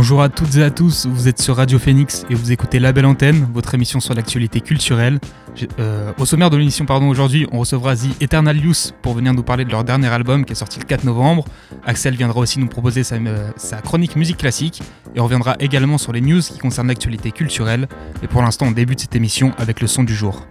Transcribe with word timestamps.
Bonjour 0.00 0.22
à 0.22 0.30
toutes 0.30 0.56
et 0.56 0.62
à 0.62 0.70
tous, 0.70 1.04
vous 1.04 1.28
êtes 1.28 1.42
sur 1.42 1.56
Radio 1.56 1.78
Phoenix 1.78 2.24
et 2.30 2.34
vous 2.34 2.52
écoutez 2.52 2.78
La 2.78 2.90
Belle 2.90 3.04
Antenne, 3.04 3.46
votre 3.52 3.74
émission 3.74 4.00
sur 4.00 4.14
l'actualité 4.14 4.62
culturelle. 4.62 5.20
Euh, 5.78 6.14
au 6.18 6.24
sommaire 6.24 6.48
de 6.48 6.56
l'émission 6.56 6.86
pardon, 6.86 7.06
aujourd'hui, 7.10 7.46
on 7.52 7.58
recevra 7.58 7.94
The 7.94 8.22
Eternal 8.22 8.56
Youth 8.56 8.94
pour 9.02 9.12
venir 9.12 9.34
nous 9.34 9.42
parler 9.42 9.66
de 9.66 9.70
leur 9.70 9.84
dernier 9.84 10.08
album 10.08 10.46
qui 10.46 10.52
est 10.52 10.56
sorti 10.56 10.78
le 10.78 10.86
4 10.86 11.04
novembre. 11.04 11.44
Axel 11.84 12.14
viendra 12.14 12.40
aussi 12.40 12.58
nous 12.58 12.66
proposer 12.66 13.04
sa, 13.04 13.16
euh, 13.16 13.50
sa 13.56 13.82
chronique 13.82 14.16
musique 14.16 14.38
classique 14.38 14.82
et 15.14 15.20
on 15.20 15.24
reviendra 15.24 15.56
également 15.60 15.98
sur 15.98 16.12
les 16.12 16.22
news 16.22 16.40
qui 16.40 16.56
concernent 16.56 16.88
l'actualité 16.88 17.30
culturelle. 17.30 17.86
Et 18.22 18.26
pour 18.26 18.40
l'instant, 18.40 18.68
on 18.68 18.72
débute 18.72 19.00
cette 19.00 19.16
émission 19.16 19.52
avec 19.58 19.82
le 19.82 19.86
son 19.86 20.02
du 20.02 20.14
jour. 20.14 20.46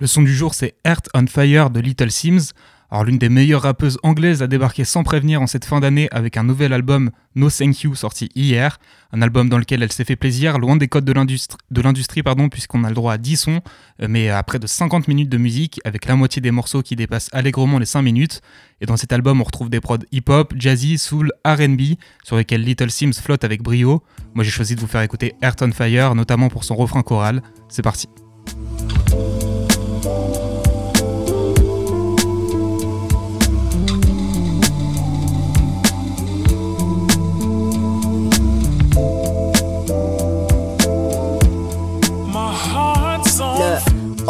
Le 0.00 0.06
son 0.06 0.22
du 0.22 0.34
jour, 0.34 0.54
c'est 0.54 0.76
Earth 0.86 1.10
on 1.12 1.26
Fire 1.26 1.68
de 1.68 1.78
Little 1.78 2.10
Sims. 2.10 2.54
Alors, 2.90 3.04
l'une 3.04 3.18
des 3.18 3.28
meilleures 3.28 3.60
rappeuses 3.60 3.98
anglaises 4.02 4.42
a 4.42 4.46
débarqué 4.46 4.84
sans 4.84 5.02
prévenir 5.02 5.42
en 5.42 5.46
cette 5.46 5.66
fin 5.66 5.78
d'année 5.78 6.08
avec 6.10 6.38
un 6.38 6.42
nouvel 6.42 6.72
album 6.72 7.10
No 7.34 7.50
Thank 7.50 7.82
You 7.82 7.94
sorti 7.94 8.30
hier. 8.34 8.78
Un 9.12 9.20
album 9.20 9.50
dans 9.50 9.58
lequel 9.58 9.82
elle 9.82 9.92
s'est 9.92 10.06
fait 10.06 10.16
plaisir, 10.16 10.58
loin 10.58 10.76
des 10.76 10.88
codes 10.88 11.04
de 11.04 11.82
l'industrie, 11.82 12.22
pardon, 12.22 12.48
puisqu'on 12.48 12.82
a 12.84 12.88
le 12.88 12.94
droit 12.94 13.12
à 13.12 13.18
10 13.18 13.36
sons, 13.36 13.60
mais 14.08 14.30
à 14.30 14.42
près 14.42 14.58
de 14.58 14.66
50 14.66 15.06
minutes 15.06 15.28
de 15.28 15.36
musique, 15.36 15.82
avec 15.84 16.06
la 16.06 16.16
moitié 16.16 16.40
des 16.40 16.50
morceaux 16.50 16.80
qui 16.80 16.96
dépassent 16.96 17.28
allègrement 17.32 17.78
les 17.78 17.84
5 17.84 18.00
minutes. 18.00 18.40
Et 18.80 18.86
dans 18.86 18.96
cet 18.96 19.12
album, 19.12 19.42
on 19.42 19.44
retrouve 19.44 19.68
des 19.68 19.80
prods 19.80 19.98
hip-hop, 20.12 20.54
jazzy, 20.56 20.96
soul, 20.96 21.30
RB, 21.46 21.98
sur 22.24 22.36
lesquels 22.38 22.62
Little 22.62 22.90
Sims 22.90 23.12
flotte 23.12 23.44
avec 23.44 23.62
brio. 23.62 24.02
Moi, 24.32 24.44
j'ai 24.44 24.50
choisi 24.50 24.76
de 24.76 24.80
vous 24.80 24.86
faire 24.86 25.02
écouter 25.02 25.34
Earth 25.42 25.60
on 25.60 25.72
Fire, 25.72 26.14
notamment 26.14 26.48
pour 26.48 26.64
son 26.64 26.74
refrain 26.74 27.02
choral. 27.02 27.42
C'est 27.68 27.82
parti. 27.82 28.08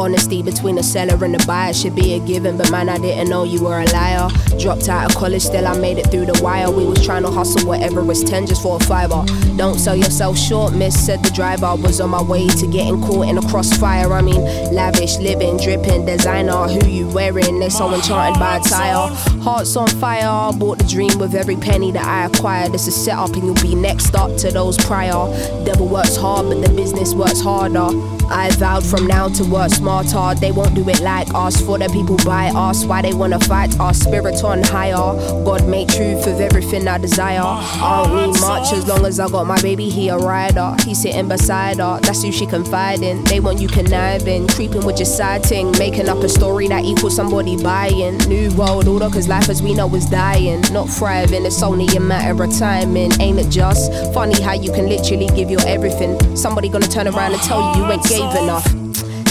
Honesty 0.01 0.43
between 0.43 0.77
the 0.77 0.83
seller 0.83 1.23
and 1.23 1.35
the 1.35 1.45
buyer 1.47 1.75
should 1.75 1.95
be 1.95 2.15
a 2.15 2.21
given, 2.21 2.57
but 2.57 2.71
man, 2.71 2.89
I 2.89 2.97
didn't 2.97 3.29
know 3.29 3.45
you 3.45 3.63
were 3.63 3.81
a 3.81 3.85
liar. 3.93 4.31
Dropped 4.59 4.89
out 4.89 5.11
of 5.11 5.15
college, 5.15 5.43
still 5.43 5.67
I 5.67 5.79
made 5.79 5.99
it 5.99 6.11
through 6.11 6.25
the 6.25 6.43
wire. 6.43 6.71
We 6.71 6.87
was 6.87 7.05
trying 7.05 7.23
to 7.25 7.31
hustle 7.31 7.69
whatever 7.69 8.03
was 8.03 8.25
10 8.25 8.47
just 8.47 8.63
for 8.63 8.77
a 8.77 8.81
fiver. 8.81 9.27
Don't 9.59 9.79
sell 9.79 9.95
yourself 9.95 10.39
short, 10.39 10.75
miss, 10.75 10.99
said 10.99 11.23
the 11.23 11.31
driver. 11.33 11.77
Was 11.77 12.01
on 12.01 12.09
my 12.09 12.23
way 12.23 12.49
to 12.49 12.67
getting 12.67 12.99
caught 13.03 13.29
in 13.29 13.37
a 13.37 13.43
crossfire. 13.43 14.11
I 14.11 14.23
mean, 14.23 14.43
lavish, 14.73 15.19
living, 15.19 15.59
dripping, 15.59 16.07
designer. 16.07 16.67
Who 16.67 16.89
you 16.89 17.07
wearing? 17.09 17.61
They're 17.61 17.69
so 17.69 17.93
enchanted 17.93 18.41
by 18.41 18.57
attire. 18.57 19.15
Hearts 19.43 19.77
on 19.77 19.89
fire, 19.89 20.51
bought 20.55 20.79
the 20.79 20.85
dream 20.85 21.19
with 21.19 21.35
every 21.35 21.57
penny 21.57 21.93
that 21.93 22.07
I 22.07 22.25
acquired. 22.25 22.73
This 22.73 22.89
is 22.89 22.97
set 22.97 23.19
up, 23.19 23.35
and 23.35 23.45
you'll 23.45 23.55
be 23.57 23.75
next 23.75 24.15
up 24.15 24.35
to 24.39 24.51
those 24.51 24.79
prior. 24.79 25.29
Devil 25.67 25.89
works 25.89 26.17
hard, 26.17 26.47
but 26.49 26.67
the 26.67 26.73
business 26.75 27.13
works 27.13 27.43
harder. 27.43 28.20
I 28.31 28.51
vowed 28.51 28.87
from 28.87 29.07
now 29.07 29.29
to 29.29 29.45
work 29.45 29.71
smarter. 29.71 30.39
They 30.41 30.53
won't 30.53 30.75
do 30.75 30.89
it 30.89 31.01
like 31.01 31.29
us. 31.35 31.61
For 31.61 31.79
the 31.79 31.89
people 31.89 32.17
by 32.19 32.49
us, 32.55 32.85
why 32.85 33.03
they 33.03 33.13
wanna 33.13 33.41
fight 33.41 33.79
our 33.81 33.93
spirit 33.93 34.43
on 34.45 34.63
higher. 34.63 34.95
God 35.45 35.67
made 35.69 35.89
truth 35.89 36.27
of 36.27 36.41
everything 36.41 36.87
I 36.87 36.99
desire. 36.99 37.41
I 37.43 38.05
don't 38.05 38.33
need 38.33 38.41
much 38.41 38.73
as 38.73 38.87
long 38.87 39.05
as 39.05 39.19
I 39.19 39.29
got 39.29 39.47
my 39.47 39.61
baby. 39.61 39.89
He 39.89 40.09
a 40.09 40.17
rider. 40.17 40.77
He's 40.85 41.03
sitting 41.03 41.29
beside 41.29 41.79
her. 41.79 41.99
That's 42.01 42.23
who 42.23 42.31
she 42.31 42.47
confide 42.47 43.03
in. 43.03 43.25
They 43.25 43.41
want 43.41 43.61
you 43.61 43.69
conniving, 43.69 44.47
creeping 44.49 44.85
with 44.87 44.99
your 44.99 45.07
side 45.07 45.43
ting, 45.43 45.73
making 45.79 46.09
up 46.09 46.19
a 46.19 46.29
story 46.29 46.69
that 46.69 46.85
equals 46.85 47.17
somebody 47.17 47.61
buying. 47.61 48.19
New 48.29 48.53
world 48.55 48.87
order, 48.87 49.09
cause 49.11 49.29
life 49.29 49.49
as 49.49 49.63
we 49.63 49.75
know 49.75 49.93
is 49.95 50.07
dying, 50.07 50.61
not 50.73 50.89
thriving. 50.89 51.45
It's 51.45 51.63
only 51.63 51.87
a 51.97 52.01
matter 52.01 52.43
of 52.43 52.57
timing. 52.57 53.13
Ain't 53.21 53.39
it 53.39 53.51
just 53.51 53.93
funny 54.15 54.41
how 54.41 54.53
you 54.53 54.73
can 54.73 54.89
literally 54.89 55.27
give 55.35 55.51
your 55.51 55.67
everything? 55.67 56.37
Somebody 56.37 56.69
gonna 56.69 56.87
turn 56.87 57.09
around 57.09 57.33
and 57.33 57.43
tell 57.43 57.77
you 57.77 57.85
you 57.85 57.91
ain't 57.91 58.05
gay 58.05 58.20
brave 58.21 58.43
enough 58.43 58.67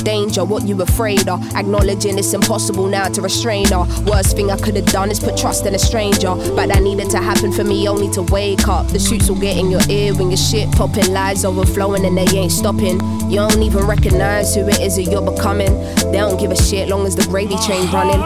danger, 0.04 0.46
what 0.46 0.66
you 0.66 0.82
afraid 0.82 1.28
of. 1.28 1.44
Acknowledging 1.56 2.18
it's 2.18 2.34
impossible 2.34 2.88
now 2.88 3.08
to 3.10 3.22
restrain 3.22 3.68
her. 3.68 3.86
Worst 4.06 4.36
thing 4.36 4.50
I 4.50 4.58
could 4.58 4.76
have 4.78 4.86
done 4.86 5.12
is 5.12 5.20
put 5.20 5.38
trust 5.38 5.66
in 5.66 5.76
a 5.76 5.80
stranger. 5.80 6.34
But 6.56 6.68
that 6.68 6.82
needed 6.82 7.10
to 7.12 7.18
happen 7.18 7.52
for 7.52 7.64
me 7.64 7.88
only 7.88 8.10
to 8.14 8.24
wake 8.24 8.68
up. 8.68 8.88
The 8.88 9.00
shoots 9.00 9.30
will 9.30 9.40
get 9.40 9.58
in 9.58 9.70
your 9.70 9.82
ear 9.90 10.16
when 10.16 10.30
your 10.30 10.38
shit 10.38 10.72
popping, 10.72 11.12
lies 11.12 11.44
overflowing 11.44 12.06
and 12.06 12.18
they 12.18 12.26
ain't 12.38 12.52
stopping. 12.52 13.00
You 13.30 13.36
don't 13.36 13.62
even 13.62 13.86
recognize 13.86 14.56
who 14.56 14.68
it 14.68 14.80
is 14.80 14.96
that 14.96 15.04
you're 15.04 15.30
becoming. 15.30 15.74
They 16.12 16.18
don't 16.18 16.40
give 16.40 16.52
a 16.52 16.56
shit 16.56 16.88
long 16.88 17.06
as 17.06 17.16
the 17.16 17.26
gravy 17.26 17.58
train 17.58 17.92
running. 17.92 18.20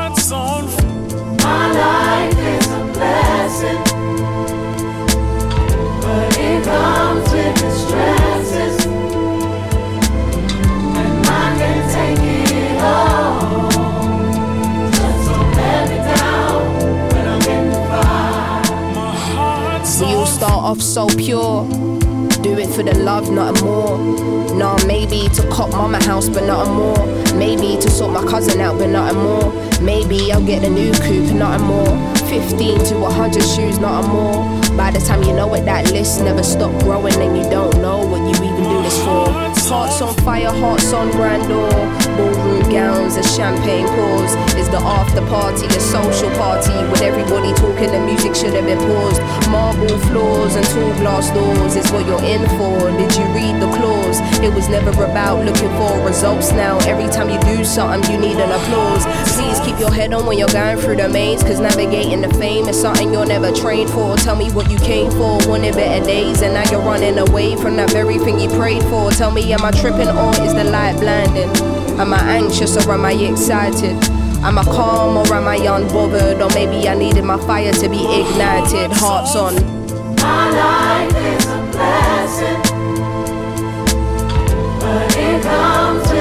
My 1.44 1.72
life 1.74 2.38
is 2.38 2.68
a 2.68 2.84
blessing, 2.94 3.84
but 6.02 6.38
it 6.38 6.64
comes 6.64 7.32
with 7.34 7.56
the 7.56 7.72
stresses. 7.72 8.33
Off 20.64 20.82
so 20.82 21.08
pure. 21.08 21.68
Do 22.42 22.58
it 22.58 22.70
for 22.70 22.84
the 22.84 22.98
love, 23.00 23.30
not 23.30 23.60
a 23.60 23.64
more. 23.66 23.98
Nah, 24.56 24.78
maybe 24.86 25.28
to 25.36 25.50
cop 25.50 25.72
mama 25.72 26.02
house, 26.02 26.30
but 26.30 26.46
not 26.46 26.68
a 26.68 26.70
more. 26.70 27.36
Maybe 27.38 27.80
to 27.82 27.90
sort 27.90 28.14
my 28.14 28.24
cousin 28.30 28.62
out, 28.62 28.78
but 28.80 28.88
not 28.88 29.12
a 29.12 29.16
more. 29.16 29.52
Maybe 29.82 30.32
I'll 30.32 30.46
get 30.46 30.64
a 30.64 30.70
new 30.70 30.94
coupe, 30.94 31.34
not 31.36 31.60
a 31.60 31.64
more. 31.64 32.16
15 32.30 32.80
to 32.86 33.00
100 33.00 33.42
shoes, 33.44 33.80
not 33.80 34.06
a 34.06 34.08
more. 34.08 34.78
By 34.78 34.92
the 34.92 35.00
time 35.00 35.24
you 35.24 35.34
know 35.34 35.54
it, 35.54 35.66
that 35.66 35.92
list 35.92 36.22
never 36.22 36.44
stop 36.44 36.72
growing, 36.84 37.16
and 37.16 37.38
you 37.38 37.44
don't 37.50 37.76
know 37.82 38.06
what 38.06 38.22
you 38.22 38.46
even 38.46 38.64
do 38.64 38.82
this 38.84 39.04
for. 39.04 39.53
Hearts 39.74 40.04
on 40.04 40.14
fire, 40.18 40.52
hearts 40.52 40.94
on 40.94 41.10
grandeur. 41.10 41.68
Ballroom 42.16 42.70
gowns 42.70 43.16
and 43.16 43.26
champagne 43.26 43.88
pours. 43.88 44.36
Is 44.54 44.70
the 44.70 44.78
after 44.78 45.26
party 45.26 45.66
a 45.66 45.80
social 45.80 46.30
party? 46.38 46.78
With 46.92 47.02
everybody 47.02 47.52
talking, 47.56 47.90
the 47.90 48.00
music 48.06 48.36
should 48.36 48.54
have 48.54 48.68
been 48.68 48.78
paused. 48.78 49.20
Marble 49.50 49.98
floors 50.14 50.54
and 50.54 50.66
tall 50.68 50.94
glass 51.02 51.32
doors 51.32 51.76
is 51.76 51.92
what 51.92 52.06
you're 52.06 52.22
in 52.22 52.46
for. 52.54 52.92
Did 53.02 53.18
you 53.18 53.26
read 53.34 53.58
the 53.60 53.66
clause? 53.74 54.22
It 54.46 54.54
was 54.54 54.70
never 54.70 54.92
about 55.04 55.44
looking 55.44 55.74
for 55.74 56.06
results 56.06 56.52
now. 56.52 56.78
Every 56.86 57.10
time 57.10 57.32
you 57.32 57.40
do 57.42 57.66
something, 57.66 58.12
you 58.12 58.20
need 58.20 58.38
an 58.38 58.52
applause. 58.52 59.04
Please 59.34 59.60
keep 59.62 59.80
your 59.80 59.92
head 59.92 60.14
on 60.14 60.28
when 60.28 60.38
you're 60.38 60.54
going 60.54 60.78
through 60.78 60.98
the 60.98 61.10
maze. 61.10 61.42
Cause 61.42 61.60
navigating 61.60 62.22
the 62.22 62.30
fame 62.36 62.70
is 62.70 62.80
something 62.80 63.12
you're 63.12 63.26
never 63.26 63.52
trained 63.52 63.90
for. 63.90 64.18
Tell 64.18 64.36
me 64.36 64.52
what 64.52 64.70
you 64.70 64.78
came 64.78 65.10
for. 65.10 65.40
Wanted 65.50 65.74
better 65.74 66.06
days, 66.06 66.44
and 66.44 66.54
now 66.54 66.70
you're 66.70 66.86
running 66.86 67.18
away 67.18 67.56
from 67.58 67.76
that 67.78 67.90
very 67.90 68.20
thing 68.20 68.40
you 68.40 68.50
prayed 68.50 68.84
for. 68.84 69.10
Tell 69.10 69.32
me 69.32 69.52
Am 69.52 69.63
I 69.66 69.72
tripping 69.72 70.10
or 70.10 70.32
is 70.44 70.54
the 70.54 70.66
light 70.66 71.00
blinding? 71.00 71.50
Am 72.00 72.14
I 72.14 72.20
anxious 72.38 72.76
or 72.86 72.92
am 72.92 73.06
I 73.06 73.14
excited? 73.14 73.96
Am 74.44 74.58
I 74.60 74.64
calm 74.64 75.16
or 75.16 75.34
am 75.34 75.48
I 75.48 75.58
unbothered? 75.58 76.42
Or 76.42 76.50
maybe 76.54 76.90
I 76.90 76.96
needed 76.96 77.24
my 77.24 77.38
fire 77.46 77.72
to 77.72 77.88
be 77.88 78.04
ignited. 78.20 78.92
Hearts 78.92 79.36
on. 79.38 79.56
My 80.18 80.50
life 80.50 81.16
is 81.16 81.46
a 81.46 81.60
blessing, 81.72 82.62
but 84.80 85.16
it 85.18 85.44
comes 85.44 86.13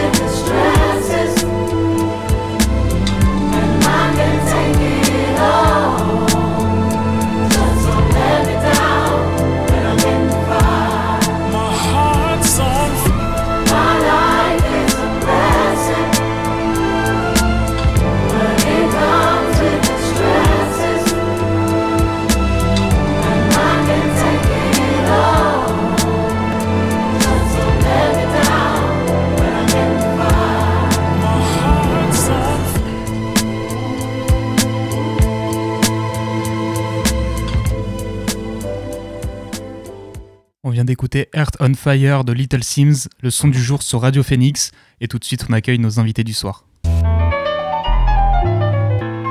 vient 40.83 40.87
d'écouter 40.87 41.29
Earth 41.33 41.57
on 41.61 41.75
Fire 41.75 42.25
de 42.25 42.33
Little 42.33 42.65
Sims, 42.65 43.09
le 43.21 43.31
son 43.31 43.47
du 43.47 43.63
jour 43.63 43.85
sur 43.85 44.01
Radio 44.01 44.25
Phoenix, 44.25 44.73
et 45.01 45.07
tout 45.07 45.21
de 45.21 45.25
suite 45.25 45.47
on 45.49 45.53
accueille 45.53 45.79
nos 45.79 46.01
invités 46.01 46.25
du 46.25 46.33
soir. 46.33 46.65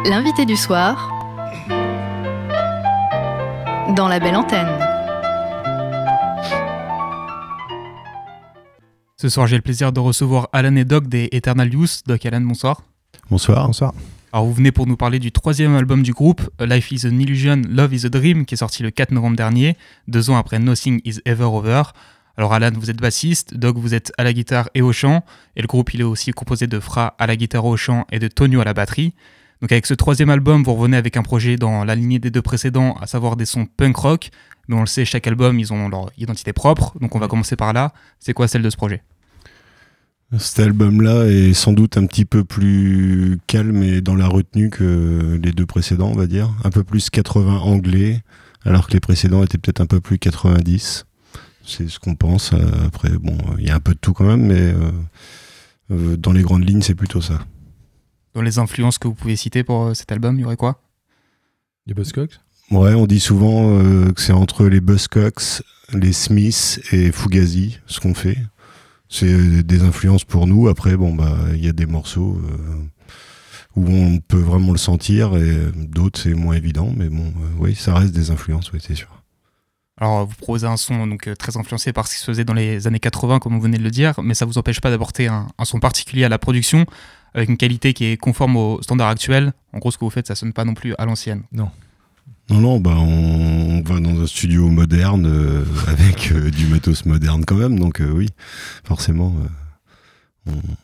L'invité 0.05 0.45
du 0.45 0.55
soir 0.55 1.09
dans 3.97 4.07
la 4.07 4.21
belle 4.21 4.37
antenne. 4.37 4.69
Ce 9.17 9.27
soir 9.27 9.45
j'ai 9.47 9.57
le 9.57 9.61
plaisir 9.61 9.91
de 9.91 9.99
recevoir 9.99 10.47
Alan 10.53 10.77
et 10.77 10.85
Doc 10.85 11.07
des 11.07 11.27
Eternal 11.33 11.73
Youth. 11.73 12.03
Doc 12.07 12.25
Alan, 12.25 12.39
bonsoir. 12.39 12.81
Bonsoir. 13.29 13.65
Bonsoir. 13.67 13.93
Alors 14.33 14.45
vous 14.45 14.53
venez 14.53 14.71
pour 14.71 14.87
nous 14.87 14.95
parler 14.95 15.19
du 15.19 15.33
troisième 15.33 15.75
album 15.75 16.03
du 16.03 16.13
groupe, 16.13 16.49
A 16.57 16.65
Life 16.65 16.89
is 16.93 17.05
an 17.05 17.19
Illusion, 17.19 17.63
Love 17.67 17.93
is 17.93 18.05
a 18.05 18.09
Dream, 18.09 18.45
qui 18.45 18.53
est 18.53 18.57
sorti 18.57 18.81
le 18.81 18.89
4 18.89 19.11
novembre 19.11 19.35
dernier, 19.35 19.75
deux 20.07 20.29
ans 20.29 20.37
après 20.37 20.57
Nothing 20.57 21.01
is 21.03 21.19
Ever 21.25 21.43
Over. 21.43 21.83
Alors 22.37 22.53
Alan, 22.53 22.71
vous 22.73 22.89
êtes 22.89 23.01
bassiste, 23.01 23.57
Doc, 23.57 23.77
vous 23.77 23.93
êtes 23.93 24.13
à 24.17 24.23
la 24.23 24.31
guitare 24.31 24.69
et 24.73 24.81
au 24.81 24.93
chant, 24.93 25.25
et 25.57 25.61
le 25.61 25.67
groupe 25.67 25.93
il 25.93 25.99
est 25.99 26.05
aussi 26.05 26.31
composé 26.31 26.65
de 26.67 26.79
Fra 26.79 27.13
à 27.19 27.27
la 27.27 27.35
guitare 27.35 27.65
au 27.65 27.75
chant 27.75 28.05
et 28.09 28.19
de 28.19 28.29
Tonio 28.29 28.61
à 28.61 28.63
la 28.63 28.73
batterie. 28.73 29.13
Donc 29.61 29.73
avec 29.73 29.85
ce 29.85 29.93
troisième 29.93 30.29
album, 30.29 30.63
vous 30.63 30.75
revenez 30.75 30.95
avec 30.95 31.17
un 31.17 31.23
projet 31.23 31.57
dans 31.57 31.83
la 31.83 31.95
lignée 31.95 32.19
des 32.19 32.31
deux 32.31 32.41
précédents, 32.41 32.95
à 33.01 33.07
savoir 33.07 33.35
des 33.35 33.45
sons 33.45 33.65
punk 33.65 33.97
rock, 33.97 34.29
mais 34.69 34.77
on 34.77 34.79
le 34.79 34.85
sait, 34.85 35.03
chaque 35.03 35.27
album, 35.27 35.59
ils 35.59 35.73
ont 35.73 35.89
leur 35.89 36.09
identité 36.17 36.53
propre, 36.53 36.97
donc 37.01 37.13
on 37.15 37.19
va 37.19 37.27
commencer 37.27 37.57
par 37.57 37.73
là. 37.73 37.91
C'est 38.19 38.31
quoi 38.31 38.47
celle 38.47 38.61
de 38.61 38.69
ce 38.69 38.77
projet? 38.77 39.03
Cet 40.37 40.59
album-là 40.59 41.25
est 41.25 41.53
sans 41.53 41.73
doute 41.73 41.97
un 41.97 42.05
petit 42.05 42.23
peu 42.23 42.43
plus 42.45 43.37
calme 43.47 43.83
et 43.83 43.99
dans 43.99 44.15
la 44.15 44.27
retenue 44.27 44.69
que 44.69 45.39
les 45.41 45.51
deux 45.51 45.65
précédents, 45.65 46.09
on 46.09 46.15
va 46.15 46.25
dire. 46.25 46.49
Un 46.63 46.69
peu 46.69 46.83
plus 46.83 47.09
80 47.09 47.57
anglais, 47.57 48.23
alors 48.63 48.87
que 48.87 48.93
les 48.93 49.01
précédents 49.01 49.43
étaient 49.43 49.57
peut-être 49.57 49.81
un 49.81 49.85
peu 49.85 49.99
plus 49.99 50.19
90. 50.19 51.05
C'est 51.65 51.89
ce 51.89 51.99
qu'on 51.99 52.15
pense. 52.15 52.53
Euh, 52.53 52.59
Après, 52.85 53.09
bon, 53.09 53.37
il 53.59 53.67
y 53.67 53.69
a 53.71 53.75
un 53.75 53.79
peu 53.81 53.93
de 53.93 53.99
tout 53.99 54.13
quand 54.13 54.25
même, 54.25 54.45
mais 54.45 54.61
euh, 54.61 54.91
euh, 55.91 56.17
dans 56.17 56.31
les 56.31 56.41
grandes 56.43 56.67
lignes, 56.67 56.81
c'est 56.81 56.95
plutôt 56.95 57.21
ça. 57.21 57.39
Dans 58.33 58.41
les 58.41 58.57
influences 58.57 58.97
que 58.97 59.09
vous 59.09 59.13
pouvez 59.13 59.35
citer 59.35 59.63
pour 59.63 59.93
cet 59.95 60.11
album, 60.13 60.37
il 60.37 60.41
y 60.41 60.45
aurait 60.45 60.55
quoi? 60.55 60.81
Les 61.87 61.93
Buzzcocks? 61.93 62.39
Ouais, 62.71 62.93
on 62.93 63.05
dit 63.05 63.19
souvent 63.19 63.77
euh, 63.79 64.13
que 64.13 64.21
c'est 64.21 64.31
entre 64.31 64.65
les 64.65 64.79
Buzzcocks, 64.79 65.61
les 65.93 66.13
Smiths 66.13 66.79
et 66.93 67.11
Fugazi, 67.11 67.79
ce 67.85 67.99
qu'on 67.99 68.13
fait. 68.13 68.37
C'est 69.11 69.31
euh, 69.31 69.61
des 69.61 69.83
influences 69.83 70.23
pour 70.23 70.47
nous. 70.47 70.69
Après, 70.69 70.95
bon, 70.97 71.13
bah, 71.13 71.37
il 71.53 71.63
y 71.63 71.69
a 71.69 71.73
des 71.73 71.85
morceaux 71.85 72.41
euh, 72.43 72.89
où 73.75 73.87
on 73.87 74.19
peut 74.19 74.39
vraiment 74.39 74.71
le 74.71 74.77
sentir 74.77 75.35
et 75.35 75.71
d'autres 75.75 76.19
c'est 76.19 76.33
moins 76.33 76.55
évident. 76.55 76.91
Mais 76.95 77.09
bon, 77.09 77.25
euh, 77.25 77.47
oui, 77.59 77.75
ça 77.75 77.93
reste 77.93 78.13
des 78.13 78.31
influences, 78.31 78.71
oui, 78.71 78.79
c'est 78.81 78.95
sûr. 78.95 79.21
Alors, 79.97 80.25
vous 80.25 80.33
proposez 80.35 80.65
un 80.65 80.77
son 80.77 81.05
donc 81.05 81.27
euh, 81.27 81.35
très 81.35 81.57
influencé 81.57 81.93
par 81.93 82.07
ce 82.07 82.15
qui 82.15 82.19
se 82.21 82.25
faisait 82.25 82.45
dans 82.45 82.53
les 82.53 82.87
années 82.87 82.99
80, 82.99 83.39
comme 83.39 83.53
vous 83.53 83.61
venez 83.61 83.77
de 83.77 83.83
le 83.83 83.91
dire, 83.91 84.15
mais 84.23 84.33
ça 84.33 84.45
vous 84.45 84.57
empêche 84.57 84.81
pas 84.81 84.89
d'apporter 84.89 85.27
un, 85.27 85.47
un 85.59 85.65
son 85.65 85.79
particulier 85.79 86.23
à 86.23 86.29
la 86.29 86.39
production, 86.39 86.85
avec 87.35 87.49
une 87.49 87.57
qualité 87.57 87.93
qui 87.93 88.05
est 88.05 88.17
conforme 88.17 88.55
aux 88.55 88.81
standards 88.81 89.09
actuels. 89.09 89.53
En 89.73 89.79
gros, 89.79 89.91
ce 89.91 89.97
que 89.97 90.05
vous 90.05 90.09
faites, 90.09 90.27
ça 90.27 90.35
sonne 90.35 90.53
pas 90.53 90.65
non 90.65 90.73
plus 90.73 90.95
à 90.97 91.05
l'ancienne. 91.05 91.43
Non, 91.51 91.69
non, 92.59 92.79
bah, 92.79 92.95
on, 92.97 93.79
on 93.79 93.81
va 93.81 93.99
dans 93.99 94.21
un 94.21 94.27
studio 94.27 94.67
moderne 94.69 95.25
euh, 95.25 95.63
avec 95.87 96.31
euh, 96.31 96.49
du 96.51 96.67
matos 96.67 97.05
moderne 97.05 97.45
quand 97.45 97.55
même. 97.55 97.79
Donc, 97.79 98.01
euh, 98.01 98.11
oui, 98.11 98.29
forcément, 98.83 99.33
euh, 100.47 100.51
on- 100.51 100.75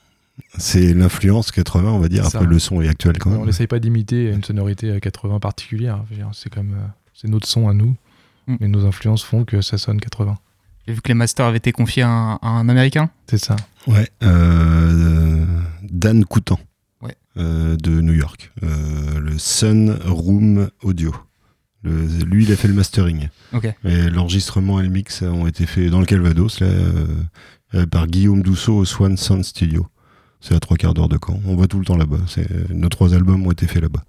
c'est 0.60 0.94
l'influence 0.94 1.52
80, 1.52 1.92
on 1.92 2.00
va 2.00 2.08
dire. 2.10 2.26
Après, 2.26 2.40
ça. 2.40 2.46
le 2.46 2.60
son 2.60 2.82
est 2.82 2.88
actuel 2.88 3.18
quand 3.18 3.32
On 3.32 3.38
même. 3.38 3.46
n'essaye 3.46 3.68
pas 3.68 3.80
d'imiter 3.80 4.32
une 4.32 4.44
sonorité 4.44 4.92
euh, 4.92 5.00
80 5.00 5.40
particulière. 5.40 6.04
Dire, 6.12 6.30
C'est 6.34 6.50
comme 6.54 6.76
c'est 7.14 7.28
notre 7.28 7.48
son 7.48 7.68
à 7.68 7.74
nous, 7.74 7.96
Mm. 8.48 8.56
mais 8.62 8.68
nos 8.70 8.86
influences 8.86 9.24
font 9.24 9.44
que 9.44 9.62
ça 9.62 9.78
sonne 9.78 10.00
80. 10.00 10.38
J'ai 10.88 10.94
vu 10.94 11.02
que 11.02 11.10
les 11.10 11.16
masters 11.16 11.46
avaient 11.48 11.58
été 11.58 11.74
confiés 11.74 12.04
à 12.04 12.08
un, 12.10 12.34
à 12.36 12.48
un 12.48 12.70
américain. 12.70 13.10
C'est 13.30 13.38
ça. 13.40 13.58
Ouais, 13.88 14.08
euh, 14.24 15.46
Dan 15.84 16.24
Coutan 16.24 16.58
Ouais. 17.02 17.16
euh, 17.38 17.76
de 17.76 18.00
New 18.00 18.14
York, 18.14 18.52
euh, 18.64 19.20
le 19.20 19.38
Sun 19.38 19.98
Room 20.06 20.70
Audio. 20.82 21.14
Le- 21.84 22.06
lui, 22.26 22.44
il 22.46 22.52
a 22.52 22.56
fait 22.56 22.68
le 22.68 22.74
mastering. 22.74 23.30
Ok. 23.54 23.66
Et 23.86 24.10
l'enregistrement 24.10 24.80
et 24.80 24.84
le 24.84 24.90
mix 24.90 25.22
ont 25.22 25.48
été 25.48 25.66
faits 25.66 25.90
dans 25.90 26.00
le 26.00 26.06
Calvados, 26.06 26.60
là, 26.60 26.68
euh, 26.68 27.06
euh, 27.76 27.86
par 27.86 28.08
Guillaume 28.08 28.42
Dousseau 28.42 28.78
au 28.78 28.86
Swan 28.86 29.16
Sound 29.18 29.44
Studio. 29.44 29.88
C'est 30.42 30.56
à 30.56 30.60
trois 30.60 30.78
quarts 30.78 30.94
d'heure 30.94 31.10
de 31.10 31.18
Caen. 31.24 31.40
On 31.46 31.56
va 31.56 31.68
tout 31.68 31.80
le 31.80 31.86
temps 31.86 31.98
là-bas. 31.98 32.20
C'est- 32.28 32.70
Nos 32.70 32.90
trois 32.90 33.14
albums 33.14 33.46
ont 33.46 33.52
été 33.52 33.68
faits 33.68 33.82
là-bas. 33.82 34.04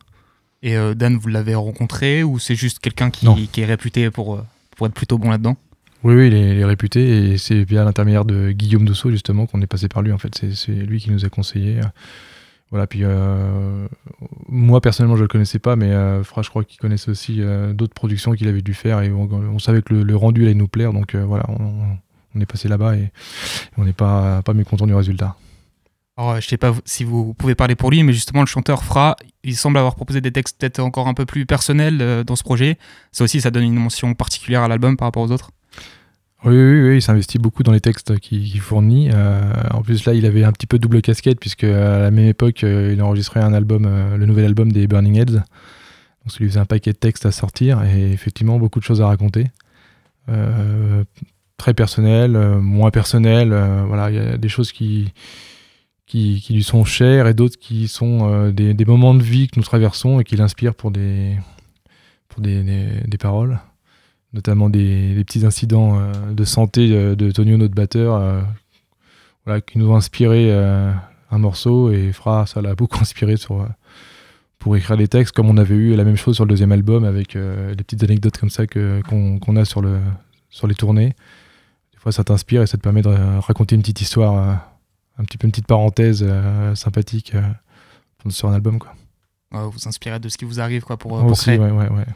Et 0.62 0.76
euh, 0.76 0.94
Dan, 0.94 1.16
vous 1.18 1.28
l'avez 1.28 1.54
rencontré 1.54 2.22
ou 2.24 2.38
c'est 2.38 2.54
juste 2.56 2.80
quelqu'un 2.80 3.10
qui, 3.10 3.26
est 3.60 3.64
réputé 3.64 4.10
pour, 4.10 4.34
euh, 4.36 4.44
pour 4.76 4.86
être 4.86 4.94
plutôt 4.94 5.16
bon 5.18 5.30
là-dedans? 5.30 5.56
Oui, 6.04 6.14
oui, 6.14 6.26
il 6.28 6.34
est, 6.34 6.50
il 6.54 6.58
est 6.58 6.64
réputé 6.64 7.32
et 7.32 7.38
c'est 7.38 7.64
via 7.64 7.84
l'intermédiaire 7.84 8.24
de 8.24 8.52
Guillaume 8.52 8.84
Dousseau 8.84 9.10
justement 9.10 9.46
qu'on 9.46 9.60
est 9.62 9.66
passé 9.66 9.88
par 9.88 10.02
lui. 10.02 10.12
En 10.12 10.18
fait, 10.18 10.32
c'est 10.38 10.54
c'est 10.54 10.72
lui 10.72 11.00
qui 11.00 11.10
nous 11.10 11.24
a 11.24 11.28
conseillé. 11.28 11.80
Voilà, 12.70 12.86
puis 12.86 13.00
euh, 13.02 13.88
moi 14.48 14.82
personnellement 14.82 15.16
je 15.16 15.22
le 15.22 15.28
connaissais 15.28 15.58
pas, 15.58 15.74
mais 15.74 15.90
euh, 15.90 16.22
Fra, 16.22 16.42
je 16.42 16.50
crois 16.50 16.64
qu'il 16.64 16.78
connaissait 16.78 17.10
aussi 17.10 17.40
euh, 17.40 17.72
d'autres 17.72 17.94
productions 17.94 18.32
qu'il 18.32 18.46
avait 18.46 18.60
dû 18.60 18.74
faire 18.74 19.00
et 19.00 19.10
on, 19.10 19.58
savait 19.58 19.80
que 19.80 19.94
le, 19.94 20.16
rendu 20.16 20.44
allait 20.44 20.54
nous 20.54 20.68
plaire, 20.68 20.92
donc 20.92 21.14
voilà, 21.16 21.46
on, 21.48 22.40
est 22.40 22.46
passé 22.46 22.68
là-bas 22.68 22.96
et, 22.96 23.10
on 23.78 23.84
n'est 23.84 23.92
pas, 23.92 24.42
pas 24.42 24.52
mécontent 24.52 24.86
du 24.86 24.94
résultat. 24.94 25.34
Alors, 26.16 26.40
je 26.40 26.46
sais 26.46 26.56
pas 26.56 26.74
si 26.84 27.04
vous 27.04 27.32
pouvez 27.34 27.54
parler 27.54 27.74
pour 27.74 27.90
lui, 27.90 28.02
mais 28.02 28.12
justement, 28.12 28.40
le 28.40 28.46
chanteur 28.46 28.84
Fra, 28.84 29.16
il 29.44 29.56
semble 29.56 29.78
avoir 29.78 29.94
proposé 29.94 30.20
des 30.20 30.32
textes 30.32 30.60
peut-être 30.60 30.80
encore 30.80 31.08
un 31.08 31.14
peu 31.14 31.26
plus 31.26 31.46
personnels 31.46 32.24
dans 32.24 32.36
ce 32.36 32.42
projet. 32.42 32.76
Ça 33.12 33.24
aussi, 33.24 33.40
ça 33.40 33.50
donne 33.50 33.64
une 33.64 33.74
mention 33.74 34.14
particulière 34.14 34.62
à 34.62 34.68
l'album 34.68 34.96
par 34.96 35.06
rapport 35.06 35.22
aux 35.22 35.30
autres. 35.30 35.50
Oui, 36.44 36.54
oui, 36.54 36.88
oui, 36.88 36.96
il 36.98 37.02
s'investit 37.02 37.38
beaucoup 37.38 37.64
dans 37.64 37.72
les 37.72 37.80
textes 37.80 38.20
qu'il 38.20 38.60
fournit. 38.60 39.10
Euh, 39.12 39.52
en 39.72 39.82
plus, 39.82 40.04
là, 40.04 40.14
il 40.14 40.24
avait 40.24 40.44
un 40.44 40.52
petit 40.52 40.68
peu 40.68 40.78
double 40.78 41.02
casquette, 41.02 41.40
puisque 41.40 41.64
à 41.64 41.98
la 41.98 42.10
même 42.12 42.26
époque, 42.26 42.62
euh, 42.62 42.92
il 42.94 43.02
enregistrait 43.02 43.40
un 43.40 43.52
album, 43.52 43.86
euh, 43.86 44.16
le 44.16 44.24
nouvel 44.24 44.44
album 44.44 44.70
des 44.70 44.86
Burning 44.86 45.16
Heads. 45.16 45.32
Donc, 45.32 45.42
ça 46.28 46.38
lui 46.38 46.46
faisait 46.48 46.60
un 46.60 46.64
paquet 46.64 46.92
de 46.92 46.96
textes 46.96 47.26
à 47.26 47.32
sortir, 47.32 47.82
et 47.82 48.12
effectivement, 48.12 48.58
beaucoup 48.58 48.78
de 48.78 48.84
choses 48.84 49.02
à 49.02 49.06
raconter. 49.06 49.46
Très 51.56 51.74
personnel, 51.74 52.32
moins 52.60 52.90
personnel. 52.90 53.48
voilà, 53.86 54.10
il 54.10 54.16
y 54.16 54.18
a 54.18 54.36
des 54.36 54.48
choses 54.48 54.72
qui, 54.72 55.12
qui, 56.06 56.44
lui 56.50 56.62
sont 56.62 56.84
chères 56.84 57.26
et 57.26 57.34
d'autres 57.34 57.58
qui 57.58 57.88
sont 57.88 58.50
des, 58.50 58.84
moments 58.84 59.14
de 59.14 59.22
vie 59.22 59.48
que 59.48 59.58
nous 59.58 59.64
traversons 59.64 60.20
et 60.20 60.24
qui 60.24 60.36
l'inspirent 60.36 60.74
pour 60.74 60.90
des, 60.90 61.38
pour 62.28 62.42
des, 62.42 62.62
des 63.06 63.18
paroles 63.18 63.58
notamment 64.32 64.70
des, 64.70 65.14
des 65.14 65.24
petits 65.24 65.44
incidents 65.46 65.98
euh, 65.98 66.32
de 66.32 66.44
santé 66.44 66.90
euh, 66.92 67.14
de 67.14 67.30
Tonio, 67.30 67.56
notre 67.56 67.74
batteur, 67.74 68.16
euh, 68.16 68.40
voilà, 69.44 69.60
qui 69.60 69.78
nous 69.78 69.90
ont 69.90 69.96
inspiré 69.96 70.52
un 71.30 71.38
morceau 71.38 71.90
et 71.90 72.12
Fra, 72.12 72.46
ça 72.46 72.60
l'a 72.60 72.74
beaucoup 72.74 72.98
inspiré 73.00 73.36
sur, 73.36 73.66
pour 74.58 74.76
écrire 74.76 74.96
des 74.96 75.08
textes, 75.08 75.34
comme 75.34 75.48
on 75.48 75.56
avait 75.56 75.74
eu 75.74 75.96
la 75.96 76.04
même 76.04 76.16
chose 76.16 76.34
sur 76.34 76.44
le 76.44 76.50
deuxième 76.50 76.72
album 76.72 77.04
avec 77.04 77.34
des 77.34 77.76
petites 77.84 78.02
anecdotes 78.02 78.36
comme 78.36 78.50
ça 78.50 78.66
que, 78.66 79.00
qu'on, 79.08 79.38
qu'on 79.38 79.56
a 79.56 79.64
sur, 79.64 79.80
le, 79.80 80.00
sur 80.50 80.66
les 80.66 80.74
tournées. 80.74 81.14
Des 81.92 81.98
fois, 81.98 82.12
ça 82.12 82.24
t'inspire 82.24 82.60
et 82.60 82.66
ça 82.66 82.76
te 82.76 82.82
permet 82.82 83.00
de 83.00 83.08
raconter 83.40 83.74
une 83.74 83.80
petite 83.80 84.02
histoire, 84.02 84.60
un 85.16 85.24
petit 85.24 85.38
peu 85.38 85.46
une 85.46 85.52
petite 85.52 85.66
parenthèse 85.66 86.26
sympathique 86.74 87.32
sur 88.28 88.48
un 88.48 88.52
album. 88.52 88.78
Quoi. 88.78 88.94
Euh, 89.54 89.66
vous 89.66 89.88
inspirez 89.88 90.20
de 90.20 90.28
ce 90.28 90.36
qui 90.36 90.44
vous 90.44 90.60
arrive 90.60 90.82
quoi, 90.82 90.96
pour, 90.96 91.18
pour 91.18 91.30
Aussi, 91.30 91.44
créer. 91.44 91.58
ouais, 91.58 91.70
ouais, 91.70 91.88
ouais. 91.88 92.06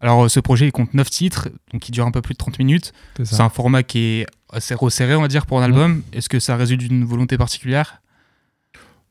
Alors, 0.00 0.24
euh, 0.24 0.28
ce 0.28 0.40
projet, 0.40 0.66
il 0.66 0.72
compte 0.72 0.94
9 0.94 1.10
titres, 1.10 1.48
donc 1.72 1.88
il 1.88 1.92
dure 1.92 2.06
un 2.06 2.10
peu 2.10 2.22
plus 2.22 2.34
de 2.34 2.38
30 2.38 2.58
minutes. 2.58 2.92
C'est 3.22 3.40
un 3.40 3.48
format 3.48 3.82
qui 3.82 3.98
est 3.98 4.26
assez 4.52 4.74
resserré, 4.74 5.14
on 5.14 5.22
va 5.22 5.28
dire, 5.28 5.46
pour 5.46 5.60
un 5.60 5.64
album. 5.64 6.02
Est-ce 6.12 6.28
que 6.28 6.38
ça 6.38 6.56
résulte 6.56 6.80
d'une 6.80 7.04
volonté 7.04 7.36
particulière? 7.36 8.00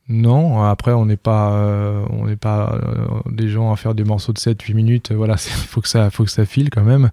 Non, 0.10 0.64
après 0.64 0.94
on 0.94 1.06
n'est 1.06 1.18
pas, 1.18 1.52
euh, 1.52 2.06
on 2.12 2.28
n'est 2.28 2.38
pas 2.38 2.74
euh, 2.74 3.08
des 3.30 3.50
gens 3.50 3.74
à 3.74 3.76
faire 3.76 3.94
des 3.94 4.06
morceaux 4.06 4.32
de 4.32 4.40
7-8 4.40 4.74
minutes. 4.74 5.12
Voilà, 5.12 5.36
il 5.46 5.52
faut 5.52 5.82
que 5.82 5.90
ça, 5.90 6.10
faut 6.10 6.24
que 6.24 6.32
ça 6.32 6.46
file 6.46 6.70
quand 6.70 6.84
même. 6.84 7.10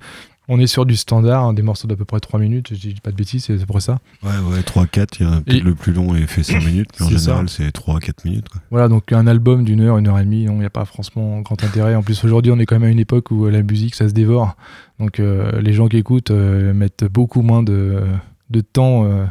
On 0.49 0.61
est 0.61 0.67
sur 0.67 0.85
du 0.85 0.95
standard, 0.95 1.43
hein, 1.45 1.53
des 1.55 1.63
morceaux 1.63 1.89
d'à 1.89 1.97
peu 1.97 2.05
près 2.05 2.21
3 2.21 2.39
minutes. 2.39 2.69
Je 2.73 2.77
dis 2.77 2.95
pas 3.03 3.11
de 3.11 3.17
bêtises, 3.17 3.45
c'est 3.45 3.55
à 3.55 3.59
peu 3.59 3.65
près 3.67 3.81
ça. 3.81 3.99
Ouais, 4.23 4.31
ouais, 4.53 4.61
3-4. 4.61 5.17
il 5.21 5.27
y 5.27 5.29
a 5.29 5.41
peut-être 5.41 5.57
Et- 5.57 5.61
Le 5.61 5.75
plus 5.75 5.93
long 5.95 6.15
est 6.15 6.27
fait 6.27 6.43
5 6.43 6.63
minutes, 6.67 6.91
mais 7.01 7.07
en 7.07 7.09
général, 7.09 7.49
c'est 7.49 7.71
3-4 7.71 8.25
minutes. 8.27 8.49
quoi. 8.51 8.61
Voilà, 8.71 8.89
donc 8.89 9.11
un 9.13 9.27
album 9.27 9.65
d'une 9.65 9.81
heure, 9.81 9.97
une 9.97 10.07
heure 10.07 10.19
et 10.19 10.25
demie, 10.25 10.43
il 10.43 10.51
n'y 10.53 10.65
a 10.65 10.71
pas 10.71 10.85
franchement 10.85 11.41
grand 11.41 11.63
intérêt. 11.65 11.95
En 11.95 12.03
plus, 12.03 12.23
aujourd'hui, 12.25 12.53
on 12.53 12.59
est 12.59 12.67
quand 12.67 12.79
même 12.79 12.89
à 12.89 12.93
une 12.93 12.99
époque 12.99 13.31
où 13.31 13.47
la 13.49 13.63
musique, 13.63 13.95
ça 13.95 14.07
se 14.09 14.13
dévore. 14.13 14.55
Donc 15.01 15.19
euh, 15.19 15.61
les 15.63 15.73
gens 15.73 15.89
qui 15.89 15.97
écoutent 15.97 16.31
euh, 16.31 16.75
mettent 16.75 17.05
beaucoup 17.05 17.41
moins 17.41 17.63
de, 17.63 18.03
de 18.51 18.61
temps, 18.61 19.07
euh, 19.07 19.25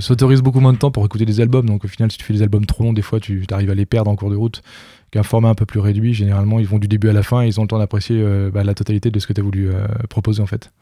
s'autorisent 0.00 0.42
beaucoup 0.42 0.60
moins 0.60 0.72
de 0.72 0.78
temps 0.78 0.90
pour 0.90 1.04
écouter 1.04 1.24
des 1.26 1.40
albums. 1.40 1.66
Donc 1.66 1.84
au 1.84 1.88
final, 1.88 2.10
si 2.10 2.18
tu 2.18 2.24
fais 2.24 2.34
des 2.34 2.42
albums 2.42 2.66
trop 2.66 2.84
longs, 2.84 2.92
des 2.92 3.02
fois, 3.02 3.20
tu 3.20 3.44
arrives 3.50 3.70
à 3.70 3.74
les 3.74 3.86
perdre 3.86 4.10
en 4.10 4.16
cours 4.16 4.30
de 4.30 4.36
route. 4.36 4.62
Qu'un 5.12 5.22
format 5.22 5.50
un 5.50 5.54
peu 5.54 5.66
plus 5.66 5.78
réduit, 5.78 6.14
généralement, 6.14 6.58
ils 6.58 6.66
vont 6.66 6.78
du 6.80 6.88
début 6.88 7.08
à 7.08 7.12
la 7.12 7.22
fin 7.22 7.42
et 7.42 7.46
ils 7.46 7.60
ont 7.60 7.62
le 7.62 7.68
temps 7.68 7.78
d'apprécier 7.78 8.16
euh, 8.20 8.50
bah, 8.50 8.64
la 8.64 8.74
totalité 8.74 9.10
de 9.10 9.18
ce 9.20 9.26
que 9.28 9.32
tu 9.34 9.40
as 9.40 9.44
voulu 9.44 9.68
euh, 9.70 9.86
proposer 10.08 10.42
en 10.42 10.46
fait. 10.46 10.72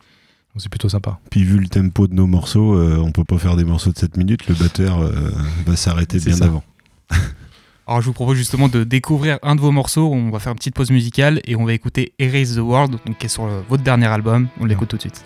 C'est 0.57 0.69
plutôt 0.69 0.89
sympa. 0.89 1.19
Puis 1.31 1.45
vu 1.45 1.59
le 1.59 1.69
tempo 1.69 2.07
de 2.09 2.15
nos 2.15 2.27
morceaux, 2.27 2.75
euh, 2.75 2.97
on 2.99 3.13
peut 3.13 3.23
pas 3.25 3.39
faire 3.39 3.55
des 3.57 3.65
morceaux 3.65 3.93
de 3.93 3.99
7 3.99 4.17
minutes. 4.17 4.49
Le 4.49 4.55
batteur 4.57 5.01
euh, 5.01 5.31
va 5.67 5.77
s'arrêter 5.77 6.19
bien 6.19 6.35
ça. 6.35 6.47
avant. 6.47 6.63
Alors, 7.87 8.01
je 8.03 8.07
vous 8.07 8.13
propose 8.13 8.37
justement 8.37 8.69
de 8.69 8.83
découvrir 8.85 9.39
un 9.43 9.55
de 9.57 9.61
vos 9.61 9.71
morceaux. 9.73 10.13
On 10.13 10.31
va 10.31 10.39
faire 10.41 10.53
une 10.53 10.59
petite 10.59 10.75
pause 10.75 10.91
musicale 10.91 11.41
et 11.45 11.55
on 11.57 11.65
va 11.65 11.73
écouter 11.73 12.13
Erase 12.21 12.55
the 12.57 12.61
World, 12.61 12.97
donc, 13.07 13.19
qui 13.19 13.27
est 13.27 13.29
sur 13.29 13.47
le- 13.47 13.63
votre 13.69 13.83
dernier 13.83 14.07
album. 14.07 14.47
On 14.61 14.65
l'écoute 14.65 14.89
tout 14.89 14.97
de 14.97 15.03
suite. 15.03 15.25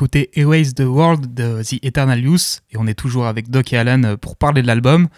D'écouter 0.00 0.30
Airways 0.34 0.72
the 0.72 0.80
World 0.80 1.34
de 1.34 1.62
The 1.62 1.84
Eternal 1.84 2.18
Youth 2.18 2.62
et 2.70 2.78
on 2.78 2.86
est 2.86 2.94
toujours 2.94 3.26
avec 3.26 3.50
Doc 3.50 3.70
et 3.74 3.76
Alan 3.76 4.02
euh, 4.04 4.16
pour 4.16 4.36
parler 4.36 4.62
de 4.62 4.66
l'album. 4.66 5.08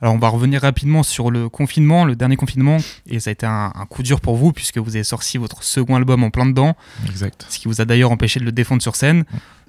Alors 0.00 0.14
on 0.14 0.18
va 0.18 0.26
revenir 0.26 0.62
rapidement 0.62 1.04
sur 1.04 1.30
le 1.30 1.48
confinement, 1.48 2.04
le 2.04 2.16
dernier 2.16 2.34
confinement, 2.34 2.78
et 3.06 3.20
ça 3.20 3.30
a 3.30 3.32
été 3.34 3.46
un, 3.46 3.70
un 3.72 3.86
coup 3.86 4.02
dur 4.02 4.20
pour 4.20 4.34
vous 4.34 4.50
puisque 4.52 4.78
vous 4.78 4.96
avez 4.96 5.04
sorti 5.04 5.38
votre 5.38 5.62
second 5.62 5.94
album 5.94 6.24
en 6.24 6.30
plein 6.30 6.44
dedans, 6.44 6.74
Exact. 7.08 7.46
ce 7.50 7.60
qui 7.60 7.68
vous 7.68 7.80
a 7.80 7.84
d'ailleurs 7.84 8.10
empêché 8.10 8.40
de 8.40 8.44
le 8.44 8.50
défendre 8.50 8.82
sur 8.82 8.96
scène. 8.96 9.22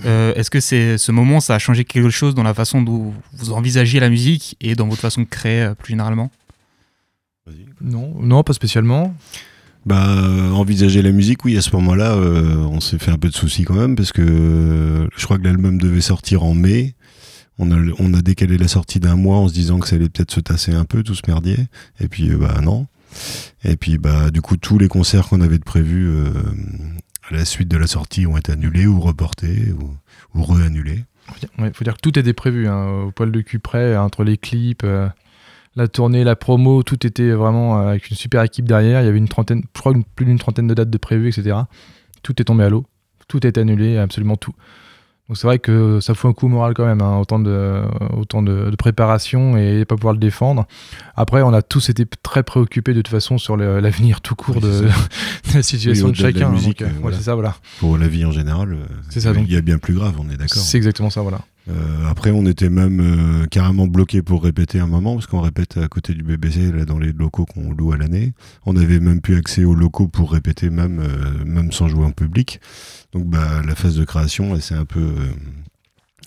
Euh, 0.06 0.34
Est-ce 0.34 0.50
que 0.50 0.60
c'est 0.60 0.98
ce 0.98 1.12
moment, 1.12 1.39
ça 1.39 1.53
a 1.53 1.60
changé 1.60 1.86
quelque 1.86 2.10
chose 2.10 2.34
dans 2.34 2.42
la 2.42 2.56
façon 2.56 2.82
dont 2.82 3.13
vous 3.34 3.51
envisagez 3.51 4.00
la 4.00 4.10
musique 4.10 4.58
et 4.60 4.74
dans 4.74 4.88
votre 4.88 5.01
façon 5.01 5.22
de 5.22 5.27
créer 5.27 5.62
euh, 5.62 5.75
plus 5.75 5.92
généralement? 5.92 6.32
Non, 7.80 8.12
non, 8.20 8.42
pas 8.42 8.53
spécialement. 8.53 9.13
Bah, 9.85 10.07
euh, 10.07 10.51
envisager 10.51 11.01
la 11.01 11.11
musique, 11.11 11.43
oui, 11.43 11.57
à 11.57 11.61
ce 11.61 11.75
moment-là, 11.75 12.13
euh, 12.13 12.55
on 12.55 12.79
s'est 12.79 12.99
fait 12.99 13.11
un 13.11 13.17
peu 13.17 13.27
de 13.27 13.33
soucis 13.33 13.65
quand 13.65 13.73
même, 13.73 13.95
parce 13.95 14.13
que 14.13 14.21
euh, 14.21 15.07
je 15.17 15.25
crois 15.25 15.37
que 15.37 15.43
l'album 15.43 15.77
devait 15.77 16.01
sortir 16.01 16.43
en 16.43 16.53
mai. 16.53 16.95
On 17.59 17.71
a, 17.71 17.77
on 17.99 18.13
a 18.13 18.21
décalé 18.21 18.57
la 18.57 18.67
sortie 18.67 18.99
d'un 18.99 19.15
mois 19.15 19.37
en 19.37 19.47
se 19.47 19.53
disant 19.53 19.79
que 19.79 19.87
ça 19.87 19.97
allait 19.97 20.09
peut-être 20.09 20.31
se 20.31 20.39
tasser 20.39 20.73
un 20.73 20.85
peu, 20.85 21.03
tout 21.03 21.15
ce 21.15 21.21
merdier. 21.27 21.57
Et 21.99 22.07
puis, 22.07 22.29
bah 22.29 22.61
non. 22.63 22.87
Et 23.63 23.75
puis, 23.75 23.97
bah, 23.97 24.31
du 24.31 24.41
coup, 24.41 24.57
tous 24.57 24.79
les 24.79 24.87
concerts 24.87 25.27
qu'on 25.27 25.41
avait 25.41 25.59
de 25.59 25.63
prévus 25.63 26.09
à 27.29 27.35
la 27.35 27.45
suite 27.45 27.67
de 27.67 27.77
la 27.77 27.85
sortie 27.85 28.25
ont 28.25 28.37
été 28.37 28.53
annulés 28.53 28.87
ou 28.87 28.99
reportés 28.99 29.71
ou, 29.79 29.91
ou 30.33 30.43
re-annulés. 30.43 31.03
Faut 31.73 31.83
dire, 31.83 31.93
que 31.93 32.01
tout 32.01 32.17
était 32.17 32.33
prévu, 32.33 32.67
hein, 32.67 33.03
au 33.05 33.11
poil 33.11 33.31
de 33.31 33.41
cul 33.41 33.61
entre 33.97 34.23
les 34.23 34.37
clips, 34.37 34.85
la 35.75 35.88
tournée, 35.88 36.24
la 36.24 36.36
promo, 36.36 36.84
tout 36.84 37.06
était 37.06 37.32
vraiment 37.32 37.80
euh, 37.80 37.88
avec 37.89 38.10
une 38.10 38.15
super 38.18 38.44
équipe 38.44 38.65
derrière. 38.68 39.01
Il 39.01 39.06
y 39.06 39.08
avait 39.08 39.18
une 39.18 39.27
trentaine, 39.27 39.63
je 39.75 39.80
crois 39.80 39.94
plus 40.15 40.25
d'une 40.25 40.39
trentaine 40.39 40.68
de 40.68 40.74
dates 40.74 40.89
de 40.89 40.98
prévues, 40.98 41.30
etc. 41.30 41.58
Tout 42.22 42.39
est 42.42 42.46
tombé 42.46 42.63
à 42.63 42.70
l'eau, 42.70 42.86
tout 43.27 43.46
est 43.46 43.58
annulé, 43.58 43.98
absolument 43.98 44.38
tout. 44.38 44.53
Donc 45.30 45.38
c'est 45.38 45.48
vrai 45.48 45.58
que 45.58 46.01
ça 46.01 46.13
fout 46.13 46.30
un 46.30 46.34
coup 46.34 46.50
moral 46.50 46.74
quand 46.74 46.86
même, 46.86 47.01
hein, 47.01 47.18
autant, 47.18 47.39
de, 47.39 47.82
autant 48.15 48.42
de, 48.42 48.70
de 48.70 48.75
préparation 48.75 49.56
et 49.58 49.86
pas 49.86 49.96
pouvoir 49.96 50.13
le 50.13 50.20
défendre. 50.20 50.68
Après, 51.15 51.42
on 51.42 51.53
a 51.53 51.62
tous 51.62 51.89
été 51.89 52.06
très 52.22 52.44
préoccupés 52.44 52.94
de 52.94 53.00
toute 53.01 53.08
façon 53.08 53.38
sur 53.38 53.56
l'avenir 53.56 54.20
tout 54.20 54.36
court 54.36 54.58
Oui, 54.58 54.62
de, 54.62 54.89
la 55.56 55.63
situation 55.63 56.08
Oui, 56.08 56.12
de 56.12 56.18
chacun. 56.18 56.51
voilà, 57.01 57.18
ça, 57.18 57.36
voilà. 57.36 57.56
Pour 57.80 57.98
la 57.98 58.10
vie 58.10 58.25
en 58.25 58.32
général, 58.32 58.74
euh, 58.74 58.84
C'est 59.10 59.22
ça, 59.22 59.32
donc. 59.32 59.46
il 59.48 59.53
y 59.53 59.58
a 59.58 59.62
bien 59.62 59.77
plus 59.77 59.94
grave, 59.94 60.15
on 60.20 60.30
est 60.30 60.36
d'accord. 60.36 60.62
C'est 60.62 60.77
exactement 60.77 61.10
ça, 61.10 61.22
voilà. 61.22 61.39
Euh, 61.70 62.05
après, 62.10 62.32
on 62.32 62.46
était 62.46 62.70
même 62.70 63.00
euh, 63.00 63.46
carrément 63.48 63.88
bloqué 63.88 64.22
pour 64.22 64.43
répéter 64.43 64.79
un 64.79 64.88
moment, 64.88 65.15
parce 65.15 65.27
qu'on 65.27 65.41
répète 65.41 65.77
à 65.77 65.88
côté 65.88 66.13
du 66.13 66.24
BBC, 66.24 66.72
là, 66.72 66.86
dans 66.86 67.00
les 67.00 67.13
locaux 67.13 67.46
qu'on 67.46 67.72
loue 67.72 67.93
à 67.93 67.98
l'année. 67.98 68.34
On 68.65 68.75
avait 68.75 69.00
même 69.00 69.22
plus 69.22 69.38
accès 69.38 69.63
aux 69.63 69.75
locaux 69.75 70.08
pour 70.08 70.32
répéter, 70.32 70.70
même, 70.70 71.00
euh, 71.00 71.46
même 71.46 71.72
sans 71.72 71.88
jouer 71.88 72.05
en 72.05 72.12
public. 72.12 72.60
Donc, 73.13 73.25
bah, 73.25 73.62
la 73.65 73.75
phase 73.75 73.96
de 73.96 74.03
création, 74.03 74.55
elle 74.55 74.62
s'est 74.62 74.75
un 74.75 74.86
peu, 74.86 75.00
euh, 75.00 75.32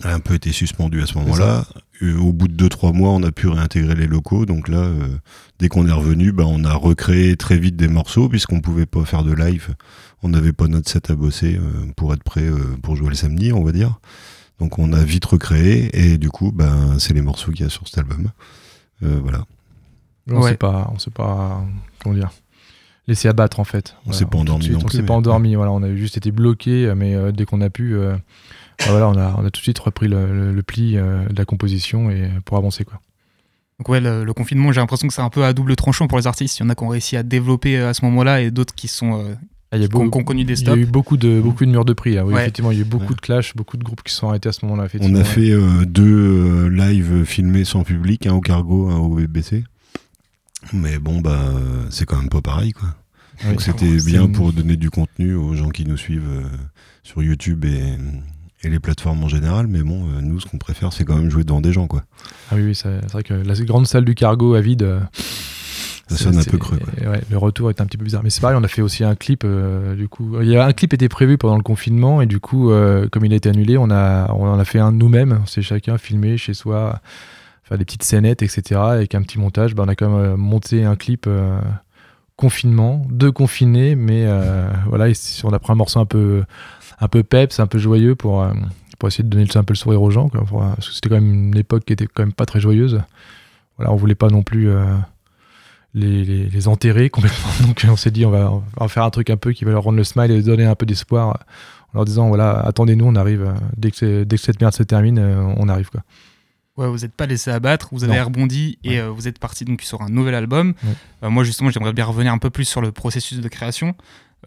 a 0.02 0.14
un 0.14 0.20
peu 0.20 0.34
été 0.34 0.52
suspendue 0.52 1.02
à 1.02 1.06
ce 1.06 1.18
moment-là. 1.18 1.66
Euh, 2.02 2.16
au 2.18 2.32
bout 2.32 2.48
de 2.48 2.54
2-3 2.54 2.92
mois, 2.92 3.10
on 3.10 3.22
a 3.22 3.32
pu 3.32 3.48
réintégrer 3.48 3.94
les 3.94 4.06
locaux. 4.06 4.46
Donc 4.46 4.68
là, 4.68 4.78
euh, 4.78 5.08
dès 5.58 5.68
qu'on 5.68 5.86
est 5.86 5.92
revenu, 5.92 6.32
bah, 6.32 6.44
on 6.46 6.64
a 6.64 6.74
recréé 6.74 7.36
très 7.36 7.58
vite 7.58 7.76
des 7.76 7.88
morceaux, 7.88 8.28
puisqu'on 8.28 8.60
pouvait 8.60 8.86
pas 8.86 9.04
faire 9.04 9.24
de 9.24 9.32
live. 9.32 9.74
On 10.22 10.28
n'avait 10.28 10.52
pas 10.52 10.68
notre 10.68 10.88
set 10.88 11.10
à 11.10 11.14
bosser 11.14 11.56
euh, 11.56 11.92
pour 11.96 12.12
être 12.12 12.22
prêt 12.22 12.44
euh, 12.44 12.76
pour 12.82 12.96
jouer 12.96 13.08
le 13.08 13.14
samedi, 13.14 13.52
on 13.52 13.64
va 13.64 13.72
dire. 13.72 13.98
Donc 14.60 14.78
on 14.78 14.92
a 14.92 15.02
vite 15.04 15.24
recréé 15.26 15.90
et 15.92 16.18
du 16.18 16.30
coup, 16.30 16.50
ben, 16.52 16.98
c'est 16.98 17.12
les 17.14 17.20
morceaux 17.22 17.52
qu'il 17.52 17.62
y 17.62 17.66
a 17.66 17.70
sur 17.70 17.86
cet 17.86 17.98
album. 17.98 18.30
Euh, 19.02 19.18
voilà. 19.22 19.44
On 20.30 20.40
Ouais. 20.40 20.50
s'est 20.52 20.56
pas, 20.56 20.90
on 20.94 20.98
s'est 20.98 21.10
pas, 21.10 21.62
comment 22.02 22.14
dire, 22.14 22.30
laissé 23.06 23.28
abattre 23.28 23.60
en 23.60 23.64
fait. 23.64 23.94
On 24.06 24.12
s'est 24.12 24.24
pas 24.24 24.38
endormi 24.38 24.64
suite, 24.64 24.78
non 24.78 24.84
On 24.84 24.88
s'est 24.88 25.02
pas 25.02 25.14
endormi, 25.14 25.54
voilà, 25.54 25.70
on 25.72 25.82
a 25.82 25.94
juste 25.94 26.16
été 26.16 26.30
bloqué, 26.32 26.92
mais 26.96 27.14
euh, 27.14 27.32
dès 27.32 27.44
qu'on 27.44 27.60
a 27.60 27.70
pu, 27.70 27.94
euh, 27.94 28.16
bah 28.80 28.86
voilà, 28.88 29.08
on 29.08 29.16
a, 29.16 29.34
on 29.38 29.44
a 29.44 29.50
tout 29.50 29.60
de 29.60 29.62
suite 29.62 29.78
repris 29.78 30.08
le, 30.08 30.32
le- 30.32 30.52
le 30.52 30.62
pli 30.62 30.96
euh, 30.96 31.24
de 31.28 31.36
la 31.36 31.44
composition 31.44 32.10
et 32.10 32.30
pour 32.44 32.56
avancer 32.56 32.84
quoi. 32.84 33.00
Donc 33.78 33.90
ouais, 33.90 34.00
le, 34.00 34.24
le 34.24 34.32
confinement, 34.32 34.72
j'ai 34.72 34.80
l'impression 34.80 35.06
que 35.06 35.12
c'est 35.12 35.20
un 35.22 35.28
peu 35.28 35.44
à 35.44 35.52
double 35.52 35.76
tranchant 35.76 36.08
pour 36.08 36.16
les 36.18 36.26
artistes. 36.26 36.58
Il 36.58 36.62
y 36.62 36.66
en 36.66 36.70
a 36.70 36.74
qui 36.74 36.82
ont 36.82 36.88
réussi 36.88 37.14
à 37.18 37.22
développer 37.22 37.76
à 37.78 37.92
ce 37.92 38.04
moment-là 38.06 38.40
et 38.40 38.50
d'autres 38.50 38.74
qui 38.74 38.88
sont 38.88 39.20
euh, 39.22 39.34
Ah, 39.72 39.76
il 39.76 39.82
y 39.82 39.84
a 39.84 39.88
connu 39.88 40.44
des 40.44 40.62
il 40.62 40.68
y 40.68 40.72
eu 40.82 40.86
beaucoup 40.86 41.16
de, 41.16 41.40
beaucoup 41.40 41.64
de 41.66 41.70
murs 41.70 41.84
de 41.84 41.92
prix. 41.92 42.18
oui, 42.20 42.32
Ouais. 42.34 42.42
effectivement, 42.42 42.70
il 42.70 42.76
y 42.78 42.80
a 42.80 42.82
eu 42.82 42.88
beaucoup 42.88 43.08
Ouais. 43.10 43.14
de 43.16 43.20
clashs, 43.20 43.54
beaucoup 43.56 43.76
de 43.76 43.82
groupes 43.84 44.02
qui 44.04 44.12
se 44.12 44.18
sont 44.20 44.28
arrêtés 44.28 44.48
à 44.48 44.52
ce 44.52 44.64
moment-là. 44.64 44.86
On 45.00 45.14
a 45.16 45.24
fait 45.24 45.50
euh, 45.50 45.84
deux 45.84 46.04
euh, 46.04 46.68
lives 46.68 47.24
filmés 47.24 47.64
sans 47.64 47.82
public, 47.82 48.26
un 48.26 48.34
au 48.34 48.40
cargo, 48.40 48.88
un 48.88 48.96
au 48.98 49.14
BBC. 49.16 49.64
Mais 50.72 50.98
bon, 50.98 51.20
bah, 51.20 51.52
c'est 51.90 52.06
quand 52.06 52.16
même 52.18 52.28
pas 52.28 52.40
pareil, 52.42 52.72
quoi. 52.72 52.88
Donc 53.44 53.60
c'était 53.60 53.96
bien 54.06 54.22
une- 54.24 54.32
pour 54.32 54.52
donner 54.52 54.76
du 54.76 54.88
contenu 54.88 55.34
aux 55.34 55.54
gens 55.54 55.68
qui 55.68 55.84
nous 55.84 55.96
suivent 55.98 56.22
euh, 56.30 56.42
sur 57.02 57.22
YouTube 57.22 57.64
et, 57.66 57.96
et 58.62 58.70
les 58.70 58.78
plateformes 58.80 59.22
en 59.24 59.28
général. 59.28 59.66
Mais 59.66 59.82
bon, 59.82 60.06
euh, 60.08 60.20
nous, 60.22 60.40
ce 60.40 60.46
qu'on 60.46 60.56
préfère, 60.58 60.92
c'est 60.92 61.04
quand 61.04 61.16
même 61.16 61.28
jouer 61.30 61.44
devant 61.44 61.60
des 61.60 61.72
gens, 61.72 61.86
quoi. 61.86 62.04
Ah 62.50 62.54
oui, 62.56 62.62
oui, 62.62 62.74
c'est 62.74 63.00
c'est 63.02 63.12
vrai 63.12 63.22
que 63.24 63.34
la 63.34 63.54
grande 63.64 63.86
salle 63.86 64.04
du 64.04 64.14
cargo 64.14 64.54
à 64.54 64.60
vide. 64.60 64.82
euh, 64.84 65.00
Ça 66.08 66.16
sonne 66.16 66.38
un 66.38 66.44
peu 66.44 66.56
creux, 66.56 66.78
quoi. 66.78 67.10
ouais, 67.10 67.20
le 67.28 67.36
retour 67.36 67.68
est 67.68 67.80
un 67.80 67.86
petit 67.86 67.96
peu 67.96 68.04
bizarre. 68.04 68.22
Mais 68.22 68.30
c'est 68.30 68.40
pareil, 68.40 68.56
on 68.60 68.62
a 68.62 68.68
fait 68.68 68.82
aussi 68.82 69.02
un 69.02 69.16
clip. 69.16 69.42
euh, 69.44 69.96
du 69.96 70.08
coup, 70.08 70.40
il 70.40 70.48
y 70.48 70.56
a 70.56 70.64
un 70.64 70.72
clip 70.72 70.94
était 70.94 71.08
prévu 71.08 71.36
pendant 71.36 71.56
le 71.56 71.62
confinement 71.62 72.22
et 72.22 72.26
du 72.26 72.38
coup, 72.38 72.70
euh, 72.70 73.08
comme 73.08 73.24
il 73.24 73.32
a 73.32 73.36
été 73.36 73.48
annulé, 73.48 73.76
on 73.76 73.90
a, 73.90 74.30
on 74.32 74.46
en 74.46 74.58
a 74.58 74.64
fait 74.64 74.78
un 74.78 74.92
nous-mêmes. 74.92 75.40
On 75.42 75.46
s'est 75.46 75.62
chacun 75.62 75.98
filmé 75.98 76.36
chez 76.36 76.54
soi, 76.54 77.00
faire 77.64 77.76
des 77.76 77.84
petites 77.84 78.04
scénettes, 78.04 78.42
etc. 78.42 78.80
Avec 78.80 79.16
un 79.16 79.22
petit 79.22 79.40
montage, 79.40 79.74
ben, 79.74 79.84
on 79.84 79.88
a 79.88 79.96
quand 79.96 80.08
même 80.08 80.34
euh, 80.34 80.36
monté 80.36 80.84
un 80.84 80.94
clip 80.94 81.24
euh, 81.26 81.58
confinement, 82.36 83.04
deux 83.10 83.32
confinés, 83.32 83.96
mais 83.96 84.26
voilà, 84.86 85.06
on 85.42 85.52
a 85.52 85.58
pris 85.58 85.72
un 85.72 85.76
morceau 85.76 85.98
un 85.98 86.06
peu, 86.06 86.44
un 87.00 87.08
peu 87.08 87.24
peps, 87.24 87.58
un 87.58 87.66
peu 87.66 87.78
joyeux 87.78 88.14
pour. 88.14 88.46
pour 88.98 89.08
essayer 89.08 89.24
de 89.24 89.28
donner 89.28 89.46
un 89.56 89.64
peu 89.64 89.72
le 89.72 89.78
sourire 89.78 90.02
aux 90.02 90.10
gens, 90.10 90.28
quoi, 90.28 90.44
pour, 90.44 90.60
parce 90.60 90.88
que 90.88 90.94
c'était 90.94 91.08
quand 91.08 91.16
même 91.16 91.32
une 91.32 91.56
époque 91.56 91.84
qui 91.84 91.94
était 91.94 92.06
quand 92.06 92.22
même 92.22 92.32
pas 92.34 92.46
très 92.46 92.60
joyeuse. 92.60 93.00
Voilà, 93.76 93.90
on 93.90 93.96
voulait 93.96 94.14
pas 94.14 94.28
non 94.28 94.42
plus 94.42 94.70
les, 95.96 96.24
les, 96.24 96.44
les 96.48 96.68
enterrer 96.68 97.10
complètement. 97.10 97.48
Donc 97.66 97.84
on 97.90 97.96
s'est 97.96 98.12
dit 98.12 98.24
on 98.24 98.30
va, 98.30 98.52
va 98.78 98.86
faire 98.88 99.02
un 99.02 99.10
truc 99.10 99.30
un 99.30 99.36
peu 99.36 99.52
qui 99.52 99.64
va 99.64 99.72
leur 99.72 99.82
rendre 99.82 99.96
le 99.98 100.04
smile 100.04 100.30
et 100.30 100.40
donner 100.42 100.64
un 100.66 100.74
peu 100.76 100.86
d'espoir 100.86 101.30
euh, 101.30 101.32
en 101.92 101.98
leur 101.98 102.04
disant 102.04 102.28
voilà 102.28 102.60
attendez-nous 102.60 103.06
on 103.06 103.16
arrive 103.16 103.42
euh, 103.42 103.52
dès 103.76 103.90
que, 103.90 103.96
c'est- 103.96 104.24
dès 104.24 104.36
que 104.36 104.42
cette 104.42 104.60
merde 104.60 104.74
se 104.74 104.82
termine 104.84 105.18
euh, 105.18 105.42
on 105.56 105.68
arrive 105.68 105.90
quoi. 105.90 106.02
Ouais, 106.76 106.86
vous 106.88 106.98
n'êtes 106.98 107.14
pas 107.14 107.24
laissé 107.24 107.50
abattre, 107.50 107.88
vous 107.92 108.04
avez 108.04 108.18
Non. 108.18 108.26
rebondi 108.26 108.78
et 108.84 108.90
Ouais. 108.90 108.98
euh, 109.00 109.08
vous 109.08 109.26
êtes 109.28 109.38
parti 109.38 109.64
donc 109.64 109.80
sur 109.80 110.02
un 110.02 110.10
nouvel 110.10 110.34
album. 110.34 110.74
Ouais. 110.84 110.90
Euh, 111.24 111.30
moi 111.30 111.42
justement, 111.42 111.70
j'aimerais 111.70 111.94
bien 111.94 112.04
revenir 112.04 112.30
un 112.34 112.38
peu 112.38 112.50
plus 112.50 112.66
sur 112.66 112.82
le 112.82 112.92
processus 112.92 113.40
de 113.40 113.48
création. 113.48 113.94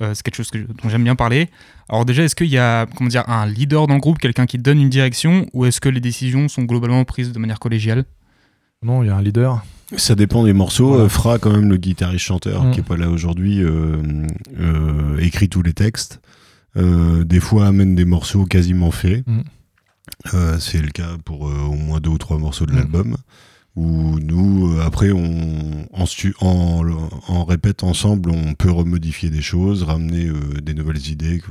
Euh, 0.02 0.14
c'est 0.14 0.22
quelque 0.22 0.36
chose 0.36 0.52
que, 0.52 0.60
dont 0.60 0.88
j'aime 0.90 1.04
bien 1.04 1.16
parler. 1.16 1.50
Alors 1.90 2.06
déjà, 2.06 2.22
est-ce 2.24 2.36
qu'il 2.36 2.46
y 2.48 2.60
a 2.60 2.86
comment 2.96 3.10
dire 3.10 3.28
un 3.28 3.48
leader 3.48 3.88
dans 3.88 3.96
le 3.96 4.00
groupe, 4.00 4.20
quelqu'un 4.20 4.46
qui 4.46 4.60
donne 4.60 4.80
une 4.80 4.90
direction, 4.90 5.48
ou 5.54 5.66
est-ce 5.66 5.82
que 5.82 5.90
les 5.90 6.00
décisions 6.02 6.48
sont 6.50 6.62
globalement 6.66 7.04
prises 7.04 7.32
de 7.32 7.40
manière 7.40 7.58
collégiale? 7.60 8.06
Non 8.84 9.04
il 9.04 9.08
y 9.08 9.10
a 9.10 9.16
un 9.16 9.22
leader. 9.22 9.64
Ça 9.98 10.16
dépend 10.16 10.44
des 10.44 10.54
morceaux. 10.54 10.90
Voilà. 10.94 11.10
Fra, 11.10 11.40
quand 11.40 11.52
même, 11.52 11.70
le 11.70 11.78
guitariste-chanteur, 11.78 12.64
Mm. 12.64 12.72
qui 12.72 12.80
est 12.80 12.84
pas 12.84 12.96
là 12.98 13.10
aujourd'hui, 13.10 13.64
euh, 13.64 13.98
euh, 14.60 15.18
écrit 15.20 15.50
tous 15.50 15.64
les 15.64 15.74
textes. 15.74 16.22
Euh, 16.78 17.24
des 17.24 17.40
fois, 17.40 17.66
amène 17.68 17.96
des 17.96 18.06
morceaux 18.06 18.46
quasiment 18.46 18.92
faits. 18.92 19.26
Mm. 19.28 19.42
C'est 20.60 20.82
le 20.82 20.90
cas 20.90 21.18
pour 21.26 21.42
au 21.42 21.74
moins 21.76 22.00
deux 22.00 22.10
ou 22.12 22.18
trois 22.18 22.38
morceaux 22.38 22.66
de 22.66 22.72
Mm. 22.72 22.76
l'album. 22.76 23.18
Où 23.76 24.20
nous, 24.20 24.74
euh, 24.74 24.82
après, 24.86 25.12
on, 25.12 25.88
en, 25.94 26.06
en, 26.42 27.10
en 27.28 27.46
répète 27.46 27.84
ensemble, 27.84 28.32
on 28.32 28.54
peut 28.54 28.72
remodifier 28.72 29.30
des 29.30 29.42
choses, 29.42 29.84
ramener 29.84 30.26
euh, 30.28 30.60
des 30.62 30.74
nouvelles 30.74 31.08
idées. 31.08 31.42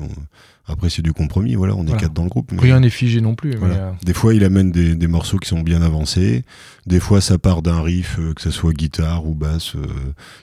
Après, 0.67 0.91
c'est 0.91 1.01
du 1.01 1.15
compromis. 1.15 1.55
Voilà, 1.55 1.75
on 1.75 1.83
est 1.85 1.87
Voilà. 1.87 2.01
quatre 2.01 2.13
dans 2.13 2.25
le 2.25 2.29
groupe. 2.29 2.53
mais- 2.53 2.61
Rien 2.61 2.81
n'est 2.81 2.91
figé 2.91 3.23
non 3.23 3.35
plus. 3.35 3.53
mais, 3.53 3.71
euh, 3.71 3.91
Des 4.05 4.13
fois, 4.13 4.35
il 4.35 4.45
amène 4.45 4.71
des, 4.71 4.95
des 4.97 5.07
morceaux 5.07 5.39
qui 5.39 5.49
sont 5.49 5.61
bien 5.63 5.81
avancés. 5.81 6.45
Des 6.87 7.01
fois, 7.01 7.23
ça 7.23 7.39
part 7.39 7.63
d'un 7.63 7.81
riff, 7.81 8.19
euh, 8.19 8.35
que 8.35 8.43
ce 8.43 8.51
soit 8.51 8.75
guitare 8.75 9.25
ou 9.27 9.35
basse. 9.35 9.73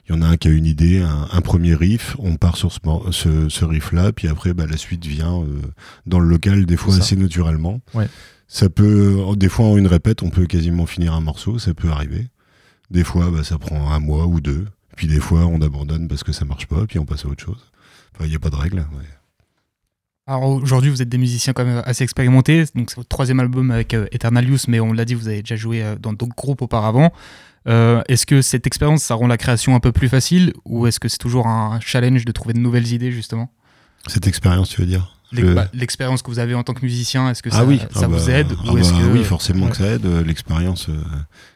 Il 0.09 0.15
y 0.15 0.17
en 0.17 0.23
a 0.23 0.27
un 0.27 0.37
qui 0.37 0.47
a 0.47 0.51
une 0.51 0.65
idée, 0.65 1.01
un, 1.01 1.27
un 1.31 1.41
premier 1.41 1.75
riff. 1.75 2.15
On 2.17 2.37
part 2.37 2.57
sur 2.57 2.71
ce, 2.71 2.79
mor- 2.83 3.09
ce, 3.11 3.49
ce 3.49 3.65
riff-là, 3.65 4.11
puis 4.13 4.27
après, 4.27 4.55
bah, 4.55 4.65
la 4.67 4.77
suite 4.77 5.05
vient 5.05 5.43
dans 6.07 6.19
le 6.19 6.27
local, 6.27 6.65
des 6.65 6.77
fois 6.77 6.95
assez 6.95 7.15
naturellement. 7.15 7.81
Ouais. 7.93 8.07
Ça 8.47 8.69
peut, 8.69 9.23
des 9.35 9.49
fois, 9.49 9.65
en 9.65 9.77
une 9.77 9.87
répète, 9.87 10.23
on 10.23 10.29
peut 10.29 10.45
quasiment 10.45 10.85
finir 10.85 11.13
un 11.13 11.21
morceau. 11.21 11.59
Ça 11.59 11.73
peut 11.73 11.89
arriver. 11.89 12.27
Des 12.91 13.03
fois, 13.03 13.29
bah, 13.31 13.43
ça 13.43 13.57
prend 13.57 13.91
un 13.91 13.99
mois 13.99 14.27
ou 14.27 14.39
deux. 14.41 14.65
Puis 14.95 15.07
des 15.07 15.19
fois, 15.19 15.45
on 15.45 15.61
abandonne 15.61 16.07
parce 16.07 16.23
que 16.23 16.31
ça 16.31 16.45
marche 16.45 16.67
pas, 16.67 16.85
puis 16.87 16.99
on 16.99 17.05
passe 17.05 17.25
à 17.25 17.27
autre 17.27 17.43
chose. 17.43 17.71
Enfin, 18.13 18.25
il 18.25 18.29
n'y 18.29 18.35
a 18.35 18.39
pas 18.39 18.49
de 18.49 18.55
règle. 18.55 18.77
ouais. 18.77 19.05
Alors 20.27 20.43
aujourd'hui, 20.43 20.89
vous 20.89 21.03
êtes 21.03 21.09
des 21.09 21.19
musiciens 21.19 21.53
quand 21.53 21.65
même 21.65 21.83
assez 21.85 22.03
expérimentés. 22.03 22.65
Donc 22.73 22.89
c'est 22.89 22.95
votre 22.95 23.09
troisième 23.09 23.39
album 23.39 23.69
avec 23.69 23.93
euh, 23.93 24.07
Eternal 24.11 24.47
Youth, 24.47 24.67
mais 24.67 24.79
on 24.79 24.91
l'a 24.91 25.05
dit, 25.05 25.13
vous 25.13 25.27
avez 25.27 25.41
déjà 25.41 25.55
joué 25.55 25.83
euh, 25.83 25.95
dans 25.97 26.13
d'autres 26.13 26.35
groupes 26.35 26.63
auparavant. 26.63 27.13
Euh, 27.67 28.01
est-ce 28.07 28.25
que 28.25 28.41
cette 28.41 28.65
expérience, 28.65 29.03
ça 29.03 29.13
rend 29.13 29.27
la 29.27 29.37
création 29.37 29.75
un 29.75 29.79
peu 29.79 29.91
plus 29.91 30.09
facile, 30.09 30.53
ou 30.65 30.87
est-ce 30.87 30.99
que 30.99 31.09
c'est 31.09 31.19
toujours 31.19 31.47
un 31.47 31.79
challenge 31.79 32.25
de 32.25 32.31
trouver 32.31 32.53
de 32.53 32.59
nouvelles 32.59 32.91
idées 32.91 33.11
justement? 33.11 33.51
Cette 34.07 34.25
expérience, 34.25 34.69
tu 34.69 34.81
veux 34.81 34.87
dire? 34.87 35.14
L'expérience 35.73 36.21
que 36.21 36.29
vous 36.31 36.39
avez 36.39 36.53
en 36.55 36.63
tant 36.63 36.73
que 36.73 36.81
musicien, 36.83 37.29
est-ce 37.29 37.41
que 37.43 37.49
ah 37.51 37.57
ça, 37.57 37.65
oui, 37.65 37.79
ça 37.91 38.01
ah 38.03 38.07
vous 38.07 38.25
bah, 38.25 38.31
aide 38.31 38.47
ah 38.65 38.73
ou 38.73 38.77
est-ce 38.77 38.93
bah 38.93 38.99
que 38.99 39.11
Oui, 39.13 39.23
forcément 39.23 39.65
Ouais. 39.65 39.71
que 39.71 39.77
ça 39.77 39.87
aide. 39.87 40.05
euh, 40.05 40.23
L'expérience, 40.23 40.87
euh, 40.89 40.93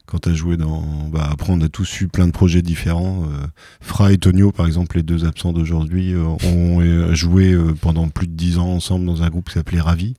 quand 0.05 0.19
tu 0.19 0.29
as 0.29 0.33
joué 0.33 0.57
dans. 0.57 0.81
Bah, 1.11 1.29
après, 1.31 1.51
on 1.53 1.61
a 1.61 1.69
tous 1.69 2.01
eu 2.01 2.07
plein 2.07 2.27
de 2.27 2.31
projets 2.31 2.61
différents. 2.61 3.23
euh, 3.25 3.45
Fra 3.81 4.11
et 4.11 4.17
Tonio, 4.17 4.51
par 4.51 4.65
exemple, 4.67 4.97
les 4.97 5.03
deux 5.03 5.25
absents 5.25 5.53
d'aujourd'hui, 5.53 6.13
euh, 6.13 6.23
ont 6.23 7.13
joué 7.13 7.53
euh, 7.53 7.73
pendant 7.79 8.07
plus 8.09 8.27
de 8.27 8.33
dix 8.33 8.57
ans 8.57 8.69
ensemble 8.69 9.05
dans 9.05 9.23
un 9.23 9.29
groupe 9.29 9.47
qui 9.49 9.53
s'appelait 9.55 9.81
Ravi. 9.81 10.15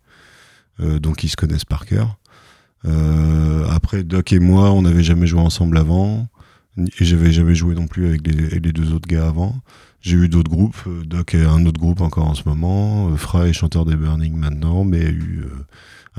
Euh, 0.81 0.99
donc, 0.99 1.25
ils 1.25 1.29
se 1.29 1.37
connaissent 1.37 1.65
par 1.65 1.87
cœur. 1.87 2.17
Euh, 2.87 3.67
après, 3.71 4.03
Doc 4.05 4.33
et 4.33 4.39
moi, 4.39 4.71
on 4.73 4.83
n'avait 4.83 5.03
jamais 5.03 5.27
joué 5.27 5.41
ensemble 5.41 5.77
avant. 5.79 6.29
Et 6.79 7.05
j'avais 7.05 7.33
jamais 7.33 7.55
joué 7.55 7.75
non 7.75 7.87
plus 7.87 8.07
avec 8.07 8.27
les, 8.27 8.47
avec 8.47 8.65
les 8.65 8.73
deux 8.73 8.93
autres 8.93 9.09
gars 9.09 9.27
avant. 9.27 9.57
J'ai 10.03 10.17
eu 10.17 10.29
d'autres 10.29 10.51
groupes. 10.51 10.77
euh, 10.87 11.03
Doc 11.05 11.35
est 11.35 11.45
un 11.45 11.67
autre 11.67 11.79
groupe 11.81 12.01
encore 12.01 12.27
en 12.27 12.35
ce 12.35 12.49
moment. 12.49 13.11
euh, 13.11 13.17
Fra 13.17 13.49
est 13.49 13.53
chanteur 13.53 13.85
des 13.85 13.97
Burning 13.97 14.35
maintenant, 14.35 14.85
mais 14.85 15.05
a 15.07 15.11
eu 15.11 15.43
euh, 15.45 15.67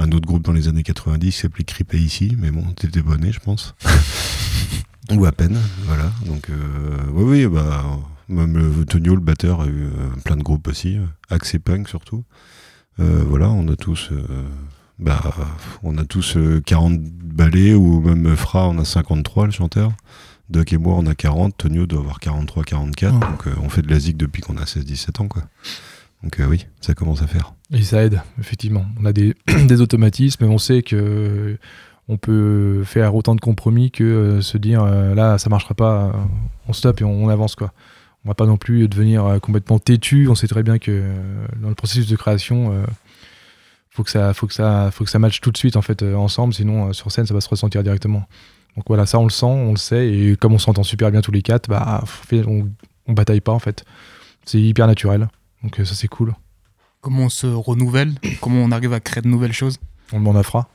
un 0.04 0.12
autre 0.12 0.28
groupe 0.28 0.44
dans 0.44 0.52
les 0.52 0.68
années 0.68 0.84
90 0.84 1.26
qui 1.32 1.32
s'appelait 1.42 1.64
Creepy 1.64 1.98
ici. 1.98 2.36
Mais 2.40 2.52
bon, 2.52 2.64
t'étais 2.76 3.02
bonné, 3.02 3.32
je 3.32 3.40
pense. 3.40 3.76
Ou 5.12 5.26
à 5.26 5.32
peine, 5.32 5.58
voilà. 5.86 6.12
Donc, 6.26 6.50
euh, 6.50 6.98
oui, 7.14 7.24
oui, 7.24 7.48
bah, 7.48 7.84
même 8.30 8.56
le 8.58 8.86
Tonio, 8.86 9.16
le 9.16 9.22
batteur, 9.22 9.62
a 9.62 9.66
eu 9.66 9.84
euh, 9.86 10.10
plein 10.24 10.38
de 10.38 10.44
groupes 10.44 10.68
aussi. 10.68 10.98
Axe 11.30 11.56
et 11.56 11.60
Punk 11.60 11.88
surtout. 11.90 12.24
Voilà, 12.98 13.50
on 13.50 13.68
a 13.68 13.76
tous. 13.76 14.12
bah, 15.00 15.34
on 15.82 15.98
a 15.98 16.06
tous 16.06 16.38
euh, 16.38 16.62
40 16.64 17.00
ballets, 17.02 17.74
ou 17.74 18.00
même 18.00 18.36
Fra, 18.36 18.68
on 18.70 18.78
a 18.78 18.86
53, 18.86 19.48
le 19.48 19.52
chanteur. 19.52 19.92
Doc 20.52 20.74
et 20.74 20.78
moi, 20.78 20.96
on 20.98 21.06
a 21.06 21.16
40. 21.16 21.56
Tonio 21.58 21.86
doit 21.88 22.02
avoir 22.02 22.20
43, 22.20 22.64
44. 22.64 23.14
Oh. 23.16 23.20
Donc, 23.20 23.48
euh, 23.48 23.52
on 23.64 23.70
fait 23.70 23.82
de 23.82 23.90
la 23.90 24.00
zig 24.00 24.18
depuis 24.18 24.42
qu'on 24.42 24.58
a 24.58 24.66
16-17 24.66 25.22
ans, 25.22 25.28
quoi. 25.28 25.44
Donc, 26.24 26.40
euh, 26.40 26.46
oui, 26.46 26.68
ça 26.82 26.94
commence 26.94 27.22
à 27.22 27.28
faire. 27.28 27.54
Et 27.72 27.82
ça 27.82 28.04
aide, 28.04 28.22
effectivement. 28.40 28.86
On 29.00 29.06
a 29.06 29.14
des, 29.14 29.36
des 29.68 29.82
automatismes, 29.82 30.46
mais 30.46 30.54
on 30.54 30.58
sait 30.58 30.84
que 30.84 31.58
on 32.12 32.18
peut 32.18 32.84
faire 32.84 33.16
autant 33.16 33.36
de 33.36 33.42
compromis 33.42 33.90
que 33.90 34.04
euh, 34.04 34.42
se 34.42 34.58
dire 34.58 34.84
euh, 34.84 35.16
là 35.16 35.38
ça 35.38 35.50
marchera 35.50 35.74
pas, 35.74 36.06
euh, 36.08 36.12
on 36.68 36.74
stoppe 36.74 37.00
et 37.00 37.04
on, 37.06 37.24
on 37.24 37.30
avance 37.30 37.56
quoi. 37.56 37.72
On 38.26 38.30
va 38.30 38.36
pas 38.36 38.46
non 38.46 38.58
plus 38.58 38.88
devenir 38.88 39.40
complètement 39.42 39.80
têtu. 39.80 40.28
On 40.30 40.36
sait 40.36 40.48
très 40.48 40.62
bien 40.62 40.78
que 40.78 41.12
dans 41.60 41.70
le 41.70 41.74
processus 41.74 42.06
de 42.06 42.16
création, 42.16 42.86
faut 43.90 44.04
que 44.04 44.12
ça, 44.12 44.32
faut 44.36 44.46
que 44.46 44.54
ça, 44.54 44.92
faut 44.92 45.04
que 45.04 45.10
ça 45.10 45.18
matche 45.18 45.42
tout 45.42 45.50
de 45.50 45.58
suite 45.58 45.76
en 45.76 45.82
fait 45.82 46.04
ensemble, 46.04 46.54
sinon 46.54 46.94
sur 46.94 47.12
scène 47.12 47.26
ça 47.26 47.34
va 47.34 47.42
se 47.42 47.50
ressentir 47.50 47.82
directement. 47.82 48.28
Donc 48.76 48.86
voilà, 48.88 49.06
ça 49.06 49.20
on 49.20 49.24
le 49.26 49.30
sent, 49.32 49.46
on 49.46 49.72
le 49.72 49.78
sait, 49.78 50.08
et 50.10 50.36
comme 50.38 50.54
on 50.54 50.58
s'entend 50.60 50.84
super 50.84 51.12
bien 51.12 51.22
tous 51.22 51.32
les 51.32 51.42
quatre, 51.42 51.68
bah 51.70 52.04
fait, 52.06 52.44
on, 52.48 52.70
on 53.08 53.14
bataille 53.14 53.42
pas 53.42 53.52
en 53.52 53.60
fait. 53.60 53.84
C'est 54.46 54.60
hyper 54.62 54.88
naturel, 54.88 55.28
donc 55.64 55.80
euh, 55.80 55.86
ça 55.86 55.94
c'est 55.96 56.08
cool. 56.08 56.34
comment 57.02 57.24
on 57.26 57.30
se 57.30 57.48
renouvelle? 57.48 58.14
Comment 58.42 58.64
on 58.64 58.72
arrive 58.72 58.94
à 58.94 59.00
créer 59.00 59.22
de 59.22 59.28
nouvelles 59.28 59.54
choses? 59.54 59.78
On 60.14 60.20
demande 60.20 60.38
à 60.38 60.44
Fra. 60.44 60.70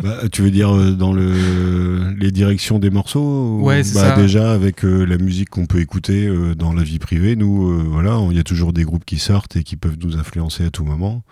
Bah, 0.00 0.28
tu 0.30 0.42
veux 0.42 0.52
dire 0.52 0.72
euh, 0.72 0.92
dans 0.92 1.12
le, 1.12 2.12
les 2.12 2.30
directions 2.30 2.78
des 2.78 2.88
morceaux 2.90 3.20
ou- 3.58 3.64
Ouais, 3.64 3.82
c'est 3.82 3.94
bah, 3.94 4.14
ça. 4.14 4.16
Déjà, 4.16 4.52
avec 4.52 4.84
euh, 4.84 5.04
la 5.04 5.18
musique 5.18 5.50
qu'on 5.50 5.66
peut 5.66 5.80
écouter 5.80 6.26
euh, 6.28 6.54
dans 6.54 6.72
la 6.72 6.84
vie 6.84 7.00
privée, 7.00 7.34
nous, 7.34 7.68
euh, 7.68 7.82
voilà, 7.84 8.16
il 8.30 8.36
y 8.36 8.38
a 8.38 8.44
toujours 8.44 8.72
des 8.72 8.84
groupes 8.84 9.04
qui 9.04 9.18
sortent 9.18 9.56
et 9.56 9.64
qui 9.64 9.74
peuvent 9.74 9.96
nous 10.00 10.16
influencer 10.16 10.64
à 10.64 10.70
tout 10.70 10.84
moment. 10.84 11.24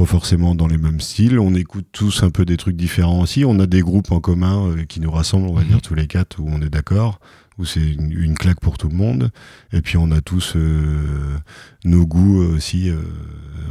Pas 0.00 0.06
forcément 0.06 0.54
dans 0.54 0.66
les 0.66 0.78
mêmes 0.78 0.98
styles. 1.00 1.38
On 1.38 1.54
écoute 1.54 1.86
tous 1.92 2.22
un 2.22 2.30
peu 2.30 2.46
des 2.46 2.56
trucs 2.56 2.74
différents 2.76 3.20
aussi. 3.20 3.44
On 3.44 3.58
a 3.60 3.66
des 3.66 3.82
groupes 3.82 4.10
en 4.12 4.20
commun 4.20 4.68
euh, 4.68 4.84
qui 4.86 4.98
nous 4.98 5.10
rassemblent, 5.10 5.46
on 5.46 5.52
va 5.52 5.60
Mhm. 5.60 5.68
dire 5.68 5.82
tous 5.82 5.94
les 5.94 6.06
quatre, 6.06 6.40
où 6.40 6.48
on 6.48 6.62
est 6.62 6.70
d'accord, 6.70 7.20
où 7.58 7.66
c'est 7.66 7.86
une, 7.92 8.10
une 8.10 8.34
claque 8.34 8.60
pour 8.60 8.78
tout 8.78 8.88
le 8.88 8.94
monde. 8.96 9.30
Et 9.74 9.82
puis 9.82 9.98
on 9.98 10.10
a 10.10 10.22
tous 10.22 10.54
euh, 10.56 11.36
nos 11.84 12.06
goûts 12.06 12.40
euh, 12.40 12.56
aussi 12.56 12.90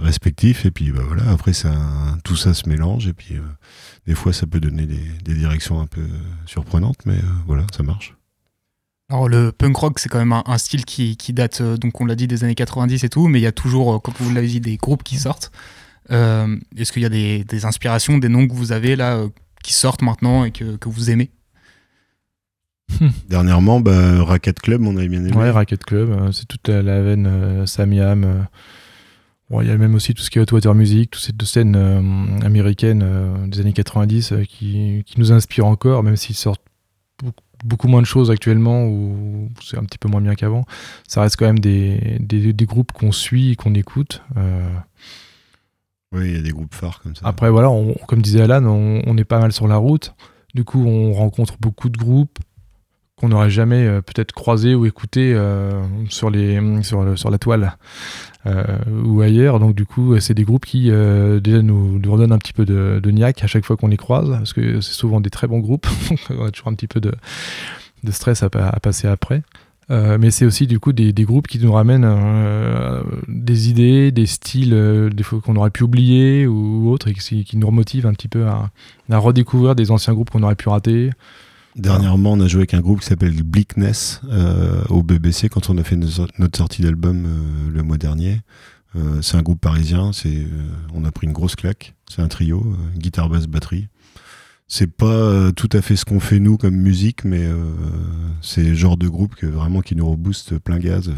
respectifs. 0.03 0.67
Et 0.67 0.71
puis 0.71 0.91
bah, 0.91 1.01
voilà, 1.07 1.31
après, 1.31 1.53
ça, 1.53 1.71
tout 2.23 2.35
ça 2.35 2.53
se 2.53 2.69
mélange. 2.69 3.07
Et 3.07 3.13
puis. 3.13 3.33
des 4.05 4.13
fois, 4.13 4.31
ça 4.31 4.45
peut 4.45 4.59
donner 4.59 4.85
des, 4.85 5.01
des 5.23 5.33
directions 5.33 5.79
un 5.79 5.87
peu 5.87 6.05
surprenantes, 6.45 6.99
mais 7.07 7.17
voilà, 7.47 7.65
ça 7.75 7.81
marche. 7.81 8.15
Alors 9.09 9.27
le 9.27 9.51
punk 9.51 9.75
rock, 9.77 9.97
c'est 9.99 10.09
quand 10.09 10.19
même 10.19 10.33
un, 10.33 10.43
un 10.45 10.59
style 10.59 10.85
qui, 10.85 11.17
qui 11.17 11.33
date, 11.33 11.61
euh, 11.61 11.77
donc 11.77 11.99
on 11.99 12.05
l'a 12.05 12.13
dit, 12.15 12.27
des 12.27 12.43
années 12.43 12.53
90 12.53 13.03
et 13.03 13.09
tout, 13.09 13.27
mais 13.27 13.39
il 13.39 13.41
y 13.43 13.47
a 13.47 13.51
toujours, 13.51 13.95
euh, 13.95 13.99
comme 13.99 14.13
vous 14.19 14.31
l'avez 14.31 14.47
dit, 14.47 14.59
des 14.59 14.77
groupes 14.77 15.01
qui 15.01 15.17
sortent. 15.17 15.51
Euh, 16.11 16.57
Est-ce 16.77 16.91
qu'il 16.91 17.01
y 17.01 17.05
a 17.05 17.09
des, 17.09 17.43
des 17.43 17.65
inspirations, 17.65 18.17
des 18.17 18.29
noms 18.29 18.47
que 18.47 18.53
vous 18.53 18.71
avez 18.71 18.95
là, 18.95 19.15
euh, 19.17 19.29
qui 19.63 19.73
sortent 19.73 20.01
maintenant 20.01 20.45
et 20.45 20.51
que, 20.51 20.75
que 20.77 20.89
vous 20.89 21.09
aimez? 21.11 21.29
Dernièrement, 23.29 23.79
bah, 23.79 24.23
Racket 24.23 24.59
Club, 24.59 24.81
on 24.83 24.97
avait 24.97 25.07
bien 25.07 25.23
aimé. 25.23 25.33
Ouais, 25.33 25.51
Racket 25.51 25.83
Club, 25.83 26.09
euh, 26.09 26.31
c'est 26.31 26.47
toute 26.47 26.67
la, 26.67 26.81
la 26.81 27.01
veine 27.01 27.27
euh, 27.27 27.65
Samiam. 27.65 28.23
euh. 28.23 28.41
Bon, 29.49 29.61
il 29.61 29.67
y 29.67 29.71
a 29.71 29.77
même 29.77 29.95
aussi 29.95 30.13
tout 30.13 30.21
ce 30.21 30.29
qui 30.29 30.37
est 30.37 30.41
Hot 30.41 30.53
Water 30.53 30.75
Music, 30.75 31.09
toutes 31.11 31.23
ces 31.23 31.31
deux 31.33 31.45
scènes 31.45 31.75
euh, 31.75 32.01
américaines 32.45 33.01
euh, 33.03 33.47
des 33.47 33.59
années 33.61 33.73
90 33.73 34.31
euh, 34.31 34.43
qui, 34.43 35.03
qui 35.07 35.19
nous 35.19 35.31
inspirent 35.31 35.65
encore, 35.65 36.03
même 36.03 36.15
s'ils 36.17 36.35
sortent 36.35 36.61
beaucoup, 37.23 37.43
beaucoup 37.63 37.87
moins 37.87 38.01
de 38.01 38.05
choses 38.07 38.29
actuellement 38.29 38.85
ou 38.85 39.49
c'est 39.63 39.77
un 39.77 39.83
petit 39.85 39.97
peu 39.97 40.07
moins 40.07 40.21
bien 40.21 40.35
qu'avant. 40.35 40.65
Ça 41.07 41.21
reste 41.21 41.35
quand 41.37 41.47
même 41.47 41.57
des, 41.59 42.17
des, 42.19 42.53
des 42.53 42.65
groupes 42.65 42.91
qu'on 42.91 43.11
suit 43.11 43.51
et 43.51 43.55
qu'on 43.55 43.73
écoute. 43.73 44.21
Oui, 46.11 46.29
il 46.29 46.35
y 46.35 46.39
a 46.39 46.41
des 46.41 46.51
groupes 46.51 46.73
phares 46.73 47.01
comme 47.01 47.15
ça. 47.15 47.27
Après, 47.27 47.49
voilà, 47.49 47.69
on- 47.69 47.93
comme 48.07 48.21
disait 48.21 48.41
Alan, 48.41 48.65
on, 48.65 49.17
est 49.17 49.25
pas 49.25 49.39
mal 49.39 49.51
sur 49.51 49.67
la 49.67 49.77
route. 49.77 50.15
Du 50.55 50.63
coup, 50.63 50.83
on 50.83 51.13
rencontre 51.13 51.55
beaucoup 51.59 51.89
de 51.89 51.97
groupes 51.97 52.39
qu'on 53.15 53.29
n'aurait 53.29 53.49
jamais 53.49 53.85
euh, 53.85 54.01
peut-être 54.01 54.31
croisés 54.31 54.73
ou 54.75 54.85
écoutés 54.85 55.33
euh, 55.35 55.83
sur, 56.09 56.29
les, 56.29 56.81
sur, 56.83 57.17
sur 57.17 57.29
la 57.29 57.37
toile 57.37 57.77
euh, 58.47 58.63
ou 59.03 59.21
ailleurs. 59.21 59.59
Donc, 59.59 59.75
du 59.75 59.85
coup, 59.85 60.19
c'est 60.19 60.33
des 60.33 60.45
groupes 60.45 60.65
qui 60.65 60.85
déjà 60.85 61.61
nous, 61.61 62.01
redonnent 62.07 62.31
un 62.31 62.39
petit 62.39 62.53
peu 62.53 62.65
de, 62.65 62.99
de 63.03 63.11
niaque 63.11 63.43
à 63.43 63.47
chaque 63.47 63.65
fois 63.65 63.77
qu'on 63.77 63.87
les 63.87 63.97
croise, 63.97 64.29
parce 64.29 64.53
que 64.53 64.81
c'est 64.81 64.93
souvent 64.93 65.21
des 65.21 65.29
très 65.29 65.47
bons 65.47 65.59
groupes. 65.59 65.87
On 66.31 66.45
a 66.45 66.51
toujours 66.51 66.69
un 66.69 66.75
petit 66.75 66.87
peu 66.87 67.01
de, 67.01 67.11
stress 68.09 68.41
à 68.41 68.49
passer 68.49 69.07
après. 69.07 69.43
Euh, 69.91 70.17
mais 70.19 70.29
c'est 70.29 70.45
aussi 70.45 70.67
du 70.67 70.79
coup 70.79 70.93
des, 70.93 71.13
groupes 71.25 71.47
qui 71.47 71.57
nous 71.59 71.71
ramènent 71.71 72.05
euh, 72.05 73.01
des 73.27 73.69
idées, 73.69 74.11
des 74.11 74.27
styles 74.27 74.73
euh, 74.73 75.09
des 75.09 75.23
qu'on 75.23 75.55
aurait 75.55 75.71
pu 75.71 75.83
oublier 75.83 76.45
ou 76.45 76.89
autres 76.89 77.07
et 77.07 77.13
qui, 77.13 77.57
nous 77.57 77.67
remotivent 77.67 78.05
un 78.05 78.13
petit 78.13 78.27
peu 78.27 78.45
à, 78.47 78.71
redécouvrir 79.09 79.75
des 79.75 79.89
anciens 79.89 80.13
groupes 80.13 80.29
qu'on 80.29 80.43
aurait 80.43 80.55
pu 80.55 80.69
rater. 80.69 81.09
Dernièrement, 81.75 82.33
on 82.33 82.39
a 82.39 82.47
joué 82.47 82.61
avec 82.61 82.73
un 82.73 82.81
groupe 82.81 82.99
qui 82.99 83.07
s'appelle 83.07 83.41
Bleakness 83.41 84.21
euh, 84.29 84.83
au 84.89 85.01
BBC 85.01 85.49
quand 85.49 85.69
on 85.69 85.77
a 85.77 85.83
fait 85.83 85.95
notre 85.95 86.57
sortie 86.57 86.81
d'album 86.81 87.27
le 87.71 87.83
mois 87.83 87.97
dernier. 87.97 88.41
C'est 89.21 89.37
un 89.37 89.43
groupe 89.43 89.61
parisien, 89.61 90.11
on 90.95 91.05
a 91.05 91.11
pris 91.11 91.27
une 91.27 91.33
grosse 91.33 91.55
claque. 91.55 91.93
C'est 92.09 92.23
un 92.23 92.27
trio, 92.27 92.75
guitare, 92.97 93.29
basse, 93.29 93.45
batterie. 93.45 93.87
C'est 94.71 94.85
pas 94.95 95.05
euh, 95.07 95.51
tout 95.51 95.67
à 95.73 95.81
fait 95.81 95.95
ce 95.95 96.05
qu'on 96.05 96.19
fait 96.19 96.39
nous 96.39 96.55
comme 96.57 96.75
musique, 96.75 97.23
mais 97.25 97.41
euh, 97.43 97.55
c'est 98.41 98.63
le 98.63 98.75
genre 98.75 98.97
de 98.97 99.07
groupe 99.07 99.33
que 99.35 99.47
vraiment 99.47 99.81
qui 99.81 99.95
nous 99.95 100.07
rebooste 100.07 100.59
plein 100.59 100.77
gaz 100.77 101.09
euh, 101.09 101.13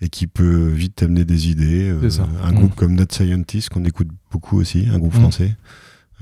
et 0.00 0.08
qui 0.08 0.28
peut 0.28 0.68
vite 0.68 0.94
t'amener 0.94 1.24
des 1.24 1.50
idées. 1.50 1.90
Euh, 1.90 2.08
un 2.44 2.52
Mm. 2.52 2.54
groupe 2.54 2.74
comme 2.76 2.94
Not 2.94 3.06
Scientist 3.10 3.70
qu'on 3.70 3.84
écoute 3.84 4.08
beaucoup 4.30 4.56
aussi, 4.58 4.86
un 4.88 4.98
groupe 5.00 5.14
Mm. 5.16 5.20
français. 5.20 5.56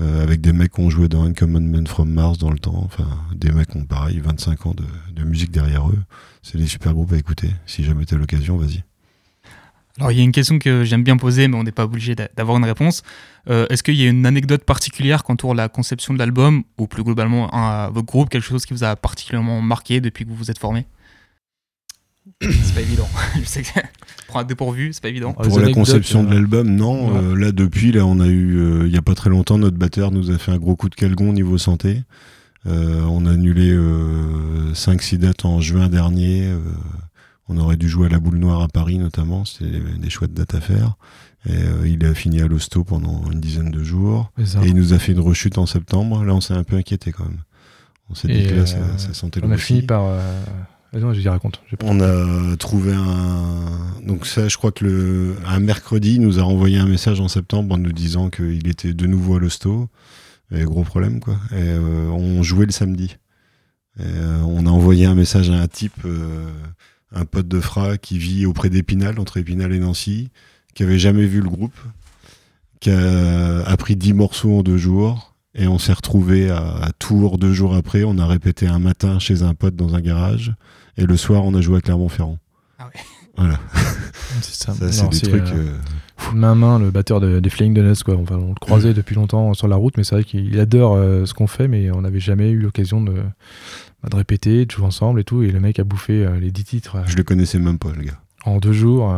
Euh, 0.01 0.23
avec 0.23 0.41
des 0.43 0.53
mecs 0.53 0.73
qui 0.73 0.81
ont 0.81 0.91
joué 0.91 1.09
dans 1.09 1.23
Uncommon 1.25 1.61
Man 1.61 1.87
from 1.87 2.11
Mars 2.11 2.37
dans 2.39 2.51
le 2.51 2.59
temps, 2.59 2.83
enfin 2.85 3.07
des 3.35 3.51
mecs 3.51 3.69
qui 3.71 3.77
ont 3.79 3.85
pareil 3.85 4.19
25 4.21 4.67
ans 4.67 4.75
de, 4.75 4.85
de 5.15 5.23
musique 5.25 5.51
derrière 5.51 5.89
eux. 5.89 5.99
C'est 6.43 6.59
des 6.59 6.67
super 6.67 6.93
groupes 6.95 7.13
à 7.13 7.17
écouter. 7.19 7.51
Si 7.67 7.83
jamais 7.85 8.05
t'as 8.07 8.17
l'occasion, 8.17 8.57
vas-y. 8.59 8.85
Alors 9.99 10.13
il 10.13 10.19
y 10.19 10.21
a 10.21 10.25
une 10.25 10.33
question 10.33 10.59
que 10.59 10.85
j'aime 10.85 11.03
bien 11.03 11.17
poser, 11.17 11.49
mais 11.49 11.57
on 11.57 11.63
n'est 11.63 11.73
pas 11.73 11.85
obligé 11.85 12.15
d'a- 12.15 12.29
d'avoir 12.37 12.59
une 12.59 12.65
réponse. 12.65 13.03
Euh, 13.49 13.67
Est-ce 13.71 13.83
qu'il 13.83 13.95
y 13.95 14.05
a 14.07 14.11
une 14.11 14.27
anecdote 14.27 14.65
particulière 14.65 15.25
qui 15.25 15.33
entoure 15.33 15.55
la 15.55 15.69
conception 15.69 16.13
de 16.13 16.19
l'album, 16.19 16.65
ou 16.79 16.87
plus 16.87 17.03
globalement 17.03 17.55
un, 17.55 17.89
votre 17.91 18.07
groupe, 18.07 18.29
quelque 18.29 18.45
chose 18.45 18.67
qui 18.67 18.75
vous 18.75 18.85
a 18.85 18.95
particulièrement 18.97 19.63
marqué 19.63 20.01
depuis 20.01 20.25
que 20.25 20.31
vous 20.31 20.37
vous 20.37 20.51
êtes 20.51 20.59
formé? 20.59 20.87
C'est 22.43 22.75
pas 22.75 22.81
évident. 22.81 23.09
Je 23.41 23.45
sais 23.45 23.63
que 23.63 23.69
prendre 24.27 24.45
un 24.45 24.49
dépourvu, 24.49 24.93
c'est 24.93 25.01
pas 25.03 25.09
évident. 25.09 25.35
Les 25.43 25.49
Pour 25.49 25.61
la 25.61 25.71
conception 25.73 26.25
de 26.25 26.29
euh, 26.31 26.35
l'album, 26.35 26.69
non. 26.69 27.13
ouais. 27.13 27.21
Euh, 27.23 27.37
là 27.39 27.53
depuis, 27.53 27.93
là 27.93 28.05
on 28.05 28.19
a 28.21 28.27
eu, 28.27 28.59
euh, 28.59 28.87
il 28.87 28.93
y 28.93 28.99
a 28.99 29.03
pas 29.03 29.15
très 29.15 29.31
longtemps, 29.31 29.57
notre 29.59 29.77
batteur 29.77 30.11
nous 30.11 30.31
a 30.31 30.37
fait 30.39 30.51
un 30.51 30.59
gros 30.59 30.75
coup 30.77 30.89
de 30.89 30.95
calgon 30.97 31.31
au 31.31 31.33
niveau 31.33 31.57
santé. 31.57 32.03
Euh, 32.67 33.01
on 33.03 33.27
a 33.27 33.31
annulé 33.33 33.73
5-6 34.75 35.19
dates 35.19 35.45
en 35.45 35.61
juin 35.61 35.89
dernier. 35.89 36.53
On 37.49 37.57
aurait 37.59 37.77
dû 37.77 37.89
jouer 37.89 38.07
à 38.07 38.09
la 38.09 38.19
boule 38.19 38.39
noire 38.39 38.63
à 38.63 38.69
Paris 38.69 38.99
notamment. 38.99 39.45
C'était 39.45 39.81
des, 39.99 40.11
chouettes 40.11 40.35
dates 40.35 40.55
à 40.55 40.61
faire. 40.61 40.97
Et 41.49 41.53
euh, 41.53 41.87
il 41.87 42.05
a 42.05 42.13
fini 42.15 42.41
à 42.41 42.49
l'hosto 42.49 42.83
pendant 42.83 43.31
une 43.31 43.41
dizaine 43.41 43.71
de 43.71 43.85
jours. 43.85 44.33
Et 44.39 44.67
il 44.67 44.75
nous 44.75 44.93
a 44.93 44.99
fait 44.99 45.13
une 45.13 45.21
rechute 45.21 45.59
en 45.59 45.67
septembre. 45.67 46.25
Là, 46.25 46.35
on 46.35 46.41
s'est 46.41 46.55
un 46.55 46.65
peu 46.65 46.77
inquiété 46.77 47.13
quand 47.13 47.25
même. 47.25 47.43
On 48.11 48.15
s'est 48.15 48.29
dit 48.29 48.47
que 48.47 48.55
là, 48.55 48.67
ça, 48.67 48.79
euh, 48.79 48.99
ça 48.99 49.15
sentait 49.15 49.41
On 49.43 49.49
le 49.49 49.55
a 49.55 49.59
fini 49.59 49.83
par. 49.83 50.05
Euh... 50.05 50.45
vas-y, 50.93 51.03
non, 51.03 51.13
je 51.13 51.21
dis 51.21 51.29
raconte. 51.29 51.61
On 51.85 52.01
a 52.01 52.57
trouvé 52.57 52.93
un. 52.93 54.01
Donc, 54.05 54.27
ça, 54.27 54.49
je 54.49 54.57
crois 54.57 54.73
que 54.73 54.85
le... 54.85 55.37
un 55.47 55.61
mercredi, 55.61 56.15
il 56.15 56.23
nous 56.23 56.41
a 56.41 56.43
renvoyé 56.43 56.79
un 56.79 56.87
message 56.87 57.21
en 57.21 57.29
septembre 57.29 57.75
en 57.75 57.79
nous 57.79 57.93
disant 57.93 58.29
qu'il 58.29 58.67
était 58.67 58.93
de 58.93 59.07
nouveau 59.07 59.37
à 59.37 59.41
l'hosto. 59.41 59.89
Et 60.53 60.63
gros 60.63 60.83
problème, 60.83 61.21
quoi. 61.21 61.35
Et 61.53 61.57
euh, 61.57 62.09
on 62.11 62.43
jouait 62.43 62.67
le 62.67 62.73
samedi. 62.73 63.17
Et, 63.99 64.05
on 64.45 64.67
a 64.67 64.71
envoyé 64.71 65.07
un 65.07 65.15
message 65.15 65.51
à 65.51 65.55
un 65.55 65.67
type, 65.69 66.07
un 67.13 67.25
pote 67.25 67.49
de 67.49 67.61
Fra 67.61 67.99
qui 67.99 68.19
vit 68.19 68.47
auprès 68.47 68.71
d'Épinal, 68.71 69.19
entre 69.19 69.37
Épinal 69.37 69.73
et 69.73 69.79
Nancy, 69.79 70.31
qui 70.75 70.83
avait 70.83 70.99
jamais 70.99 71.27
vu 71.27 71.41
le 71.41 71.49
groupe, 71.49 71.79
qui 72.81 72.91
a 72.91 73.63
appris 73.65 73.97
10 73.97 74.13
morceaux 74.15 74.59
en 74.59 74.63
deux 74.63 74.79
jours. 74.79 75.35
Et 75.55 75.67
on 75.67 75.79
s'est 75.79 75.95
retrouvé 75.95 76.51
à, 76.51 76.91
Tours 76.99 77.39
deux 77.39 77.53
jours 77.53 77.75
après. 77.75 78.05
On 78.05 78.19
a 78.19 78.27
répété 78.27 78.67
un 78.67 78.79
matin 78.79 79.19
chez 79.19 79.43
un 79.43 79.55
pote 79.55 79.75
dans 79.75 79.95
un 79.95 80.01
garage. 80.01 80.55
Et 80.99 81.07
le 81.07 81.17
soir, 81.17 81.45
on 81.45 81.55
a 81.55 81.63
joué 81.63 81.79
à 81.79 81.81
Clermont-Ferrand. 81.81 82.39
Ah. 82.79 82.91
Voilà. 83.37 83.59
C'est 84.43 84.65
ça. 84.67 84.75
Ça, 84.75 85.09
c'est 85.11 85.25
des 85.25 85.29
trucs. 85.31 85.55
euh, 85.55 85.73
euh, 86.35 86.55
main 86.55 86.79
le 86.79 86.91
batteur 86.91 87.21
de- 87.21 87.41
des 87.41 87.49
Flying 87.51 87.73
Donuts 87.75 88.03
quoi. 88.05 88.17
Enfin, 88.17 88.37
on 88.37 88.49
le 88.51 88.55
croisait 88.61 88.93
depuis 88.93 89.15
longtemps 89.15 89.55
sur 89.55 89.67
la 89.69 89.77
route, 89.77 89.97
mais 89.97 90.05
c'est 90.05 90.15
vrai 90.15 90.25
qu'il 90.25 90.59
adore 90.61 90.95
euh, 90.97 91.25
ce 91.25 91.33
qu'on 91.35 91.47
fait, 91.47 91.69
mais 91.69 91.91
on 91.91 92.03
n'avait 92.03 92.21
jamais 92.21 92.51
eu 92.51 92.59
l'occasion 92.59 93.01
de, 93.01 93.13
bah, 94.03 94.09
de 94.11 94.17
répéter, 94.17 94.67
de 94.67 94.71
jouer 94.71 94.85
ensemble 94.85 95.21
et 95.21 95.25
tout. 95.25 95.43
Et 95.43 95.51
le 95.53 95.61
mec 95.61 95.79
a 95.79 95.85
bouffé 95.85 96.25
euh, 96.27 96.39
les 96.39 96.51
10 96.51 96.65
titres 96.65 96.99
Je 97.07 97.17
le 97.17 97.23
connaissais 97.23 97.59
même 97.59 97.79
pas, 97.79 97.93
le 97.97 98.03
gars. 98.05 98.21
en 98.45 98.59
deux 98.59 98.73
jours 98.73 99.11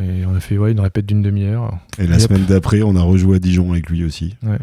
et 0.00 0.24
on 0.26 0.34
a 0.36 0.40
fait 0.40 0.56
ouais, 0.58 0.70
une 0.72 0.80
répète 0.80 1.06
d'une 1.06 1.22
demi-heure. 1.22 1.76
Et 1.98 2.06
la 2.06 2.18
semaine 2.20 2.44
d'après, 2.46 2.82
on 2.82 2.94
a 2.96 3.02
rejoué 3.02 3.36
à 3.36 3.38
Dijon 3.40 3.72
avec 3.72 3.90
lui 3.90 4.04
aussi. 4.04 4.36
Ouais. 4.44 4.58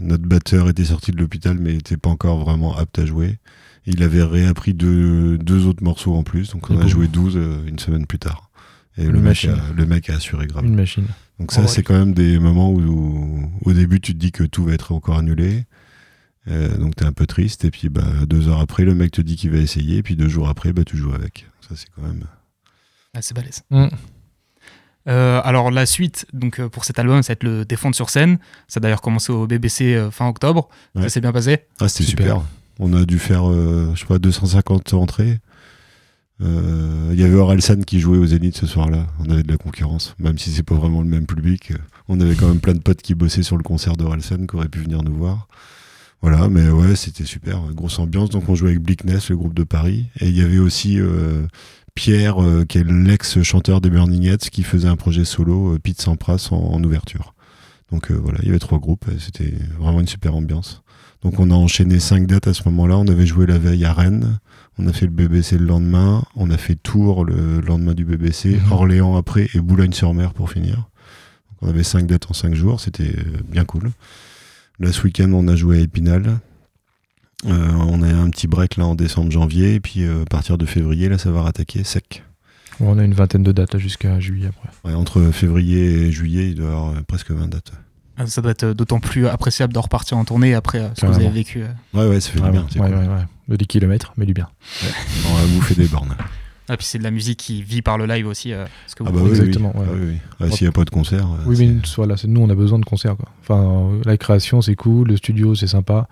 Notre 0.00 0.24
batteur 0.24 0.68
était 0.70 0.84
sorti 0.84 1.12
de 1.12 1.18
l'hôpital, 1.18 1.58
mais 1.60 1.74
n'était 1.74 1.96
pas 1.98 2.10
encore 2.10 2.38
vraiment 2.42 2.74
apte 2.76 2.98
à 2.98 3.04
jouer. 3.06 3.38
Il 3.86 4.02
avait 4.02 4.22
réappris 4.22 4.74
deux, 4.74 5.38
deux 5.38 5.66
autres 5.66 5.82
morceaux 5.82 6.14
en 6.14 6.22
plus, 6.22 6.50
donc 6.52 6.70
on 6.70 6.78
a 6.78 6.86
joué 6.86 7.08
12 7.08 7.36
euh, 7.36 7.66
une 7.66 7.78
semaine 7.78 8.06
plus 8.06 8.18
tard. 8.18 8.50
Et 8.96 9.04
Une 9.04 9.12
le 9.12 9.20
mec, 9.20 9.44
a, 9.46 9.56
le 9.74 9.86
mec 9.86 10.10
a 10.10 10.14
assuré 10.14 10.46
grave. 10.46 10.64
Une 10.64 10.76
machine. 10.76 11.06
Donc 11.38 11.50
ça, 11.50 11.66
c'est 11.66 11.82
quand 11.82 11.98
même 11.98 12.12
des 12.12 12.38
moments 12.38 12.70
où, 12.70 12.80
où, 12.80 13.50
au 13.64 13.72
début, 13.72 14.00
tu 14.00 14.12
te 14.12 14.18
dis 14.18 14.32
que 14.32 14.44
tout 14.44 14.64
va 14.64 14.74
être 14.74 14.92
encore 14.92 15.18
annulé. 15.18 15.64
Euh, 16.48 16.76
donc 16.76 16.96
t'es 16.96 17.04
un 17.04 17.12
peu 17.12 17.26
triste. 17.26 17.64
Et 17.64 17.70
puis 17.70 17.88
bah, 17.88 18.04
deux 18.26 18.48
heures 18.48 18.60
après, 18.60 18.84
le 18.84 18.94
mec 18.94 19.12
te 19.12 19.20
dit 19.20 19.36
qu'il 19.36 19.50
va 19.50 19.58
essayer. 19.58 19.98
Et 19.98 20.02
puis 20.02 20.14
deux 20.14 20.28
jours 20.28 20.48
après, 20.48 20.72
bah, 20.72 20.84
tu 20.84 20.96
joues 20.96 21.14
avec. 21.14 21.46
Ça, 21.68 21.74
c'est 21.74 21.88
quand 21.96 22.02
même... 22.02 22.24
Ah, 23.14 23.22
c'est 23.22 23.34
balèze. 23.34 23.62
Mm. 23.70 23.86
Euh, 25.08 25.40
alors 25.42 25.72
la 25.72 25.84
suite 25.84 26.26
donc 26.32 26.64
pour 26.68 26.84
cet 26.84 27.00
album, 27.00 27.24
ça 27.24 27.32
va 27.32 27.32
être 27.32 27.42
le 27.42 27.64
défendre 27.64 27.94
sur 27.94 28.08
scène. 28.08 28.38
Ça 28.68 28.78
a 28.78 28.80
d'ailleurs 28.80 29.00
commencé 29.00 29.32
au 29.32 29.46
BBC 29.46 29.94
euh, 29.94 30.10
fin 30.10 30.28
octobre. 30.28 30.68
Ouais. 30.94 31.02
Ça 31.02 31.08
s'est 31.08 31.20
bien 31.20 31.32
passé. 31.32 31.66
Ah, 31.80 31.88
c'était 31.88 32.08
Super. 32.08 32.26
super. 32.26 32.42
On 32.78 32.92
a 32.94 33.04
dû 33.04 33.18
faire, 33.18 33.50
euh, 33.50 33.92
je 33.94 34.00
sais 34.00 34.06
pas, 34.06 34.18
250 34.18 34.94
entrées. 34.94 35.40
Euh, 36.40 37.10
Il 37.12 37.20
y 37.20 37.24
avait 37.24 37.36
Orelsan 37.36 37.82
qui 37.82 38.00
jouait 38.00 38.18
au 38.18 38.26
Zénith 38.26 38.56
ce 38.56 38.66
soir-là. 38.66 39.06
On 39.20 39.30
avait 39.30 39.42
de 39.42 39.50
la 39.50 39.58
concurrence, 39.58 40.14
même 40.18 40.38
si 40.38 40.50
c'est 40.50 40.62
pas 40.62 40.74
vraiment 40.74 41.02
le 41.02 41.08
même 41.08 41.26
public. 41.26 41.72
On 42.08 42.20
avait 42.20 42.34
quand 42.34 42.48
même 42.48 42.60
plein 42.60 42.74
de 42.74 42.80
potes 42.80 43.02
qui 43.02 43.14
bossaient 43.14 43.42
sur 43.42 43.56
le 43.56 43.62
concert 43.62 43.96
d'Orelsan 43.96 44.46
qui 44.46 44.56
auraient 44.56 44.68
pu 44.68 44.80
venir 44.80 45.02
nous 45.02 45.14
voir. 45.14 45.48
Voilà, 46.22 46.48
mais 46.48 46.68
ouais, 46.70 46.96
c'était 46.96 47.24
super. 47.24 47.60
Grosse 47.74 47.98
ambiance. 47.98 48.30
Donc 48.30 48.48
on 48.48 48.54
jouait 48.54 48.70
avec 48.70 48.82
Bleakness, 48.82 49.30
le 49.30 49.36
groupe 49.36 49.54
de 49.54 49.64
Paris. 49.64 50.06
Et 50.20 50.28
il 50.28 50.36
y 50.36 50.42
avait 50.42 50.58
aussi 50.58 51.00
euh, 51.00 51.46
Pierre, 51.94 52.42
euh, 52.42 52.64
qui 52.64 52.78
est 52.78 52.84
l'ex-chanteur 52.84 53.80
des 53.80 53.90
Burning 53.90 54.24
Heads, 54.26 54.48
qui 54.50 54.62
faisait 54.62 54.88
un 54.88 54.96
projet 54.96 55.24
solo, 55.24 55.74
euh, 55.74 55.78
Pete 55.78 56.00
Sampras, 56.00 56.48
en, 56.50 56.82
ouverture. 56.82 57.34
Donc 57.90 58.10
euh, 58.10 58.14
voilà, 58.14 58.38
il 58.42 58.46
y 58.46 58.50
avait 58.50 58.58
trois 58.58 58.78
groupes. 58.78 59.04
C'était 59.18 59.52
vraiment 59.78 60.00
une 60.00 60.08
super 60.08 60.34
ambiance. 60.34 60.82
Donc 61.22 61.38
on 61.38 61.50
a 61.50 61.54
enchaîné 61.54 62.00
cinq 62.00 62.26
dates 62.26 62.48
à 62.48 62.54
ce 62.54 62.62
moment-là. 62.68 62.98
On 62.98 63.06
avait 63.06 63.26
joué 63.26 63.46
la 63.46 63.58
veille 63.58 63.84
à 63.84 63.92
Rennes, 63.92 64.38
on 64.78 64.86
a 64.88 64.92
fait 64.92 65.06
le 65.06 65.12
BBC 65.12 65.56
le 65.58 65.66
lendemain, 65.66 66.24
on 66.34 66.50
a 66.50 66.56
fait 66.58 66.74
Tours 66.74 67.24
le 67.24 67.60
lendemain 67.60 67.94
du 67.94 68.04
BBC, 68.04 68.56
Mhm. 68.56 68.72
Orléans 68.72 69.16
après 69.16 69.48
et 69.54 69.60
Boulogne-sur-Mer 69.60 70.32
pour 70.34 70.50
finir. 70.50 70.74
Donc 70.76 71.58
on 71.62 71.68
avait 71.68 71.84
cinq 71.84 72.06
dates 72.06 72.28
en 72.30 72.34
cinq 72.34 72.54
jours, 72.54 72.80
c'était 72.80 73.04
euh, 73.16 73.40
bien 73.48 73.64
cool. 73.64 73.92
Là 74.80 74.90
ce 74.90 75.02
week-end 75.02 75.30
on 75.32 75.46
a 75.48 75.54
joué 75.54 75.78
à 75.78 75.80
Épinal. 75.80 76.38
Euh, 77.46 77.68
on 77.88 78.02
a 78.02 78.08
un 78.12 78.30
petit 78.30 78.46
break 78.46 78.76
là 78.76 78.86
en 78.86 78.94
décembre-janvier 78.94 79.74
et 79.74 79.80
puis 79.80 80.02
euh, 80.04 80.22
à 80.22 80.24
partir 80.26 80.58
de 80.58 80.66
février 80.66 81.08
là 81.08 81.18
ça 81.18 81.30
va 81.30 81.42
rattaquer 81.42 81.84
sec. 81.84 82.24
On 82.80 82.98
a 82.98 83.04
une 83.04 83.14
vingtaine 83.14 83.42
de 83.44 83.52
dates 83.52 83.78
jusqu'à 83.78 84.18
juillet 84.18 84.48
après. 84.48 84.70
Ouais, 84.84 84.94
entre 84.96 85.20
février 85.30 86.06
et 86.06 86.10
juillet 86.12 86.48
il 86.50 86.54
doit 86.56 86.66
y 86.66 86.68
avoir 86.68 87.02
presque 87.04 87.30
20 87.30 87.48
dates. 87.48 87.72
Euh, 88.22 88.26
Ça 88.26 88.40
doit 88.42 88.50
être 88.52 88.64
euh, 88.64 88.74
d'autant 88.74 89.00
plus 89.00 89.26
appréciable 89.26 89.72
de 89.72 89.78
repartir 89.78 90.16
en 90.18 90.24
tournée 90.24 90.54
après 90.54 90.78
euh, 90.80 90.88
ce 90.94 91.02
que 91.02 91.06
vous 91.06 91.14
avez 91.16 91.28
vécu. 91.28 91.62
Ouais 91.94 92.06
ouais 92.06 92.20
ça 92.20 92.30
fait 92.30 92.38
du 92.38 92.44
Ouais, 92.44 92.50
bien, 92.50 92.62
ouais, 92.62 92.68
cool. 92.90 92.98
ouais, 92.98 93.06
ouais. 93.08 93.24
Le 93.48 93.56
10 93.56 93.66
km, 93.66 94.12
mais 94.16 94.26
du 94.26 94.34
bien. 94.34 94.48
On 95.28 95.34
va 95.34 95.46
bouffer 95.46 95.74
des 95.74 95.86
bornes. 95.86 96.14
Ah, 96.68 96.76
puis 96.76 96.86
c'est 96.86 96.98
de 96.98 97.02
la 97.02 97.10
musique 97.10 97.38
qui 97.40 97.62
vit 97.62 97.82
par 97.82 97.98
le 97.98 98.06
live 98.06 98.26
aussi. 98.26 98.52
euh, 98.52 98.64
ce 98.86 98.94
que 98.94 99.02
vous 99.02 99.08
Ah 99.10 99.12
bah 99.12 99.20
oui, 99.22 99.30
Exactement, 99.30 99.72
oui. 99.74 99.80
ouais. 99.80 99.86
Ah 99.90 99.94
oui, 99.94 100.06
oui. 100.12 100.16
Ah, 100.40 100.50
S'il 100.50 100.64
n'y 100.64 100.68
a 100.68 100.72
pas 100.72 100.84
de 100.84 100.90
concert. 100.90 101.26
Oui, 101.44 101.56
mais 101.58 101.74
voilà, 101.96 102.16
c'est- 102.16 102.28
nous 102.28 102.40
on 102.40 102.48
a 102.48 102.54
besoin 102.54 102.78
de 102.78 102.84
concerts 102.84 103.16
quoi. 103.16 103.28
Enfin, 103.42 103.90
la 104.04 104.16
création 104.16 104.62
c'est 104.62 104.76
cool, 104.76 105.08
le 105.08 105.16
studio 105.16 105.54
c'est 105.56 105.66
sympa, 105.66 106.08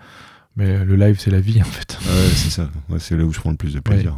mais 0.57 0.83
le 0.83 0.95
live 0.97 1.17
c'est 1.19 1.31
la 1.31 1.39
vie 1.39 1.61
en 1.61 1.65
fait. 1.65 1.97
Ah 2.01 2.13
ouais, 2.13 2.29
c'est 2.35 2.49
ça. 2.49 2.69
Ouais, 2.89 2.99
c'est 2.99 3.15
là 3.15 3.23
où 3.23 3.31
je 3.33 3.39
prends 3.39 3.51
le 3.51 3.55
plus 3.57 3.73
de 3.73 3.79
plaisir. 3.79 4.13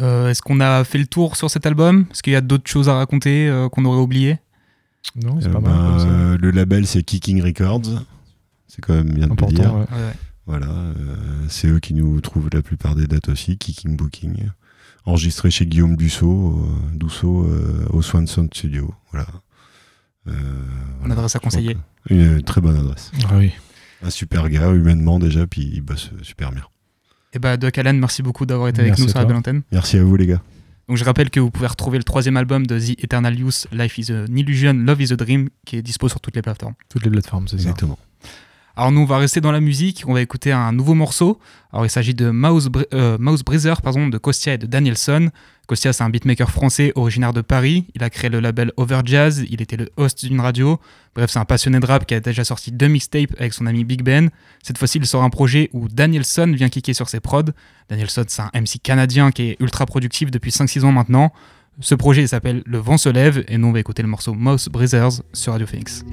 Euh, 0.00 0.28
Est-ce 0.30 0.42
qu'on 0.42 0.60
a 0.60 0.82
fait 0.84 0.98
le 0.98 1.06
tour 1.06 1.36
sur 1.36 1.50
cet 1.50 1.64
album? 1.66 2.06
Est-ce 2.10 2.22
qu'il 2.22 2.32
y 2.32 2.36
a 2.36 2.40
d'autres 2.40 2.68
choses 2.68 2.88
à 2.88 2.94
raconter 2.94 3.48
euh, 3.48 3.68
qu'on 3.68 3.84
aurait 3.84 4.00
oublié? 4.00 4.38
Non, 5.22 5.40
c'est 5.40 5.48
Euh, 5.48 5.52
pas 5.52 5.60
mal. 5.60 5.72
comme 5.72 5.98
ça. 5.98 6.06
euh, 6.08 6.38
le 6.38 6.50
label, 6.50 6.86
c'est 6.86 7.02
Kicking 7.02 7.42
Records. 7.42 8.04
C'est 8.68 8.80
quand 8.82 8.94
même 8.94 9.12
bien 9.12 9.26
de 9.26 9.34
le 9.38 9.46
dire. 9.52 9.74
Ouais. 9.74 9.86
Voilà, 10.46 10.68
euh, 10.68 11.16
c'est 11.48 11.68
eux 11.68 11.80
qui 11.80 11.94
nous 11.94 12.20
trouvent 12.20 12.48
la 12.52 12.62
plupart 12.62 12.94
des 12.94 13.06
dates 13.06 13.28
aussi, 13.28 13.56
Kicking 13.58 13.96
Booking. 13.96 14.48
Enregistré 15.04 15.50
chez 15.50 15.66
Guillaume 15.66 15.96
Dussault, 15.96 16.60
euh, 16.60 16.96
Dussault 16.96 17.44
euh, 17.44 17.86
au 17.90 18.02
Swanson 18.02 18.48
Studio. 18.52 18.94
Voilà. 19.12 19.26
Euh, 20.28 20.32
Une 21.04 21.12
adresse 21.12 21.34
à 21.36 21.38
conseiller. 21.38 21.76
Une, 22.08 22.42
très 22.42 22.60
bonne 22.60 22.76
adresse. 22.76 23.10
Ah 23.28 23.36
oui. 23.38 23.52
Un 24.02 24.10
super 24.10 24.48
gars, 24.48 24.70
humainement 24.70 25.18
déjà, 25.18 25.46
puis 25.46 25.68
il 25.72 25.80
bosse 25.82 26.10
super 26.22 26.52
bien. 26.52 26.64
Et 27.32 27.38
bah, 27.38 27.56
Doc 27.56 27.76
Allen, 27.78 27.98
merci 27.98 28.22
beaucoup 28.22 28.44
d'avoir 28.46 28.68
été 28.68 28.80
avec 28.82 28.98
nous 28.98 29.04
à 29.06 29.08
sur 29.08 29.18
la 29.18 29.24
belle 29.24 29.36
antenne. 29.36 29.62
Merci 29.72 29.98
à 29.98 30.04
vous 30.04 30.16
les 30.16 30.26
gars. 30.26 30.42
Donc 30.90 30.96
je 30.96 31.04
rappelle 31.04 31.30
que 31.30 31.38
vous 31.38 31.52
pouvez 31.52 31.68
retrouver 31.68 31.98
le 31.98 32.02
troisième 32.02 32.36
album 32.36 32.66
de 32.66 32.76
The 32.76 33.00
Eternal 33.04 33.38
Youth, 33.38 33.68
Life 33.70 33.96
is 33.98 34.10
an 34.12 34.26
Illusion, 34.34 34.72
Love 34.72 35.00
is 35.00 35.12
a 35.12 35.16
Dream, 35.16 35.48
qui 35.64 35.76
est 35.76 35.82
dispo 35.82 36.08
sur 36.08 36.18
toutes 36.18 36.34
les 36.34 36.42
plateformes. 36.42 36.74
Toutes 36.88 37.04
les 37.04 37.10
plateformes, 37.10 37.46
c'est 37.46 37.58
ça. 37.58 37.62
Exactement. 37.62 37.96
Alors 38.74 38.90
nous 38.90 39.02
on 39.02 39.04
va 39.04 39.18
rester 39.18 39.40
dans 39.40 39.52
la 39.52 39.60
musique, 39.60 40.02
on 40.08 40.14
va 40.14 40.20
écouter 40.20 40.50
un 40.50 40.72
nouveau 40.72 40.94
morceau. 40.94 41.38
Alors 41.72 41.86
il 41.86 41.90
s'agit 41.90 42.12
de 42.14 42.30
Mouse, 42.30 42.68
Br- 42.68 42.86
euh, 42.92 43.18
Mouse 43.20 43.44
Breezer 43.44 43.82
pardon, 43.82 44.08
de 44.08 44.18
Kostia 44.18 44.54
et 44.54 44.58
de 44.58 44.66
Danielson. 44.66 45.30
Kostia 45.70 45.92
c'est 45.92 46.02
un 46.02 46.10
beatmaker 46.10 46.50
français 46.50 46.90
originaire 46.96 47.32
de 47.32 47.42
Paris. 47.42 47.86
Il 47.94 48.02
a 48.02 48.10
créé 48.10 48.28
le 48.28 48.40
label 48.40 48.72
Over 48.76 49.02
Jazz, 49.04 49.44
il 49.48 49.62
était 49.62 49.76
le 49.76 49.88
host 49.96 50.24
d'une 50.24 50.40
radio. 50.40 50.80
Bref 51.14 51.30
c'est 51.30 51.38
un 51.38 51.44
passionné 51.44 51.78
de 51.78 51.86
rap 51.86 52.06
qui 52.06 52.14
a 52.14 52.18
déjà 52.18 52.42
sorti 52.42 52.72
deux 52.72 52.88
mixtapes 52.88 53.36
avec 53.38 53.54
son 53.54 53.66
ami 53.66 53.84
Big 53.84 54.02
Ben. 54.02 54.30
Cette 54.64 54.78
fois-ci 54.78 54.98
il 54.98 55.06
sort 55.06 55.22
un 55.22 55.30
projet 55.30 55.70
où 55.72 55.86
Danielson 55.86 56.50
vient 56.56 56.68
kicker 56.68 56.92
sur 56.92 57.08
ses 57.08 57.20
prods. 57.20 57.52
Danielson 57.88 58.24
c'est 58.26 58.42
un 58.42 58.50
MC 58.52 58.82
canadien 58.82 59.30
qui 59.30 59.42
est 59.42 59.56
ultra 59.60 59.86
productif 59.86 60.32
depuis 60.32 60.50
5-6 60.50 60.82
ans 60.82 60.90
maintenant. 60.90 61.32
Ce 61.78 61.94
projet 61.94 62.26
s'appelle 62.26 62.64
Le 62.66 62.78
vent 62.78 62.98
se 62.98 63.08
lève 63.08 63.44
et 63.46 63.56
nous 63.56 63.68
on 63.68 63.72
va 63.72 63.78
écouter 63.78 64.02
le 64.02 64.08
morceau 64.08 64.34
Mouse 64.34 64.68
Breezers 64.68 65.22
sur 65.32 65.52
Radio 65.52 65.68
Phoenix. 65.68 66.04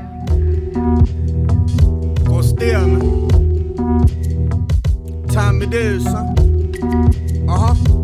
Time. 5.32 5.62
Uh 7.48 7.58
huh? 7.58 7.97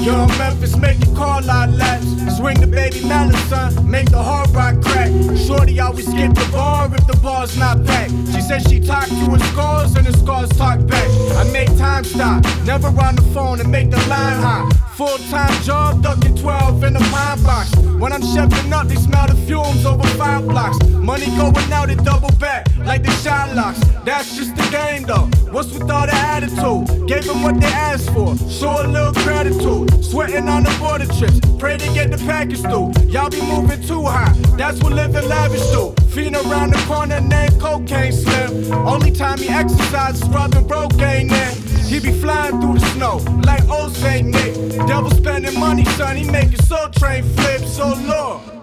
Young 0.00 0.28
Memphis 0.38 0.76
make 0.76 0.98
the 0.98 1.14
call 1.14 1.48
out 1.50 1.70
laps. 1.70 2.06
Swing 2.36 2.58
the 2.58 2.66
baby 2.66 3.04
mallet, 3.04 3.36
son. 3.50 3.90
Make 3.90 4.10
the 4.10 4.22
hard 4.22 4.48
rock 4.50 4.80
crack. 4.82 5.10
Shorty 5.36 5.78
always 5.78 6.06
skip 6.06 6.32
the 6.32 6.48
bar 6.50 6.88
if 6.94 7.06
the 7.06 7.16
bar's 7.22 7.56
not 7.58 7.84
packed. 7.84 8.12
She 8.32 8.40
says 8.40 8.62
she 8.64 8.80
talk 8.80 9.06
to 9.08 9.26
her 9.32 9.38
scars 9.52 9.94
and 9.96 10.06
the 10.06 10.12
scars 10.14 10.48
talk 10.50 10.86
back. 10.86 11.08
I 11.36 11.44
make 11.52 11.68
time 11.76 12.04
stop. 12.04 12.42
Never 12.64 12.88
on 12.88 13.16
the 13.16 13.22
phone 13.34 13.60
and 13.60 13.70
make 13.70 13.90
the 13.90 13.98
line 14.08 14.40
hot. 14.40 14.72
Full 14.94 15.18
time 15.30 15.62
job, 15.62 16.02
ducking 16.02 16.36
12 16.36 16.84
in 16.84 16.94
the 16.94 17.00
pine 17.00 17.42
box. 17.42 17.74
When 17.76 18.12
I'm 18.12 18.22
chefing 18.22 18.72
up, 18.72 18.86
they 18.86 18.96
smell 18.96 19.26
the 19.26 19.34
fumes 19.46 19.84
over 19.84 20.06
five 20.16 20.46
blocks. 20.46 20.82
Money 20.88 21.26
going 21.36 21.72
out, 21.72 21.90
it 21.90 22.02
double 22.04 22.32
back 22.38 22.66
like 22.78 23.02
the 23.02 23.10
shot 23.22 23.54
locks. 23.54 23.80
That's 24.04 24.34
just 24.36 24.56
the 24.56 24.66
game 24.70 25.02
though. 25.02 25.28
What's 25.52 25.72
with 25.72 25.90
all 25.90 26.06
the 26.06 26.14
attitude? 26.14 27.08
Gave 27.08 27.26
them 27.26 27.42
what 27.42 27.60
they 27.60 27.66
asked 27.66 28.10
for. 28.10 28.36
Show 28.48 28.82
a 28.82 28.86
little 28.86 29.12
gratitude. 29.12 29.89
Sweating 30.02 30.48
on 30.48 30.64
the 30.64 30.76
border 30.78 31.06
trips. 31.06 31.40
Pray 31.58 31.76
to 31.76 31.92
get 31.92 32.10
the 32.10 32.18
package 32.18 32.60
through. 32.62 32.92
Y'all 33.08 33.30
be 33.30 33.40
moving 33.42 33.82
too 33.82 34.04
high. 34.04 34.32
That's 34.56 34.82
what 34.82 34.92
living 34.92 35.28
lavish 35.28 35.66
do. 35.70 35.94
Feeding 36.10 36.36
around 36.36 36.72
the 36.72 36.82
corner 36.86 37.20
named 37.20 37.60
Cocaine 37.60 38.12
Slim. 38.12 38.72
Only 38.86 39.10
time 39.10 39.38
he 39.38 39.48
exercises, 39.48 40.28
rubbing 40.28 40.66
ain't 41.00 41.30
there. 41.30 41.54
He 41.90 41.98
be 42.00 42.12
flying 42.12 42.60
through 42.60 42.74
the 42.74 42.86
snow 42.94 43.16
like 43.44 43.68
old 43.68 43.92
Saint 43.92 44.28
Nick. 44.28 44.54
Devil 44.86 45.10
spending 45.10 45.58
money, 45.58 45.84
son. 45.96 46.16
He 46.16 46.24
making 46.24 46.62
soul 46.62 46.88
train 46.90 47.24
flips. 47.24 47.76
So 47.76 47.94
Lord. 48.06 48.59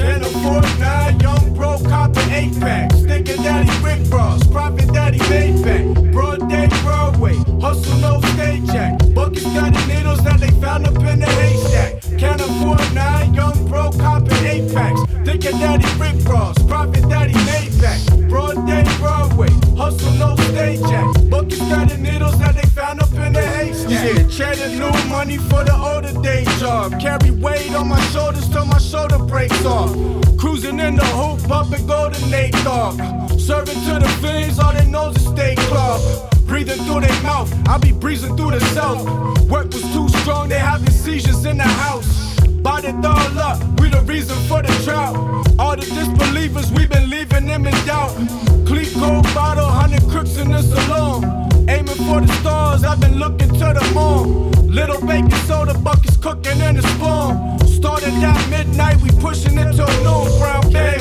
Can't 0.00 1.22
young 1.22 1.54
bro 1.54 1.78
copping 1.84 2.30
eight 2.30 2.58
packs. 2.58 3.00
Thinking 3.02 3.42
daddy 3.42 3.70
Rick 3.84 4.10
Ross, 4.10 4.46
profit 4.46 4.92
daddy 4.92 5.18
Maybach. 5.18 6.12
Broad 6.12 6.48
day 6.48 6.68
Broadway, 6.82 7.36
hustle 7.60 7.98
no 7.98 8.20
stage 8.32 8.64
jack. 8.66 8.98
Bucket 9.14 9.42
study 9.42 9.86
needles 9.92 10.22
that 10.24 10.40
they 10.40 10.50
found 10.52 10.86
up 10.86 10.96
in 10.96 11.20
the 11.20 11.26
haystack. 11.26 11.99
Can't 12.18 12.40
afford 12.40 12.94
nine, 12.94 13.34
young 13.34 13.68
bro 13.68 13.90
copping 13.92 14.44
eight 14.44 14.72
packs. 14.74 15.00
Thinking 15.24 15.58
daddy 15.58 15.86
Rick 15.98 16.26
Ross, 16.28 16.56
profit 16.64 17.08
daddy 17.08 17.34
Maybach. 17.48 18.28
Broad 18.28 18.66
day 18.66 18.84
Broadway, 18.98 19.50
hustle 19.76 20.12
no 20.14 20.36
stage 20.36 20.80
jack. 20.80 21.06
Bucket 21.30 21.52
study 21.54 21.96
needles 21.96 22.38
that 22.38 22.54
they 22.54 22.68
found 22.70 23.00
up 23.00 23.12
in 23.12 23.32
the 23.32 23.42
haystack. 23.42 23.90
Yeah, 23.90 24.28
cheddar 24.28 24.68
new 24.76 25.08
money. 25.08 25.38
for 25.38 25.64
the 25.64 25.76
older 25.76 26.12
day 26.22 26.44
job. 26.58 26.98
Carry 27.00 27.30
weight 27.30 27.74
on 27.74 27.88
my 27.88 28.00
shoulders 28.12 28.48
till 28.48 28.66
my 28.66 28.78
shoulder 28.78 29.18
breaks 29.18 29.64
off. 29.64 29.90
Cruising 30.38 30.78
in 30.78 30.96
the 30.96 31.04
hoop, 31.04 31.46
bumping 31.48 31.86
golden 31.86 32.30
Nate 32.30 32.52
dog. 32.64 32.96
Serving 33.38 33.80
to 33.86 33.98
the 33.98 34.08
fiends, 34.20 34.58
all 34.58 34.72
they 34.72 34.86
know 34.86 35.10
is 35.10 35.26
stay 35.26 35.54
club. 35.68 36.00
Breathing 36.46 36.82
through 36.84 37.00
their 37.02 37.22
mouth, 37.22 37.50
I 37.68 37.78
be 37.78 37.92
breezing 37.92 38.36
through 38.36 38.52
the 38.52 38.60
south. 38.74 39.06
Work 39.48 39.72
was 39.72 39.82
too 39.92 40.08
strong, 40.20 40.48
they 40.48 40.58
having 40.58 40.90
seizures 40.90 41.44
in 41.44 41.56
the 41.58 41.70
house. 41.84 42.38
Bought 42.62 42.84
it 42.84 42.94
all 43.04 43.38
up, 43.38 43.58
we 43.80 43.88
the 43.88 44.02
reason 44.02 44.36
for 44.48 44.62
the 44.62 44.72
drought. 44.84 45.16
All 45.58 45.76
the 45.76 45.86
disbelievers, 45.86 46.70
we 46.72 46.86
been 46.86 47.08
leaving 47.08 47.46
them 47.46 47.66
in 47.66 47.74
doubt. 47.86 48.14
Cleat 48.66 48.92
cold 48.94 49.24
bottle, 49.34 49.66
hundred 49.66 50.02
crooks 50.10 50.36
in 50.36 50.50
the 50.50 50.62
saloon. 50.62 51.24
Aiming 51.68 52.00
for 52.06 52.20
the 52.20 52.32
stars, 52.40 52.84
I've 52.84 53.00
been 53.00 53.18
looking 53.18 53.48
to 53.48 53.68
the 53.78 53.92
moon. 53.94 54.50
Little 54.68 55.00
baking 55.06 55.30
soda 55.48 55.74
buckets 55.78 56.16
cooking 56.16 56.60
in 56.60 56.76
the 56.76 56.82
spoon. 56.94 57.58
Started 57.66 58.14
at 58.22 58.50
midnight, 58.50 59.00
we 59.00 59.10
pushing 59.20 59.56
it 59.58 59.72
till 59.74 59.88
noon. 60.04 60.38
Brown 60.38 60.70
bag, 60.72 61.00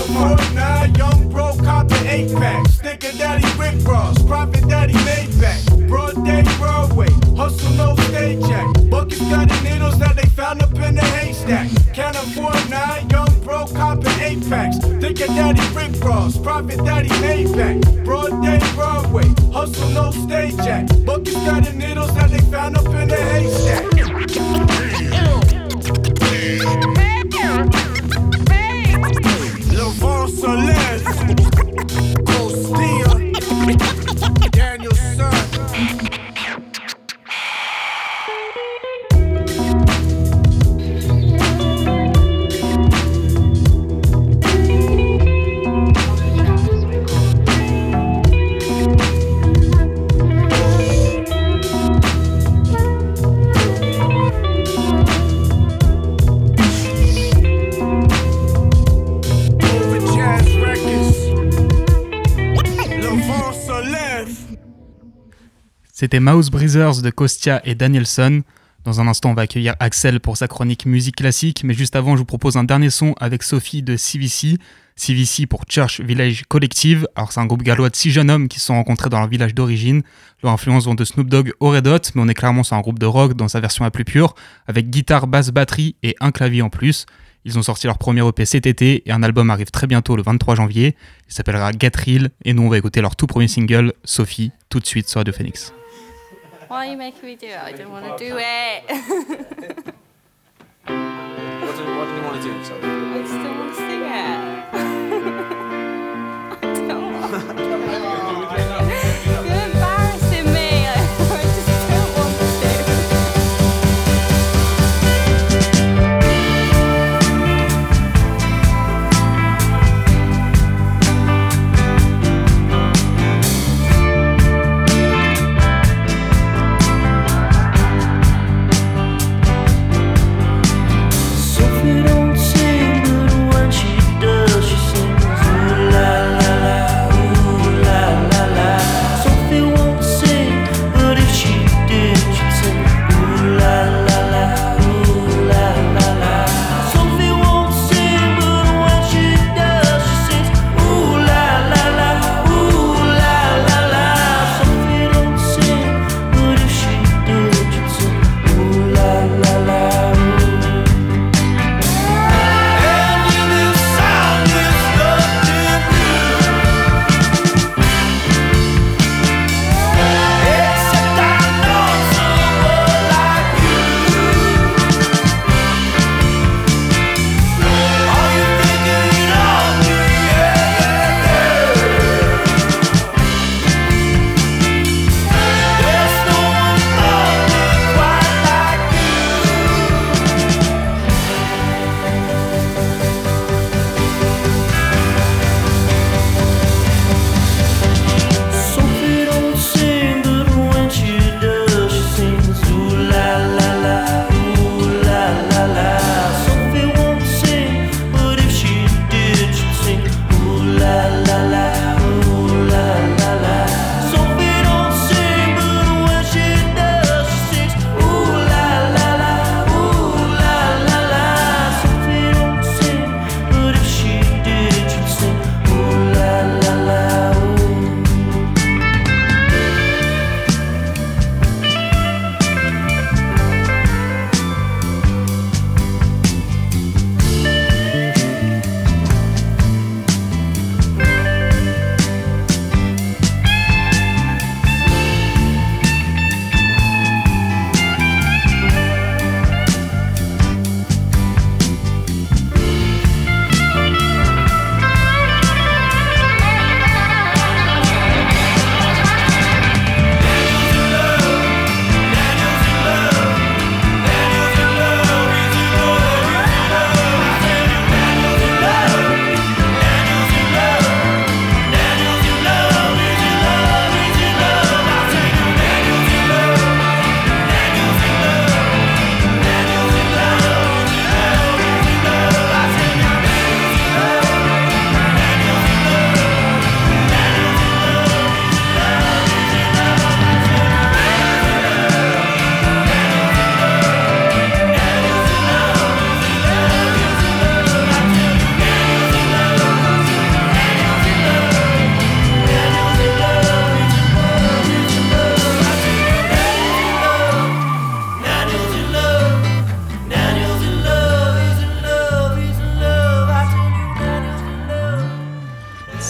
nine, 0.56 0.96
young 0.96 1.30
bro, 1.30 1.56
copping 1.58 2.06
eight 2.08 2.34
packs. 2.36 2.76
Sticker 2.76 3.12
daddy 3.18 3.48
Rick 3.60 3.86
Ross, 3.86 4.22
profit 4.24 4.68
daddy 4.68 4.94
Maybach. 4.94 5.69
Broad 5.90 6.24
day, 6.24 6.44
Broadway, 6.60 7.10
hustle 7.36 7.74
no 7.74 7.96
stage 7.96 8.40
jack. 8.42 8.68
Buckets 8.92 9.22
got 9.22 9.50
the 9.50 9.60
needles 9.68 9.98
that 9.98 10.16
they 10.16 10.30
found 10.30 10.62
up 10.62 10.72
in 10.76 10.94
the 10.94 11.02
haystack. 11.02 11.68
Can't 11.96 12.16
afford 12.16 12.70
nine, 12.70 13.10
young 13.10 13.34
bro, 13.44 13.66
copping 13.66 14.20
eight 14.22 14.48
packs. 14.48 14.78
Sticker 14.78 15.26
daddy 15.26 15.62
Rick 15.74 16.00
Ross, 16.04 16.38
profit 16.38 16.86
daddy 16.86 17.10
Maybach. 17.10 18.06
Broad 18.06 18.40
day, 18.44 18.60
Broadway, 18.76 19.28
hustle 19.52 19.90
no 19.90 20.12
stage 20.12 20.56
jack. 20.58 20.88
Buckets 21.08 21.34
got 21.38 21.66
the 21.66 21.74
needles 21.74 22.14
that 22.14 22.30
they 22.30 22.42
found 22.52 22.78
up 22.78 22.86
in 22.86 23.08
the 23.08 23.16
haystack. 23.16 23.86
Levant 29.74 30.30
Soler, 30.30 31.39
C'était 66.00 66.22
Mouse 66.22 66.50
Breezers 66.50 67.02
de 67.02 67.10
Kostia 67.10 67.62
et 67.66 67.76
Danielson. 67.76 68.44
Dans 68.86 69.02
un 69.02 69.08
instant, 69.10 69.32
on 69.32 69.34
va 69.34 69.42
accueillir 69.42 69.76
Axel 69.82 70.22
pour 70.22 70.38
sa 70.38 70.48
chronique 70.48 70.86
musique 70.86 71.18
classique, 71.18 71.66
mais 71.66 71.74
juste 71.74 71.94
avant, 71.98 72.16
je 72.16 72.20
vous 72.20 72.26
propose 72.26 72.56
un 72.56 72.64
dernier 72.64 72.90
son 72.90 73.16
avec 73.20 73.44
Sophie 73.44 73.84
de 73.84 73.98
CVC. 73.98 74.60
CVC 74.96 75.46
pour 75.46 75.66
Church 75.68 76.00
Village 76.00 76.46
Collective. 76.48 77.06
Alors, 77.18 77.34
c'est 77.34 77.42
un 77.42 77.46
groupe 77.46 77.64
gallois 77.64 77.90
de 77.90 77.98
six 77.98 78.12
jeunes 78.12 78.32
hommes 78.32 78.48
qui 78.48 78.62
se 78.62 78.68
sont 78.68 78.76
rencontrés 78.76 79.10
dans 79.10 79.20
leur 79.20 79.28
village 79.28 79.54
d'origine. 79.54 80.02
Leur 80.42 80.54
influence 80.54 80.86
vont 80.86 80.96
de 80.96 81.04
Snoop 81.04 81.28
Dogg 81.28 81.52
au 81.60 81.72
Red 81.72 81.86
Hot, 81.86 82.00
mais 82.16 82.22
on 82.22 82.30
est 82.30 82.34
clairement 82.34 82.64
sur 82.64 82.78
un 82.78 82.82
groupe 82.82 83.00
de 83.00 83.06
rock 83.06 83.34
dans 83.34 83.50
sa 83.50 83.60
version 83.60 83.84
la 83.84 83.92
plus 83.92 84.06
pure, 84.06 84.36
avec 84.68 84.90
guitare, 84.90 85.28
basse, 85.28 85.50
batterie 85.52 85.98
et 86.02 86.16
un 86.22 86.32
clavier 86.32 86.62
en 86.62 86.70
plus. 86.70 87.08
Ils 87.44 87.60
ont 87.60 87.62
sorti 87.62 87.88
leur 87.88 87.98
premier 87.98 88.26
EP 88.26 88.46
cet 88.46 88.68
été 88.68 89.04
et 89.06 89.12
un 89.12 89.22
album 89.22 89.50
arrive 89.50 89.70
très 89.70 89.86
bientôt 89.86 90.16
le 90.16 90.24
23 90.24 90.56
janvier. 90.56 90.96
Il 91.28 91.34
s'appellera 91.34 91.74
Get 91.78 91.92
Real 91.98 92.30
et 92.46 92.54
nous 92.54 92.64
on 92.64 92.70
va 92.70 92.78
écouter 92.78 93.02
leur 93.02 93.18
tout 93.18 93.28
premier 93.28 93.50
single, 93.50 93.92
Sophie, 94.06 94.54
tout 94.70 94.80
de 94.80 94.86
suite 94.86 95.10
sur 95.10 95.20
Radio 95.20 95.34
Phoenix. 95.34 95.74
Why 96.70 96.86
are 96.86 96.92
you 96.92 96.98
making 96.98 97.26
me 97.28 97.36
do 97.36 97.48
it? 97.48 97.58
I 97.58 97.72
don't 97.72 97.92
want 97.92 98.06
to 98.06 98.24
do 98.24 98.38
it. 98.38 99.94
What 100.86 101.76
do, 101.78 101.84
what 101.98 102.06
do 102.08 102.16
you 102.16 102.24
want 102.24 102.42
to 102.42 102.48
do? 102.48 102.64
Sorry. 102.64 103.19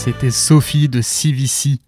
C'était 0.02 0.32
Sophie 0.32 0.88
de 0.88 1.02
CVC. 1.02 1.80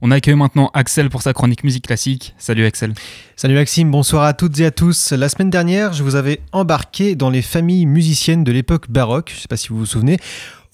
On 0.00 0.12
accueille 0.12 0.36
maintenant 0.36 0.70
Axel 0.72 1.10
pour 1.10 1.22
sa 1.22 1.32
chronique 1.32 1.64
musique 1.64 1.88
classique. 1.88 2.32
Salut 2.38 2.64
Axel. 2.64 2.94
Salut 3.34 3.56
Maxime, 3.56 3.90
bonsoir 3.90 4.22
à 4.22 4.34
toutes 4.34 4.60
et 4.60 4.66
à 4.66 4.70
tous. 4.70 5.10
La 5.10 5.28
semaine 5.28 5.50
dernière, 5.50 5.92
je 5.92 6.04
vous 6.04 6.14
avais 6.14 6.42
embarqué 6.52 7.16
dans 7.16 7.28
les 7.28 7.42
familles 7.42 7.86
musiciennes 7.86 8.44
de 8.44 8.52
l'époque 8.52 8.88
baroque, 8.88 9.30
je 9.30 9.38
ne 9.38 9.40
sais 9.40 9.48
pas 9.48 9.56
si 9.56 9.70
vous 9.70 9.78
vous 9.78 9.84
souvenez. 9.84 10.18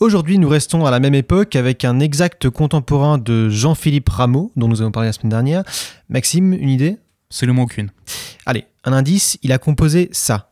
Aujourd'hui, 0.01 0.37
nous 0.37 0.51
restons 0.51 0.85
à 0.85 0.91
la 0.91 1.01
même 1.01 1.15
époque 1.15 1.57
avec 1.57 1.87
un 1.87 1.99
exact 1.99 2.51
contemporain 2.51 3.17
de 3.17 3.49
Jean-Philippe 3.49 4.11
Rameau, 4.11 4.53
dont 4.57 4.69
nous 4.69 4.83
avons 4.83 4.93
parlé 4.93 5.09
la 5.09 5.15
semaine 5.15 5.31
dernière. 5.31 5.65
Maxime, 6.11 6.53
une 6.53 6.69
idée? 6.69 6.99
Absolument 7.31 7.63
aucune. 7.63 7.91
Allez, 8.45 8.67
un 8.85 8.93
indice, 8.93 9.39
il 9.43 9.53
a 9.53 9.59
composé 9.59 10.11
ça. 10.13 10.52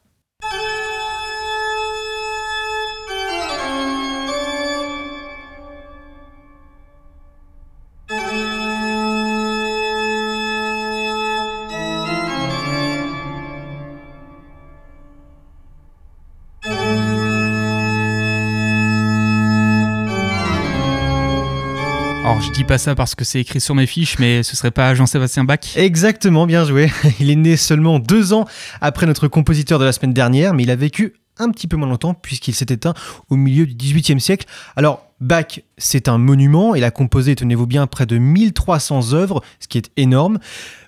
Je 22.41 22.51
dis 22.53 22.65
pas 22.65 22.79
ça 22.79 22.95
parce 22.95 23.15
que 23.15 23.23
c'est 23.23 23.41
écrit 23.41 23.61
sur 23.61 23.75
mes 23.75 23.87
fiches, 23.87 24.19
mais 24.19 24.43
ce 24.43 24.57
serait 24.57 24.71
pas 24.71 24.95
Jean-Sébastien 24.95 25.45
Bach 25.45 25.77
Exactement, 25.77 26.47
bien 26.47 26.65
joué. 26.65 26.91
Il 27.21 27.31
est 27.31 27.37
né 27.37 27.57
seulement 27.57 27.99
deux 27.99 28.33
ans 28.33 28.47
après 28.81 29.05
notre 29.05 29.29
compositeur 29.29 29.79
de 29.79 29.85
la 29.85 29.93
semaine 29.93 30.15
dernière, 30.15 30.55
mais 30.55 30.63
il 30.63 30.71
a 30.71 30.77
vécu 30.77 31.15
un 31.39 31.51
petit 31.51 31.67
peu 31.67 31.77
moins 31.77 31.89
longtemps 31.89 32.15
puisqu'il 32.15 32.55
s'est 32.55 32.67
éteint 32.71 32.95
au 33.29 33.37
milieu 33.37 33.67
du 33.67 33.75
XVIIIe 33.75 34.21
siècle. 34.21 34.47
Alors, 34.75 35.10
Bach, 35.21 35.61
c'est 35.77 36.09
un 36.09 36.17
monument. 36.17 36.75
Il 36.75 36.83
a 36.83 36.91
composé, 36.91 37.35
tenez-vous 37.35 37.67
bien, 37.67 37.87
près 37.87 38.07
de 38.07 38.17
1300 38.17 39.13
œuvres, 39.13 39.43
ce 39.59 39.69
qui 39.69 39.77
est 39.77 39.91
énorme. 39.97 40.39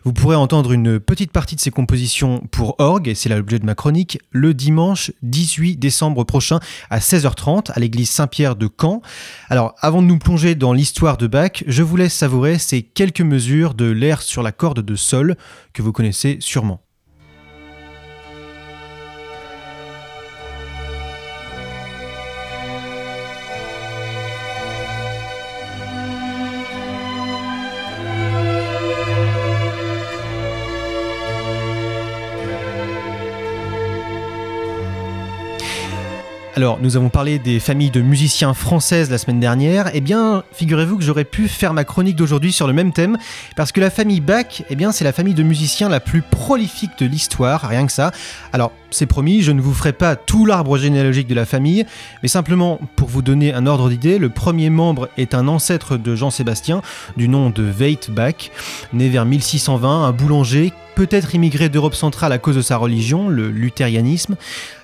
Vous 0.04 0.12
pourrez 0.12 0.36
entendre 0.36 0.72
une 0.72 0.98
petite 0.98 1.32
partie 1.32 1.54
de 1.54 1.60
ses 1.60 1.70
compositions 1.70 2.40
pour 2.50 2.76
orgue, 2.78 3.08
et 3.08 3.14
c'est 3.14 3.28
l'objet 3.28 3.58
de 3.58 3.66
ma 3.66 3.74
chronique, 3.74 4.18
le 4.30 4.54
dimanche 4.54 5.12
18 5.22 5.76
décembre 5.76 6.24
prochain 6.24 6.60
à 6.88 6.98
16h30 6.98 7.72
à 7.72 7.78
l'église 7.78 8.10
Saint-Pierre 8.10 8.56
de 8.56 8.68
Caen. 8.68 9.02
Alors, 9.48 9.74
avant 9.80 10.02
de 10.02 10.06
nous 10.06 10.18
plonger 10.18 10.54
dans 10.54 10.72
l'histoire 10.72 11.18
de 11.18 11.26
Bach, 11.26 11.62
je 11.66 11.82
vous 11.82 11.96
laisse 11.96 12.14
savourer 12.14 12.58
ces 12.58 12.82
quelques 12.82 13.20
mesures 13.20 13.74
de 13.74 13.84
l'air 13.84 14.22
sur 14.22 14.42
la 14.42 14.52
corde 14.52 14.80
de 14.80 14.96
sol 14.96 15.36
que 15.72 15.82
vous 15.82 15.92
connaissez 15.92 16.38
sûrement. 16.40 16.81
Alors, 36.54 36.78
nous 36.82 36.98
avons 36.98 37.08
parlé 37.08 37.38
des 37.38 37.60
familles 37.60 37.90
de 37.90 38.02
musiciens 38.02 38.52
françaises 38.52 39.10
la 39.10 39.16
semaine 39.16 39.40
dernière. 39.40 39.90
Eh 39.94 40.02
bien, 40.02 40.44
figurez-vous 40.52 40.98
que 40.98 41.02
j'aurais 41.02 41.24
pu 41.24 41.48
faire 41.48 41.72
ma 41.72 41.84
chronique 41.84 42.14
d'aujourd'hui 42.14 42.52
sur 42.52 42.66
le 42.66 42.74
même 42.74 42.92
thème, 42.92 43.16
parce 43.56 43.72
que 43.72 43.80
la 43.80 43.88
famille 43.88 44.20
Bach, 44.20 44.62
eh 44.68 44.76
bien, 44.76 44.92
c'est 44.92 45.04
la 45.04 45.14
famille 45.14 45.32
de 45.32 45.42
musiciens 45.42 45.88
la 45.88 45.98
plus 45.98 46.20
prolifique 46.20 46.90
de 46.98 47.06
l'histoire, 47.06 47.62
rien 47.66 47.86
que 47.86 47.92
ça. 47.92 48.12
Alors, 48.52 48.72
c'est 48.92 49.06
promis, 49.06 49.42
je 49.42 49.52
ne 49.52 49.60
vous 49.60 49.74
ferai 49.74 49.92
pas 49.92 50.16
tout 50.16 50.46
l'arbre 50.46 50.78
généalogique 50.78 51.26
de 51.26 51.34
la 51.34 51.44
famille, 51.44 51.84
mais 52.22 52.28
simplement 52.28 52.80
pour 52.96 53.08
vous 53.08 53.22
donner 53.22 53.52
un 53.52 53.66
ordre 53.66 53.88
d'idée, 53.88 54.18
le 54.18 54.28
premier 54.28 54.70
membre 54.70 55.08
est 55.16 55.34
un 55.34 55.48
ancêtre 55.48 55.96
de 55.96 56.14
Jean-Sébastien, 56.14 56.82
du 57.16 57.28
nom 57.28 57.50
de 57.50 57.62
Veit 57.62 58.10
Bach, 58.10 58.50
né 58.92 59.08
vers 59.08 59.24
1620, 59.24 60.04
un 60.06 60.12
boulanger 60.12 60.72
peut-être 60.94 61.34
immigré 61.34 61.68
d'Europe 61.68 61.94
centrale 61.94 62.32
à 62.32 62.38
cause 62.38 62.56
de 62.56 62.62
sa 62.62 62.76
religion, 62.76 63.28
le 63.28 63.48
luthérianisme. 63.48 64.36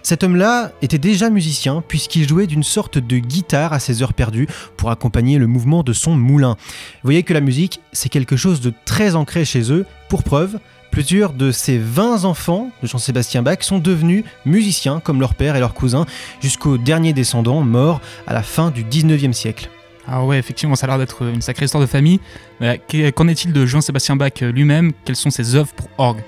Cet 0.02 0.24
homme-là 0.24 0.72
était 0.80 0.98
déjà 0.98 1.30
musicien 1.30 1.82
puisqu'il 1.86 2.26
jouait 2.26 2.46
d'une 2.46 2.62
sorte 2.62 2.98
de 2.98 3.18
guitare 3.18 3.72
à 3.72 3.78
ses 3.78 4.02
heures 4.02 4.14
perdues 4.14 4.48
pour 4.76 4.90
accompagner 4.90 5.38
le 5.38 5.46
mouvement 5.46 5.82
de 5.82 5.92
son 5.92 6.14
moulin. 6.14 6.56
Vous 7.02 7.09
voyez 7.09 7.22
que 7.22 7.34
la 7.34 7.40
musique, 7.40 7.80
c'est 7.92 8.09
quelque 8.09 8.36
chose 8.36 8.61
de 8.61 8.72
très 8.84 9.14
ancré 9.16 9.44
chez 9.44 9.70
eux. 9.72 9.84
Pour 10.09 10.22
preuve, 10.22 10.59
plusieurs 10.99 11.32
de 11.32 11.53
ces 11.53 11.78
20 11.78 12.24
enfants 12.24 12.72
de 12.82 12.88
Jean-Sébastien 12.88 13.40
Bach 13.42 13.59
sont 13.61 13.78
devenus 13.78 14.24
musiciens 14.44 14.99
comme 14.99 15.20
leur 15.20 15.36
père 15.36 15.55
et 15.55 15.61
leur 15.61 15.72
cousin 15.72 16.07
jusqu'au 16.40 16.76
dernier 16.76 17.12
descendant 17.12 17.61
mort 17.61 18.01
à 18.26 18.34
la 18.34 18.42
fin 18.42 18.72
du 18.72 18.82
19e 18.82 19.32
siècle. 19.32 19.70
Ah 20.09 20.24
ouais, 20.24 20.40
effectivement, 20.40 20.74
ça 20.74 20.86
a 20.86 20.88
l'air 20.88 20.99
d'être 20.99 21.22
une 21.22 21.40
sacrée 21.40 21.66
histoire 21.66 21.80
de 21.80 21.86
famille. 21.86 22.18
Mais 22.59 22.80
qu'en 23.14 23.28
est-il 23.28 23.53
de 23.53 23.64
Jean-Sébastien 23.64 24.16
Bach 24.16 24.40
lui-même? 24.40 24.90
Quelles 25.05 25.14
sont 25.14 25.30
ses 25.30 25.55
œuvres 25.55 25.72
pour 25.72 25.88
orgue? 25.99 26.24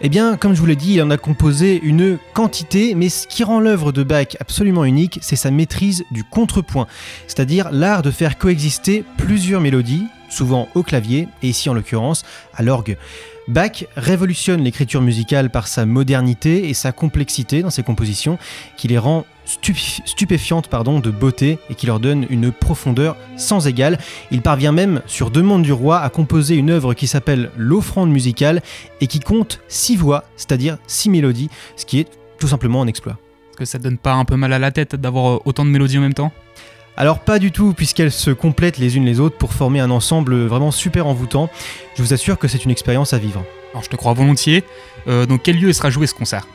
Eh 0.00 0.08
bien, 0.08 0.36
comme 0.36 0.52
je 0.52 0.58
vous 0.58 0.66
l'ai 0.66 0.74
dit, 0.74 0.94
il 0.94 1.02
en 1.02 1.10
a 1.10 1.16
composé 1.16 1.78
une 1.80 2.18
quantité, 2.34 2.96
mais 2.96 3.08
ce 3.08 3.28
qui 3.28 3.44
rend 3.44 3.60
l'œuvre 3.60 3.92
de 3.92 4.02
Bach 4.02 4.36
absolument 4.40 4.84
unique, 4.84 5.20
c'est 5.22 5.36
sa 5.36 5.52
maîtrise 5.52 6.02
du 6.10 6.24
contrepoint, 6.24 6.88
c'est-à-dire 7.28 7.70
l'art 7.70 8.02
de 8.02 8.10
faire 8.10 8.36
coexister 8.36 9.04
plusieurs 9.16 9.60
mélodies, 9.60 10.08
souvent 10.28 10.68
au 10.74 10.82
clavier, 10.82 11.28
et 11.44 11.50
ici 11.50 11.70
en 11.70 11.74
l'occurrence 11.74 12.24
à 12.52 12.64
l'orgue. 12.64 12.96
Bach 13.48 13.84
révolutionne 13.96 14.62
l'écriture 14.62 15.02
musicale 15.02 15.50
par 15.50 15.66
sa 15.66 15.84
modernité 15.84 16.68
et 16.68 16.74
sa 16.74 16.92
complexité 16.92 17.62
dans 17.62 17.70
ses 17.70 17.82
compositions, 17.82 18.38
qui 18.76 18.86
les 18.86 18.98
rend 18.98 19.24
stupéfiantes 19.44 20.68
pardon, 20.68 21.00
de 21.00 21.10
beauté 21.10 21.58
et 21.68 21.74
qui 21.74 21.86
leur 21.86 21.98
donne 21.98 22.24
une 22.30 22.52
profondeur 22.52 23.16
sans 23.36 23.66
égale. 23.66 23.98
Il 24.30 24.42
parvient 24.42 24.70
même, 24.70 25.02
sur 25.06 25.32
demande 25.32 25.62
du 25.62 25.72
roi, 25.72 26.00
à 26.00 26.08
composer 26.08 26.54
une 26.54 26.70
œuvre 26.70 26.94
qui 26.94 27.08
s'appelle 27.08 27.50
l'offrande 27.56 28.10
musicale 28.10 28.62
et 29.00 29.08
qui 29.08 29.18
compte 29.18 29.60
six 29.66 29.96
voix, 29.96 30.24
c'est-à-dire 30.36 30.78
six 30.86 31.10
mélodies, 31.10 31.50
ce 31.76 31.84
qui 31.84 31.98
est 31.98 32.08
tout 32.38 32.48
simplement 32.48 32.82
un 32.82 32.86
exploit. 32.86 33.18
Est-ce 33.50 33.58
que 33.58 33.64
ça 33.64 33.78
donne 33.78 33.98
pas 33.98 34.14
un 34.14 34.24
peu 34.24 34.36
mal 34.36 34.52
à 34.52 34.58
la 34.60 34.70
tête 34.70 34.94
d'avoir 34.94 35.44
autant 35.46 35.64
de 35.64 35.70
mélodies 35.70 35.98
en 35.98 36.02
même 36.02 36.14
temps? 36.14 36.32
Alors 36.96 37.20
pas 37.20 37.38
du 37.38 37.52
tout, 37.52 37.72
puisqu'elles 37.72 38.12
se 38.12 38.30
complètent 38.30 38.78
les 38.78 38.96
unes 38.96 39.04
les 39.04 39.18
autres 39.18 39.38
pour 39.38 39.52
former 39.52 39.80
un 39.80 39.90
ensemble 39.90 40.44
vraiment 40.46 40.70
super 40.70 41.06
envoûtant. 41.06 41.50
Je 41.96 42.02
vous 42.02 42.12
assure 42.12 42.38
que 42.38 42.48
c'est 42.48 42.64
une 42.64 42.70
expérience 42.70 43.12
à 43.12 43.18
vivre. 43.18 43.44
Alors 43.72 43.82
je 43.82 43.88
te 43.88 43.96
crois 43.96 44.12
volontiers. 44.12 44.64
Euh, 45.08 45.26
dans 45.26 45.38
quel 45.38 45.58
lieu 45.58 45.72
sera 45.72 45.90
joué 45.90 46.06
ce 46.06 46.14
concert? 46.14 46.46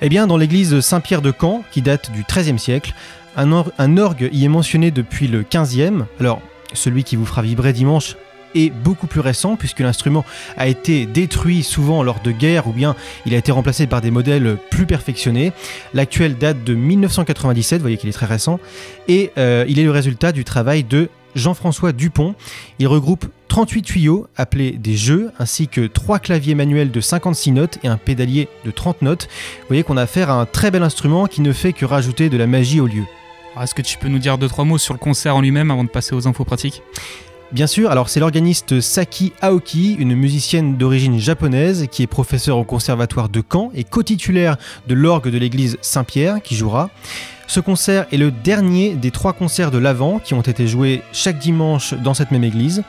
Eh 0.00 0.08
bien 0.08 0.26
dans 0.26 0.36
l'église 0.36 0.80
Saint-Pierre 0.80 1.22
de 1.22 1.32
Caen, 1.38 1.64
qui 1.72 1.82
date 1.82 2.12
du 2.12 2.24
XIIIe 2.24 2.58
siècle. 2.58 2.94
Un, 3.36 3.52
or 3.52 3.72
un 3.78 3.96
orgue 3.96 4.28
y 4.32 4.44
est 4.44 4.48
mentionné 4.48 4.90
depuis 4.90 5.28
le 5.28 5.42
XVe. 5.42 6.06
Alors 6.20 6.40
celui 6.72 7.04
qui 7.04 7.16
vous 7.16 7.26
fera 7.26 7.42
vibrer 7.42 7.72
dimanche 7.72 8.16
est 8.54 8.70
beaucoup 8.70 9.06
plus 9.06 9.20
récent 9.20 9.56
puisque 9.56 9.80
l'instrument 9.80 10.24
a 10.56 10.66
été 10.66 11.06
détruit 11.06 11.62
souvent 11.62 12.02
lors 12.02 12.20
de 12.20 12.30
guerres 12.30 12.66
ou 12.66 12.72
bien 12.72 12.96
il 13.26 13.34
a 13.34 13.38
été 13.38 13.52
remplacé 13.52 13.86
par 13.86 14.00
des 14.00 14.10
modèles 14.10 14.56
plus 14.70 14.86
perfectionnés. 14.86 15.52
L'actuel 15.94 16.36
date 16.36 16.64
de 16.64 16.74
1997, 16.74 17.78
vous 17.78 17.82
voyez 17.82 17.96
qu'il 17.96 18.08
est 18.08 18.12
très 18.12 18.26
récent, 18.26 18.60
et 19.08 19.30
euh, 19.38 19.64
il 19.68 19.78
est 19.78 19.84
le 19.84 19.90
résultat 19.90 20.32
du 20.32 20.44
travail 20.44 20.84
de 20.84 21.08
Jean-François 21.34 21.92
Dupont. 21.92 22.34
Il 22.78 22.88
regroupe 22.88 23.26
38 23.48 23.82
tuyaux 23.82 24.26
appelés 24.36 24.72
des 24.72 24.96
jeux, 24.96 25.30
ainsi 25.38 25.68
que 25.68 25.86
3 25.86 26.18
claviers 26.18 26.54
manuels 26.54 26.90
de 26.90 27.00
56 27.00 27.52
notes 27.52 27.78
et 27.82 27.88
un 27.88 27.96
pédalier 27.96 28.48
de 28.64 28.70
30 28.70 29.02
notes. 29.02 29.28
Vous 29.60 29.68
voyez 29.68 29.82
qu'on 29.82 29.96
a 29.96 30.02
affaire 30.02 30.30
à 30.30 30.40
un 30.40 30.46
très 30.46 30.70
bel 30.70 30.82
instrument 30.82 31.26
qui 31.26 31.40
ne 31.40 31.52
fait 31.52 31.72
que 31.72 31.84
rajouter 31.84 32.28
de 32.28 32.36
la 32.36 32.46
magie 32.46 32.80
au 32.80 32.86
lieu. 32.86 33.04
Est-ce 33.60 33.74
que 33.74 33.82
tu 33.82 33.98
peux 33.98 34.08
nous 34.08 34.18
dire 34.18 34.38
2-3 34.38 34.64
mots 34.64 34.78
sur 34.78 34.94
le 34.94 34.98
concert 34.98 35.36
en 35.36 35.40
lui-même 35.40 35.70
avant 35.70 35.84
de 35.84 35.88
passer 35.88 36.14
aux 36.14 36.28
infos 36.28 36.44
pratiques? 36.44 36.82
Bien 37.52 37.66
sûr, 37.66 37.90
alors 37.90 38.08
c'est 38.08 38.20
l'organiste 38.20 38.80
Saki 38.80 39.32
Aoki, 39.40 39.94
une 39.98 40.14
musicienne 40.14 40.76
d'origine 40.76 41.18
japonaise 41.18 41.88
qui 41.90 42.04
est 42.04 42.06
professeure 42.06 42.56
au 42.56 42.62
conservatoire 42.62 43.28
de 43.28 43.42
Caen 43.42 43.72
et 43.74 43.82
co-titulaire 43.82 44.56
de 44.86 44.94
l'orgue 44.94 45.30
de 45.30 45.36
l'église 45.36 45.76
Saint-Pierre 45.80 46.40
qui 46.42 46.54
jouera. 46.54 46.90
Ce 47.48 47.58
concert 47.58 48.06
est 48.12 48.18
le 48.18 48.30
dernier 48.30 48.94
des 48.94 49.10
trois 49.10 49.32
concerts 49.32 49.72
de 49.72 49.78
l'Avent 49.78 50.20
qui 50.20 50.34
ont 50.34 50.42
été 50.42 50.68
joués 50.68 51.02
chaque 51.12 51.40
dimanche 51.40 51.92
dans 51.94 52.14
cette 52.14 52.30
même 52.30 52.44
église. 52.44 52.84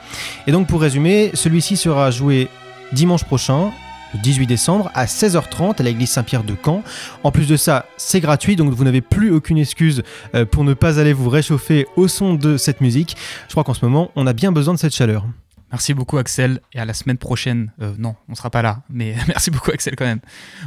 Et 0.46 0.52
donc 0.52 0.68
pour 0.68 0.80
résumer, 0.80 1.32
celui-ci 1.34 1.76
sera 1.76 2.12
joué 2.12 2.48
dimanche 2.92 3.24
prochain 3.24 3.72
le 4.14 4.20
18 4.20 4.48
décembre 4.48 4.92
à 4.94 5.06
16h30 5.06 5.80
à 5.80 5.84
l'église 5.84 6.10
Saint-Pierre 6.10 6.44
de 6.44 6.56
Caen. 6.64 6.84
En 7.24 7.32
plus 7.32 7.48
de 7.48 7.58
ça, 7.58 7.86
c'est 7.98 8.20
gratuit, 8.20 8.56
donc 8.56 8.74
vous 8.74 8.84
n'avez 8.84 9.02
plus 9.02 9.32
aucune 9.32 9.58
excuse 9.58 10.04
euh, 10.36 10.46
pour 10.46 10.64
ne 10.64 10.74
pas 10.74 11.00
aller 11.00 11.14
vous 11.14 11.30
réchauffer 11.30 11.88
au 11.96 12.08
son 12.08 12.34
de 12.34 12.58
cette 12.58 12.82
musique. 12.82 13.16
Je 13.48 13.54
crois 13.54 13.64
qu'en 13.64 13.74
ce 13.74 13.86
moment, 13.86 14.12
on 14.16 14.28
a 14.28 14.34
bien 14.34 14.52
besoin 14.52 14.74
de 14.74 14.80
cette 14.80 14.96
chaleur. 14.96 15.26
Merci 15.72 15.94
beaucoup 15.94 16.18
Axel 16.18 16.60
et 16.74 16.80
à 16.80 16.86
la 16.86 16.94
semaine 16.94 17.18
prochaine. 17.18 17.72
Euh, 17.82 17.94
non, 17.98 18.16
on 18.28 18.36
sera 18.36 18.50
pas 18.50 18.62
là, 18.62 18.84
mais 18.90 19.16
merci 19.28 19.52
beaucoup 19.52 19.72
Axel 19.72 19.96
quand 19.96 20.06
même. 20.06 20.20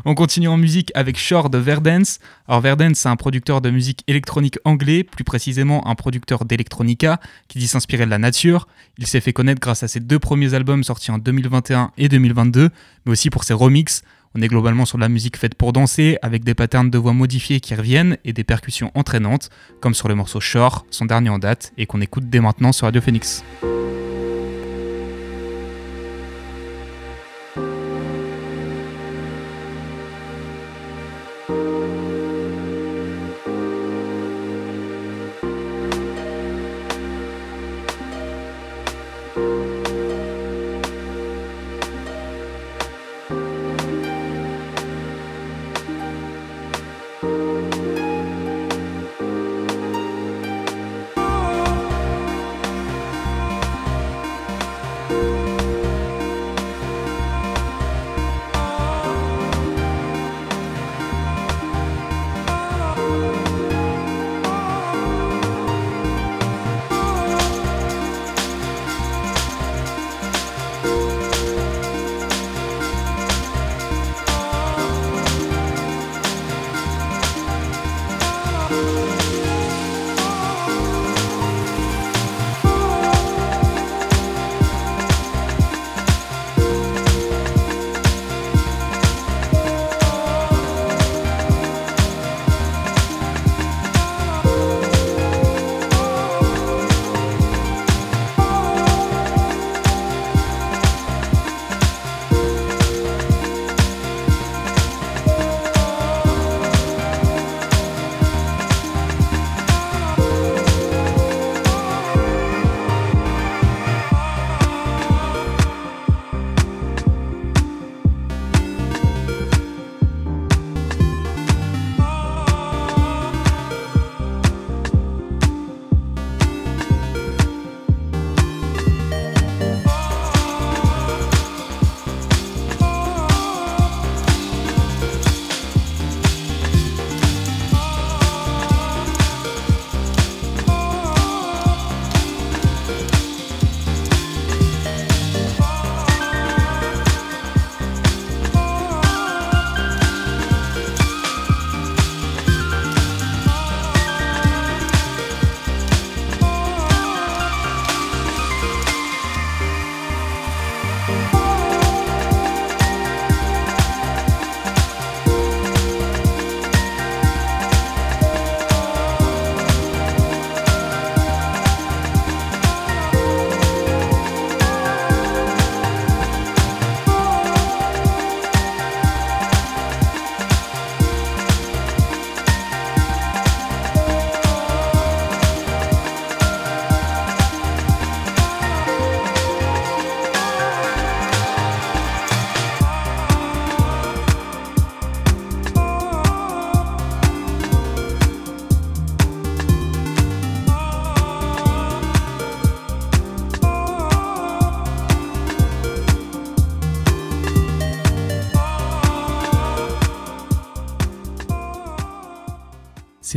On 0.06 0.14
continue 0.14 0.48
en 0.48 0.56
musique 0.56 0.90
avec 0.94 1.18
Shore 1.18 1.50
de 1.50 1.58
Verdance. 1.58 2.20
Alors 2.48 2.62
Verdance, 2.62 2.98
c'est 2.98 3.08
un 3.10 3.16
producteur 3.16 3.60
de 3.60 3.70
musique 3.70 4.02
électronique 4.06 4.58
anglais, 4.64 5.04
plus 5.04 5.24
précisément 5.24 5.86
un 5.86 5.94
producteur 5.94 6.46
d'electronica 6.46 7.20
qui 7.48 7.58
dit 7.58 7.68
s'inspirer 7.68 8.06
de 8.06 8.10
la 8.10 8.18
nature. 8.18 8.66
Il 8.96 9.06
s'est 9.06 9.20
fait 9.20 9.34
connaître 9.34 9.60
grâce 9.60 9.82
à 9.82 9.88
ses 9.88 10.00
deux 10.00 10.18
premiers 10.18 10.54
albums 10.54 10.82
sortis 10.82 11.10
en 11.10 11.18
2021 11.18 11.92
et 11.98 12.08
2022, 12.08 12.70
mais 13.04 13.12
aussi 13.12 13.28
pour 13.28 13.44
ses 13.44 13.54
remixes. 13.54 14.02
On 14.36 14.42
est 14.42 14.48
globalement 14.48 14.84
sur 14.84 14.98
de 14.98 15.02
la 15.02 15.08
musique 15.08 15.36
faite 15.36 15.54
pour 15.54 15.72
danser, 15.72 16.18
avec 16.22 16.42
des 16.42 16.54
patterns 16.54 16.90
de 16.90 16.98
voix 16.98 17.12
modifiés 17.12 17.60
qui 17.60 17.74
reviennent 17.74 18.16
et 18.24 18.32
des 18.32 18.42
percussions 18.42 18.90
entraînantes, 18.94 19.50
comme 19.80 19.94
sur 19.94 20.08
le 20.08 20.16
morceau 20.16 20.40
Shore, 20.40 20.86
son 20.90 21.04
dernier 21.04 21.28
en 21.28 21.38
date, 21.38 21.72
et 21.78 21.86
qu'on 21.86 22.00
écoute 22.00 22.28
dès 22.28 22.40
maintenant 22.40 22.72
sur 22.72 22.86
Radio 22.86 23.00
Phoenix. 23.00 23.44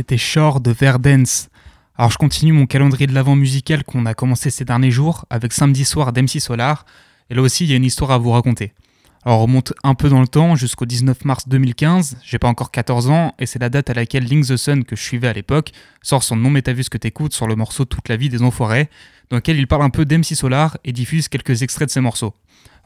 C'était 0.08 0.40
de 0.62 0.70
Verdance. 0.70 1.50
Alors 1.98 2.10
je 2.10 2.16
continue 2.16 2.54
mon 2.54 2.64
calendrier 2.64 3.06
de 3.06 3.12
l'avant 3.12 3.36
musical 3.36 3.84
qu'on 3.84 4.06
a 4.06 4.14
commencé 4.14 4.48
ces 4.48 4.64
derniers 4.64 4.90
jours 4.90 5.26
avec 5.28 5.52
samedi 5.52 5.84
soir 5.84 6.14
d'MC 6.14 6.40
Solar. 6.40 6.86
Et 7.28 7.34
là 7.34 7.42
aussi, 7.42 7.64
il 7.64 7.70
y 7.70 7.74
a 7.74 7.76
une 7.76 7.84
histoire 7.84 8.12
à 8.12 8.16
vous 8.16 8.30
raconter. 8.30 8.72
Alors 9.28 9.40
on 9.40 9.42
remonte 9.42 9.74
un 9.84 9.94
peu 9.94 10.08
dans 10.08 10.22
le 10.22 10.26
temps 10.26 10.56
jusqu'au 10.56 10.86
19 10.86 11.26
mars 11.26 11.48
2015, 11.48 12.16
j'ai 12.24 12.38
pas 12.38 12.48
encore 12.48 12.70
14 12.70 13.10
ans 13.10 13.34
et 13.38 13.44
c'est 13.44 13.58
la 13.58 13.68
date 13.68 13.90
à 13.90 13.92
laquelle 13.92 14.24
Link 14.24 14.46
the 14.46 14.56
Sun 14.56 14.84
que 14.84 14.96
je 14.96 15.02
suivais 15.02 15.28
à 15.28 15.34
l'époque 15.34 15.72
sort 16.00 16.22
son 16.22 16.34
nom 16.34 16.48
Métavus 16.48 16.84
que 16.90 16.96
t'écoutes 16.96 17.34
sur 17.34 17.46
le 17.46 17.54
morceau 17.54 17.84
Toute 17.84 18.08
la 18.08 18.16
vie 18.16 18.30
des 18.30 18.40
enfoirés, 18.40 18.88
dans 19.28 19.36
lequel 19.36 19.58
il 19.58 19.66
parle 19.66 19.82
un 19.82 19.90
peu 19.90 20.06
d'MC 20.06 20.34
Solar 20.34 20.78
et 20.82 20.92
diffuse 20.92 21.28
quelques 21.28 21.60
extraits 21.60 21.88
de 21.88 21.92
ses 21.92 22.00
morceaux. 22.00 22.32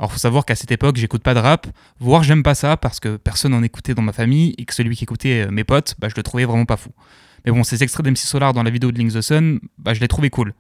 Alors 0.01 0.11
faut 0.11 0.19
savoir 0.19 0.45
qu'à 0.45 0.57
cette 0.57 0.73
époque 0.73 0.97
j'écoute 0.97 1.23
pas 1.23 1.35
de 1.35 1.39
rap, 1.39 1.69
voire 2.01 2.25
j'aime 2.25 2.43
pas 2.43 2.57
ça 2.57 2.77
parce 2.77 2.99
que 2.99 3.19
personne 3.19 3.55
en 3.55 3.63
écoutait 3.63 3.95
dans 3.95 4.03
ma 4.03 4.13
famille 4.13 4.57
et 4.59 4.65
que 4.65 4.75
celui 4.75 4.97
qui 4.97 5.05
écoutait 5.05 5.47
euh, 5.47 5.51
mes 5.53 5.63
potes, 5.63 5.95
bah, 6.01 6.09
je 6.09 6.17
le 6.17 6.25
trouvais 6.25 6.45
vraiment 6.45 6.65
pas 6.65 6.77
fou. 6.77 6.91
Mais 7.47 7.53
bon, 7.53 7.63
ces 7.63 7.85
extraits 7.85 8.05
d'MC 8.05 8.17
Solar 8.17 8.53
dans 8.53 8.65
la 8.65 8.71
vidéo 8.71 8.91
de 8.91 8.99
Link 8.99 9.13
the 9.13 9.21
Sun, 9.21 9.61
bah, 9.79 9.95
je 9.95 10.01
les 10.01 10.09
trouvais 10.09 10.31
cool. 10.31 10.55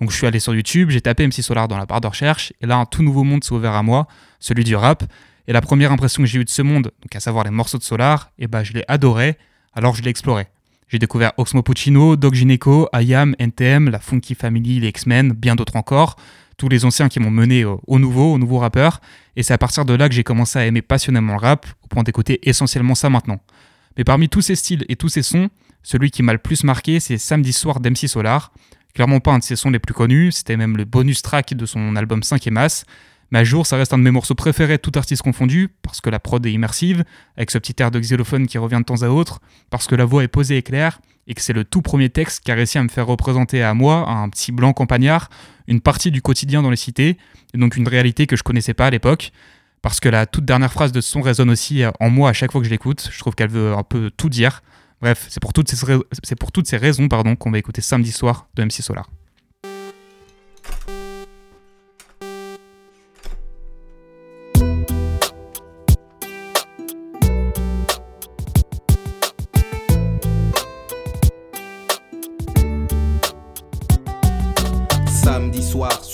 Donc 0.00 0.10
je 0.10 0.16
suis 0.16 0.26
allé 0.26 0.38
sur 0.40 0.54
YouTube, 0.54 0.90
j'ai 0.90 1.00
tapé 1.00 1.26
MC 1.26 1.42
Solar 1.42 1.68
dans 1.68 1.76
la 1.76 1.86
barre 1.86 2.00
de 2.00 2.06
recherche, 2.06 2.52
et 2.60 2.66
là 2.66 2.76
un 2.76 2.86
tout 2.86 3.02
nouveau 3.02 3.24
monde 3.24 3.42
s'est 3.42 3.52
ouvert 3.52 3.74
à 3.74 3.82
moi, 3.82 4.06
celui 4.38 4.64
du 4.64 4.76
rap. 4.76 5.04
Et 5.48 5.52
la 5.52 5.62
première 5.62 5.90
impression 5.90 6.22
que 6.22 6.28
j'ai 6.28 6.38
eue 6.38 6.44
de 6.44 6.50
ce 6.50 6.60
monde, 6.60 6.92
donc 7.02 7.16
à 7.16 7.20
savoir 7.20 7.42
les 7.42 7.50
morceaux 7.50 7.78
de 7.78 7.82
Solar, 7.82 8.30
et 8.38 8.46
bah 8.46 8.62
je 8.62 8.74
l'ai 8.74 8.84
adoré, 8.86 9.38
alors 9.74 9.94
je 9.94 10.02
l'ai 10.02 10.10
exploré. 10.10 10.46
J'ai 10.88 10.98
découvert 10.98 11.32
Oxmo 11.38 11.62
Puccino, 11.62 12.16
Doc 12.16 12.34
Gineco, 12.34 12.86
IAM, 12.92 13.34
NTM, 13.38 13.88
la 13.88 13.98
Funky 13.98 14.34
Family, 14.34 14.78
les 14.78 14.88
X-Men, 14.88 15.32
bien 15.32 15.56
d'autres 15.56 15.76
encore, 15.76 16.16
tous 16.58 16.68
les 16.68 16.84
anciens 16.84 17.08
qui 17.08 17.18
m'ont 17.18 17.30
mené 17.30 17.64
au, 17.64 17.80
au 17.86 17.98
nouveau, 17.98 18.34
au 18.34 18.38
nouveau 18.38 18.58
rappeur, 18.58 19.00
et 19.36 19.42
c'est 19.42 19.54
à 19.54 19.58
partir 19.58 19.86
de 19.86 19.94
là 19.94 20.08
que 20.10 20.14
j'ai 20.14 20.22
commencé 20.22 20.58
à 20.58 20.66
aimer 20.66 20.82
passionnément 20.82 21.32
le 21.32 21.40
rap, 21.40 21.66
au 21.82 21.86
point 21.86 22.02
d'écouter 22.02 22.46
essentiellement 22.46 22.94
ça 22.94 23.08
maintenant. 23.08 23.40
Mais 23.96 24.04
parmi 24.04 24.28
tous 24.28 24.42
ces 24.42 24.54
styles 24.54 24.84
et 24.90 24.96
tous 24.96 25.08
ces 25.08 25.22
sons, 25.22 25.48
celui 25.82 26.10
qui 26.10 26.22
m'a 26.22 26.34
le 26.34 26.38
plus 26.38 26.62
marqué, 26.62 27.00
c'est 27.00 27.16
Samedi 27.16 27.54
Soir 27.54 27.80
d'MC 27.80 28.06
Solar, 28.06 28.52
clairement 28.92 29.20
pas 29.20 29.32
un 29.32 29.38
de 29.38 29.44
ses 29.44 29.56
sons 29.56 29.70
les 29.70 29.78
plus 29.78 29.94
connus, 29.94 30.32
c'était 30.32 30.58
même 30.58 30.76
le 30.76 30.84
bonus 30.84 31.22
track 31.22 31.54
de 31.54 31.64
son 31.64 31.96
album 31.96 32.22
5 32.22 32.46
et 32.46 32.50
Masse. 32.50 32.84
Mais 33.30 33.40
à 33.40 33.44
jour, 33.44 33.66
ça 33.66 33.76
reste 33.76 33.92
un 33.92 33.98
de 33.98 34.02
mes 34.02 34.10
morceaux 34.10 34.34
préférés, 34.34 34.78
tout 34.78 34.92
artiste 34.94 35.22
confondu, 35.22 35.68
parce 35.82 36.00
que 36.00 36.10
la 36.10 36.18
prod 36.18 36.44
est 36.44 36.52
immersive, 36.52 37.04
avec 37.36 37.50
ce 37.50 37.58
petit 37.58 37.74
air 37.82 37.90
de 37.90 38.00
xylophone 38.00 38.46
qui 38.46 38.58
revient 38.58 38.78
de 38.78 38.84
temps 38.84 39.02
à 39.02 39.08
autre, 39.08 39.40
parce 39.70 39.86
que 39.86 39.94
la 39.94 40.04
voix 40.04 40.24
est 40.24 40.28
posée 40.28 40.56
et 40.56 40.62
claire, 40.62 41.00
et 41.26 41.34
que 41.34 41.42
c'est 41.42 41.52
le 41.52 41.64
tout 41.64 41.82
premier 41.82 42.08
texte 42.08 42.42
qui 42.42 42.50
a 42.50 42.54
réussi 42.54 42.78
à 42.78 42.82
me 42.82 42.88
faire 42.88 43.06
représenter 43.06 43.62
à 43.62 43.74
moi, 43.74 44.08
un 44.08 44.28
petit 44.30 44.50
blanc 44.50 44.72
campagnard, 44.72 45.28
une 45.66 45.80
partie 45.80 46.10
du 46.10 46.22
quotidien 46.22 46.62
dans 46.62 46.70
les 46.70 46.76
cités, 46.76 47.18
et 47.54 47.58
donc 47.58 47.76
une 47.76 47.86
réalité 47.86 48.26
que 48.26 48.36
je 48.36 48.42
connaissais 48.42 48.74
pas 48.74 48.86
à 48.86 48.90
l'époque, 48.90 49.32
parce 49.82 50.00
que 50.00 50.08
la 50.08 50.26
toute 50.26 50.44
dernière 50.44 50.72
phrase 50.72 50.92
de 50.92 51.00
son 51.00 51.20
résonne 51.20 51.50
aussi 51.50 51.82
en 52.00 52.10
moi 52.10 52.30
à 52.30 52.32
chaque 52.32 52.50
fois 52.50 52.60
que 52.60 52.66
je 52.66 52.70
l'écoute, 52.70 53.08
je 53.12 53.18
trouve 53.18 53.34
qu'elle 53.34 53.50
veut 53.50 53.74
un 53.74 53.82
peu 53.82 54.10
tout 54.10 54.28
dire. 54.28 54.62
Bref, 55.00 55.26
c'est 55.28 55.40
pour 55.40 55.52
toutes 55.52 55.70
ces, 55.70 55.76
c'est 56.24 56.38
pour 56.38 56.50
toutes 56.50 56.66
ces 56.66 56.76
raisons 56.76 57.08
pardon, 57.08 57.36
qu'on 57.36 57.50
va 57.50 57.58
écouter 57.58 57.82
samedi 57.82 58.10
soir 58.10 58.48
de 58.56 58.64
MC 58.64 58.82
Solar. 58.82 59.08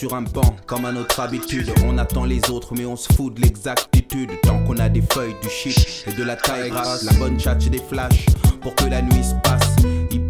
Sur 0.05 0.15
un 0.15 0.21
banc, 0.21 0.55
comme 0.67 0.85
à 0.85 0.93
notre 0.93 1.19
habitude. 1.21 1.73
On 1.87 1.97
attend 1.97 2.27
les 2.27 2.51
autres, 2.51 2.75
mais 2.75 2.85
on 2.85 2.95
se 2.95 3.11
fout 3.15 3.33
de 3.33 3.41
l'exactitude. 3.41 4.29
Tant 4.43 4.63
qu'on 4.65 4.77
a 4.77 4.91
des 4.91 5.01
feuilles, 5.01 5.35
du 5.41 5.49
shit 5.49 6.05
et 6.07 6.13
de 6.13 6.23
la 6.23 6.37
taille 6.37 6.69
grasse, 6.69 7.05
la 7.05 7.15
bonne 7.15 7.41
tchatche 7.41 7.69
et 7.69 7.71
des 7.71 7.79
flashs 7.79 8.27
pour 8.61 8.75
que 8.75 8.85
la 8.85 9.01
nuit 9.01 9.25
se 9.25 9.35
passe. 9.43 9.64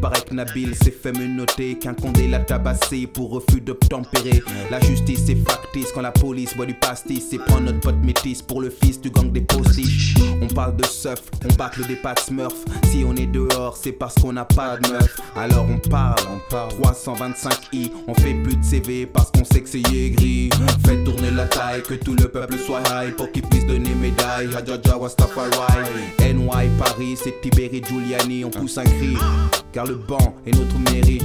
Paraît 0.04 0.20
que 0.20 0.34
Nabil 0.34 0.74
s'est 0.74 0.90
fait 0.90 1.12
menotter, 1.12 1.78
qu'un 1.78 1.94
condé 1.94 2.28
l'a 2.28 2.40
tabassé 2.40 3.06
pour 3.06 3.30
refus 3.30 3.62
d'obtempérer. 3.62 4.42
La 4.70 4.78
justice 4.78 5.30
est 5.30 5.48
factice 5.48 5.92
quand 5.94 6.02
la 6.02 6.12
police 6.12 6.54
boit 6.54 6.66
du 6.66 6.74
pastis 6.74 7.32
et 7.32 7.38
prend 7.38 7.58
notre 7.58 7.80
pote 7.80 8.04
métis 8.04 8.42
pour 8.42 8.60
le 8.60 8.68
fils 8.68 9.00
du 9.00 9.08
gang 9.08 9.32
des 9.32 9.40
postiches. 9.40 10.14
On 10.42 10.48
parle 10.48 10.76
de 10.76 10.84
seuf, 10.84 11.22
on 11.48 11.54
bâcle 11.54 11.86
des 11.86 11.96
pattes 11.96 12.20
smurf. 12.20 12.52
Si 12.90 13.02
on 13.08 13.16
est 13.16 13.24
dehors, 13.24 13.78
c'est 13.78 13.92
parce 13.92 14.16
qu'on 14.16 14.34
n'a 14.34 14.44
pas 14.44 14.76
de 14.76 14.92
meuf. 14.92 15.18
Alors 15.36 15.66
on 15.70 15.78
parle, 15.88 16.20
on 16.30 16.50
parle. 16.50 16.70
325i, 16.82 17.90
on 18.06 18.12
fait 18.12 18.34
plus 18.34 18.56
de 18.56 18.62
CV 18.62 19.06
parce 19.06 19.30
qu'on 19.30 19.44
sait 19.44 19.62
que 19.62 19.70
c'est 19.70 19.80
gris. 19.80 20.50
Faites 20.86 21.02
tourner 21.04 21.30
la 21.30 21.46
taille, 21.46 21.82
que 21.82 21.94
tout 21.94 22.14
le 22.14 22.28
peuple 22.28 22.58
soit 22.58 22.82
high 22.90 23.16
pour 23.16 23.32
qu'il 23.32 23.44
puisse 23.44 23.64
donner 23.64 23.94
médaille. 23.94 24.54
Hadjaja 24.54 24.98
Wastafari. 24.98 25.48
NY 26.20 26.68
Paris, 26.78 27.16
c'est 27.16 27.40
Tiberi 27.40 27.82
Giuliani, 27.82 28.44
on 28.44 28.50
pousse 28.50 28.76
un 28.76 28.84
cri. 28.84 29.16
Car 29.72 29.86
le 29.86 29.93
banc 29.94 30.34
est 30.46 30.56
notre 30.56 30.78
mairie. 30.92 31.22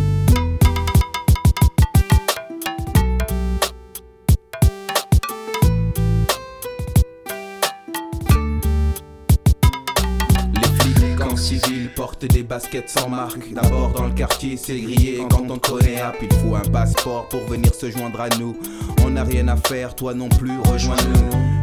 Civil 11.35 11.89
portent 11.95 12.25
des 12.25 12.43
baskets 12.43 12.89
sans 12.89 13.09
marque. 13.09 13.51
D'abord 13.53 13.91
dans 13.93 14.05
le 14.05 14.13
quartier, 14.13 14.55
c'est 14.57 14.79
grillé. 14.79 15.23
Quand 15.31 15.49
on 15.49 15.57
connaît, 15.57 16.01
hop, 16.03 16.15
il 16.21 16.31
faut 16.33 16.53
un 16.53 16.69
passeport 16.69 17.27
pour 17.29 17.45
venir 17.45 17.73
se 17.73 17.89
joindre 17.89 18.21
à 18.21 18.29
nous. 18.37 18.55
On 19.03 19.11
n'a 19.11 19.23
rien 19.23 19.47
à 19.47 19.55
faire, 19.55 19.95
toi 19.95 20.13
non 20.13 20.29
plus, 20.29 20.59
rejoins-nous. 20.59 21.58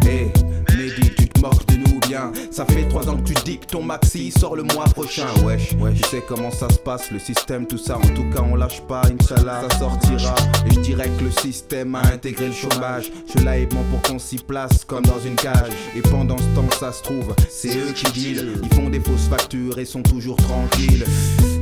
Ça 2.50 2.64
fait 2.66 2.88
trois 2.88 3.08
ans 3.08 3.16
que 3.16 3.32
tu 3.32 3.34
dis 3.44 3.58
que 3.58 3.66
ton 3.66 3.82
maxi 3.82 4.30
sort 4.30 4.56
le 4.56 4.62
mois 4.62 4.84
prochain. 4.84 5.26
Wesh, 5.44 5.74
wesh. 5.80 6.00
Tu 6.00 6.08
sais 6.08 6.22
comment 6.26 6.50
ça 6.50 6.68
se 6.68 6.78
passe, 6.78 7.10
le 7.10 7.18
système, 7.18 7.66
tout 7.66 7.78
ça. 7.78 7.96
En 7.96 8.08
tout 8.14 8.28
cas, 8.30 8.42
on 8.42 8.54
lâche 8.56 8.80
pas, 8.82 9.02
Inch'Allah, 9.04 9.62
ça 9.68 9.78
sortira. 9.78 10.34
Et 10.66 10.74
je 10.74 10.80
dirais 10.80 11.10
que 11.18 11.24
le 11.24 11.30
système 11.30 11.94
a 11.94 12.06
intégré 12.06 12.46
le 12.46 12.52
chômage. 12.52 13.10
Cela 13.26 13.58
est 13.58 13.66
bon 13.66 13.82
pour 13.90 14.02
qu'on 14.02 14.18
s'y 14.18 14.36
place 14.36 14.84
comme 14.84 15.04
dans 15.04 15.20
une 15.20 15.36
cage. 15.36 15.72
Et 15.96 16.00
pendant 16.02 16.38
ce 16.38 16.54
temps, 16.54 16.70
ça 16.78 16.92
se 16.92 17.02
trouve, 17.02 17.34
c'est 17.48 17.76
eux 17.76 17.92
qui 17.94 18.10
deal. 18.12 18.60
Ils 18.62 18.74
font 18.74 18.88
des 18.88 19.00
fausses 19.00 19.28
factures 19.28 19.78
et 19.78 19.84
sont 19.84 20.02
toujours 20.02 20.36
tranquilles. 20.36 21.04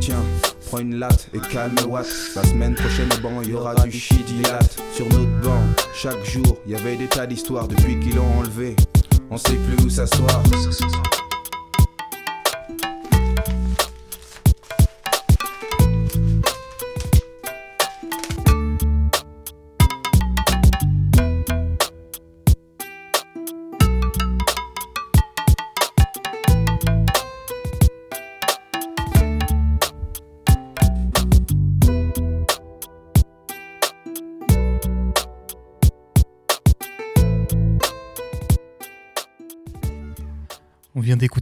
Tiens, 0.00 0.22
prends 0.68 0.78
une 0.78 0.96
latte 0.96 1.28
et 1.34 1.38
calme 1.38 1.74
Watt. 1.88 2.06
La 2.36 2.44
semaine 2.44 2.74
prochaine 2.74 3.08
au 3.16 3.20
banc, 3.20 3.42
il 3.42 3.50
y 3.50 3.54
aura 3.54 3.74
du 3.74 3.98
shit 3.98 4.24
dilate. 4.24 4.76
Sur 4.94 5.06
notre 5.06 5.40
banc, 5.40 5.62
chaque 5.94 6.24
jour, 6.24 6.58
il 6.66 6.72
y 6.72 6.74
avait 6.74 6.96
des 6.96 7.06
tas 7.06 7.26
d'histoires 7.26 7.68
depuis 7.68 7.98
qu'ils 8.00 8.16
l'ont 8.16 8.38
enlevé. 8.38 8.76
On 9.30 9.36
sait 9.36 9.56
plus 9.56 9.84
où 9.84 9.88
s'asseoir. 9.88 10.42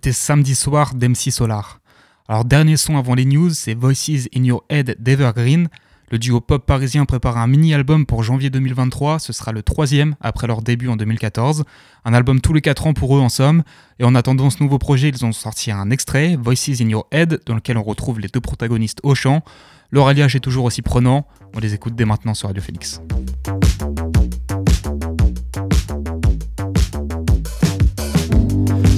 D'écouter 0.02 0.18
Samedi 0.18 0.56
soir 0.56 0.94
d'MC 0.96 1.30
Solar. 1.30 1.78
Alors, 2.26 2.44
dernier 2.44 2.76
son 2.76 2.96
avant 2.96 3.14
les 3.14 3.24
news, 3.24 3.50
c'est 3.50 3.74
Voices 3.74 4.26
in 4.34 4.42
Your 4.42 4.64
Head 4.68 4.96
d'Evergreen. 4.98 5.68
Le 6.10 6.18
duo 6.18 6.40
pop 6.40 6.66
parisien 6.66 7.04
prépare 7.04 7.38
un 7.38 7.46
mini-album 7.46 8.04
pour 8.04 8.24
janvier 8.24 8.50
2023. 8.50 9.20
Ce 9.20 9.32
sera 9.32 9.52
le 9.52 9.62
troisième 9.62 10.16
après 10.20 10.48
leur 10.48 10.60
début 10.60 10.88
en 10.88 10.96
2014. 10.96 11.62
Un 12.04 12.14
album 12.14 12.40
tous 12.40 12.52
les 12.52 12.60
4 12.60 12.88
ans 12.88 12.94
pour 12.94 13.16
eux 13.16 13.20
en 13.20 13.28
somme. 13.28 13.62
Et 14.00 14.04
en 14.04 14.16
attendant 14.16 14.50
ce 14.50 14.60
nouveau 14.60 14.78
projet, 14.78 15.08
ils 15.08 15.24
ont 15.24 15.30
sorti 15.30 15.70
un 15.70 15.88
extrait, 15.90 16.34
Voices 16.34 16.80
in 16.80 16.88
Your 16.88 17.06
Head, 17.12 17.40
dans 17.46 17.54
lequel 17.54 17.78
on 17.78 17.84
retrouve 17.84 18.18
les 18.18 18.26
deux 18.26 18.40
protagonistes 18.40 18.98
au 19.04 19.14
chant. 19.14 19.44
Leur 19.92 20.08
alliage 20.08 20.34
est 20.34 20.40
toujours 20.40 20.64
aussi 20.64 20.82
prenant. 20.82 21.28
On 21.54 21.60
les 21.60 21.74
écoute 21.74 21.94
dès 21.94 22.06
maintenant 22.06 22.34
sur 22.34 22.48
Radio 22.48 22.60
Phoenix. 22.60 23.00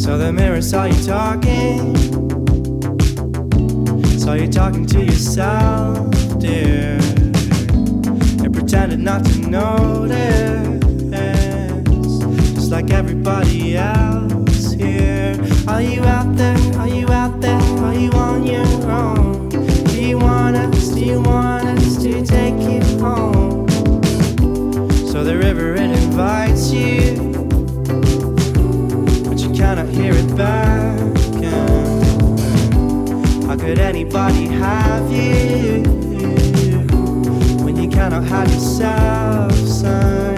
So 0.04 0.18
the 0.18 0.30
mirror 0.30 0.60
saw 0.60 0.84
you 0.84 1.02
talking. 1.02 1.96
Saw 4.18 4.34
you 4.34 4.48
talking 4.48 4.84
to 4.84 5.02
yourself, 5.02 6.38
dear. 6.38 6.98
And 8.44 8.52
pretended 8.52 8.98
not 9.00 9.24
to 9.24 9.38
notice. 9.48 10.84
Just 12.54 12.70
like 12.70 12.90
everybody 12.90 13.78
else 13.78 14.72
here. 14.72 15.42
Are 15.66 15.80
you 15.80 16.02
out 16.04 16.36
there? 16.36 16.73
Hear 29.94 30.12
it 30.14 30.36
back. 30.36 30.98
How 33.46 33.56
could 33.56 33.78
anybody 33.78 34.46
have 34.46 35.10
you 35.10 35.82
when 37.64 37.76
you 37.76 37.88
cannot 37.88 38.24
have 38.24 38.52
yourself, 38.52 39.52
son? 39.54 40.33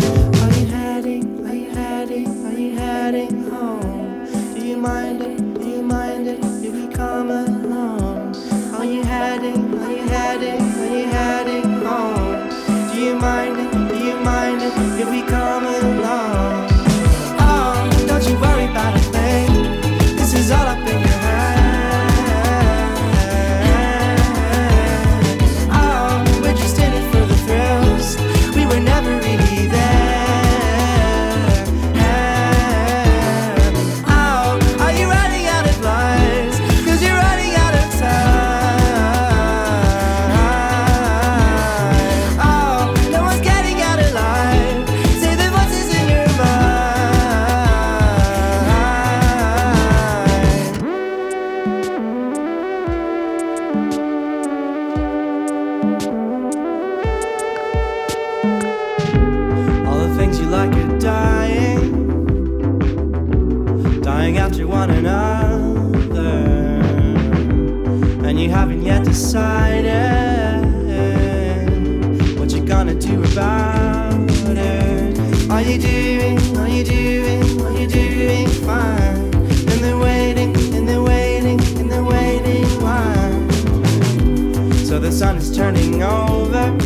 The 85.07 85.13
sun 85.13 85.37
is 85.37 85.57
turning 85.57 86.03
over 86.03 86.77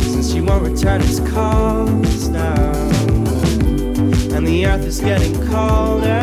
since 0.00 0.32
you 0.32 0.44
won't 0.44 0.62
return 0.62 1.00
its 1.02 1.18
calls 1.18 2.28
now. 2.28 2.72
And 4.32 4.46
the 4.46 4.64
earth 4.64 4.86
is 4.86 5.00
getting 5.00 5.34
colder, 5.48 6.22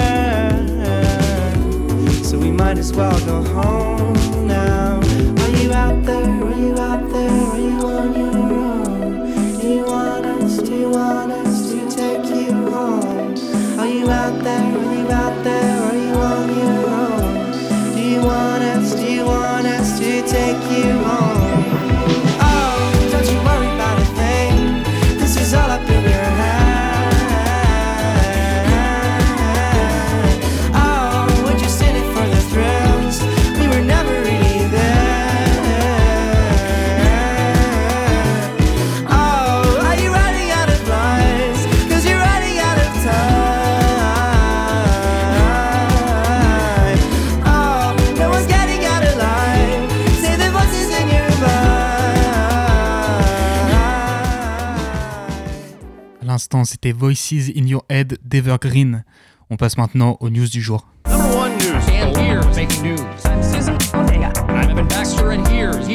so 2.23 2.39
we 2.39 2.51
might 2.51 2.77
as 2.77 2.93
well 2.93 3.19
go 3.25 3.43
home 3.43 4.47
now. 4.47 5.01
Are 5.01 5.57
you 5.61 5.73
out 5.73 6.01
there? 6.05 6.20
L'instant, 56.57 56.65
c'était 56.65 56.91
Voices 56.91 57.51
in 57.55 57.65
Your 57.65 57.83
Head 57.89 58.17
d'Evergreen. 58.23 59.03
On 59.49 59.57
passe 59.57 59.77
maintenant 59.77 60.17
aux 60.19 60.29
news 60.29 60.49
du 60.49 60.61
jour. 60.61 60.85
Number 61.07 61.35
one 61.35 61.57
news. 61.57 61.71
And 61.89 62.15
here's 62.17 62.55
making 62.55 62.83
news. 62.83 62.97
I'm 63.25 64.69
Evan 64.69 64.87
Baxter, 64.87 65.31
and 65.31 65.47
here's 65.47 65.87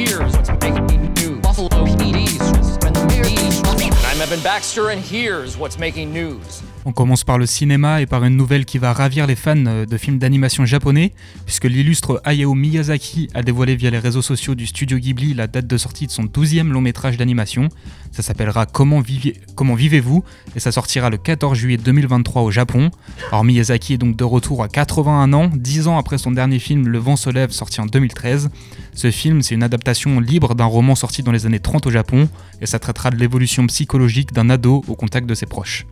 here's 4.99 5.57
what's 5.57 5.77
making 5.77 6.11
news? 6.11 6.63
On 6.89 6.93
commence 6.93 7.25
par 7.25 7.37
le 7.37 7.45
cinéma 7.45 8.01
et 8.01 8.05
par 8.05 8.23
une 8.23 8.37
nouvelle 8.37 8.63
qui 8.63 8.77
va 8.77 8.93
ravir 8.93 9.27
les 9.27 9.35
fans 9.35 9.65
euh, 9.65 9.85
de 9.85 9.97
films 9.97 10.19
d'animation 10.19 10.65
japonais, 10.65 11.11
puisque 11.45 11.65
l'illustre 11.65 12.21
Hayao 12.23 12.53
Miyazaki 12.53 13.27
a 13.33 13.43
dévoilé 13.43 13.75
via 13.75 13.89
les 13.89 13.99
réseaux 13.99 14.21
sociaux 14.21 14.55
du 14.55 14.65
studio 14.65 14.97
Ghibli 14.97 15.33
la 15.33 15.47
date 15.47 15.67
de 15.67 15.77
sortie 15.77 16.07
de 16.07 16.11
son 16.11 16.23
12e 16.23 16.69
long 16.69 16.79
métrage 16.79 17.17
d'animation. 17.17 17.67
Ça 18.13 18.23
s'appellera 18.23 18.65
Comment 18.65 19.01
vivez-vous? 19.01 20.23
Et 20.55 20.61
ça 20.61 20.71
sortira 20.71 21.09
le 21.09 21.17
14 21.17 21.57
juillet 21.57 21.75
2023 21.75 22.43
au 22.43 22.51
Japon. 22.51 22.89
Alors 23.33 23.43
Miyazaki 23.43 23.95
est 23.95 23.97
donc 23.97 24.15
de 24.15 24.23
retour 24.23 24.63
à 24.63 24.69
81 24.69 25.33
ans, 25.33 25.51
10 25.53 25.89
ans 25.89 25.97
après 25.97 26.17
son 26.17 26.31
dernier 26.31 26.59
film 26.59 26.87
Le 26.87 26.99
vent 26.99 27.17
se 27.17 27.29
lève 27.29 27.51
sorti 27.51 27.81
en 27.81 27.85
2013. 27.85 28.49
Ce 28.93 29.11
film, 29.11 29.41
c'est 29.41 29.55
une 29.55 29.63
adaptation 29.63 30.21
libre 30.21 30.55
d'un 30.55 30.63
roman 30.63 30.95
sorti 30.95 31.21
dans 31.21 31.33
les 31.33 31.45
années 31.45 31.59
30 31.59 31.85
au 31.87 31.91
Japon 31.91 32.29
et 32.61 32.65
ça 32.65 32.79
traitera 32.79 33.09
de 33.09 33.17
l'évolution 33.17 33.67
psychologique 33.67 34.31
d'un 34.31 34.49
ado 34.49 34.85
au 34.87 34.95
contact 34.95 35.27
de 35.27 35.35
ses 35.35 35.47
proches. 35.47 35.85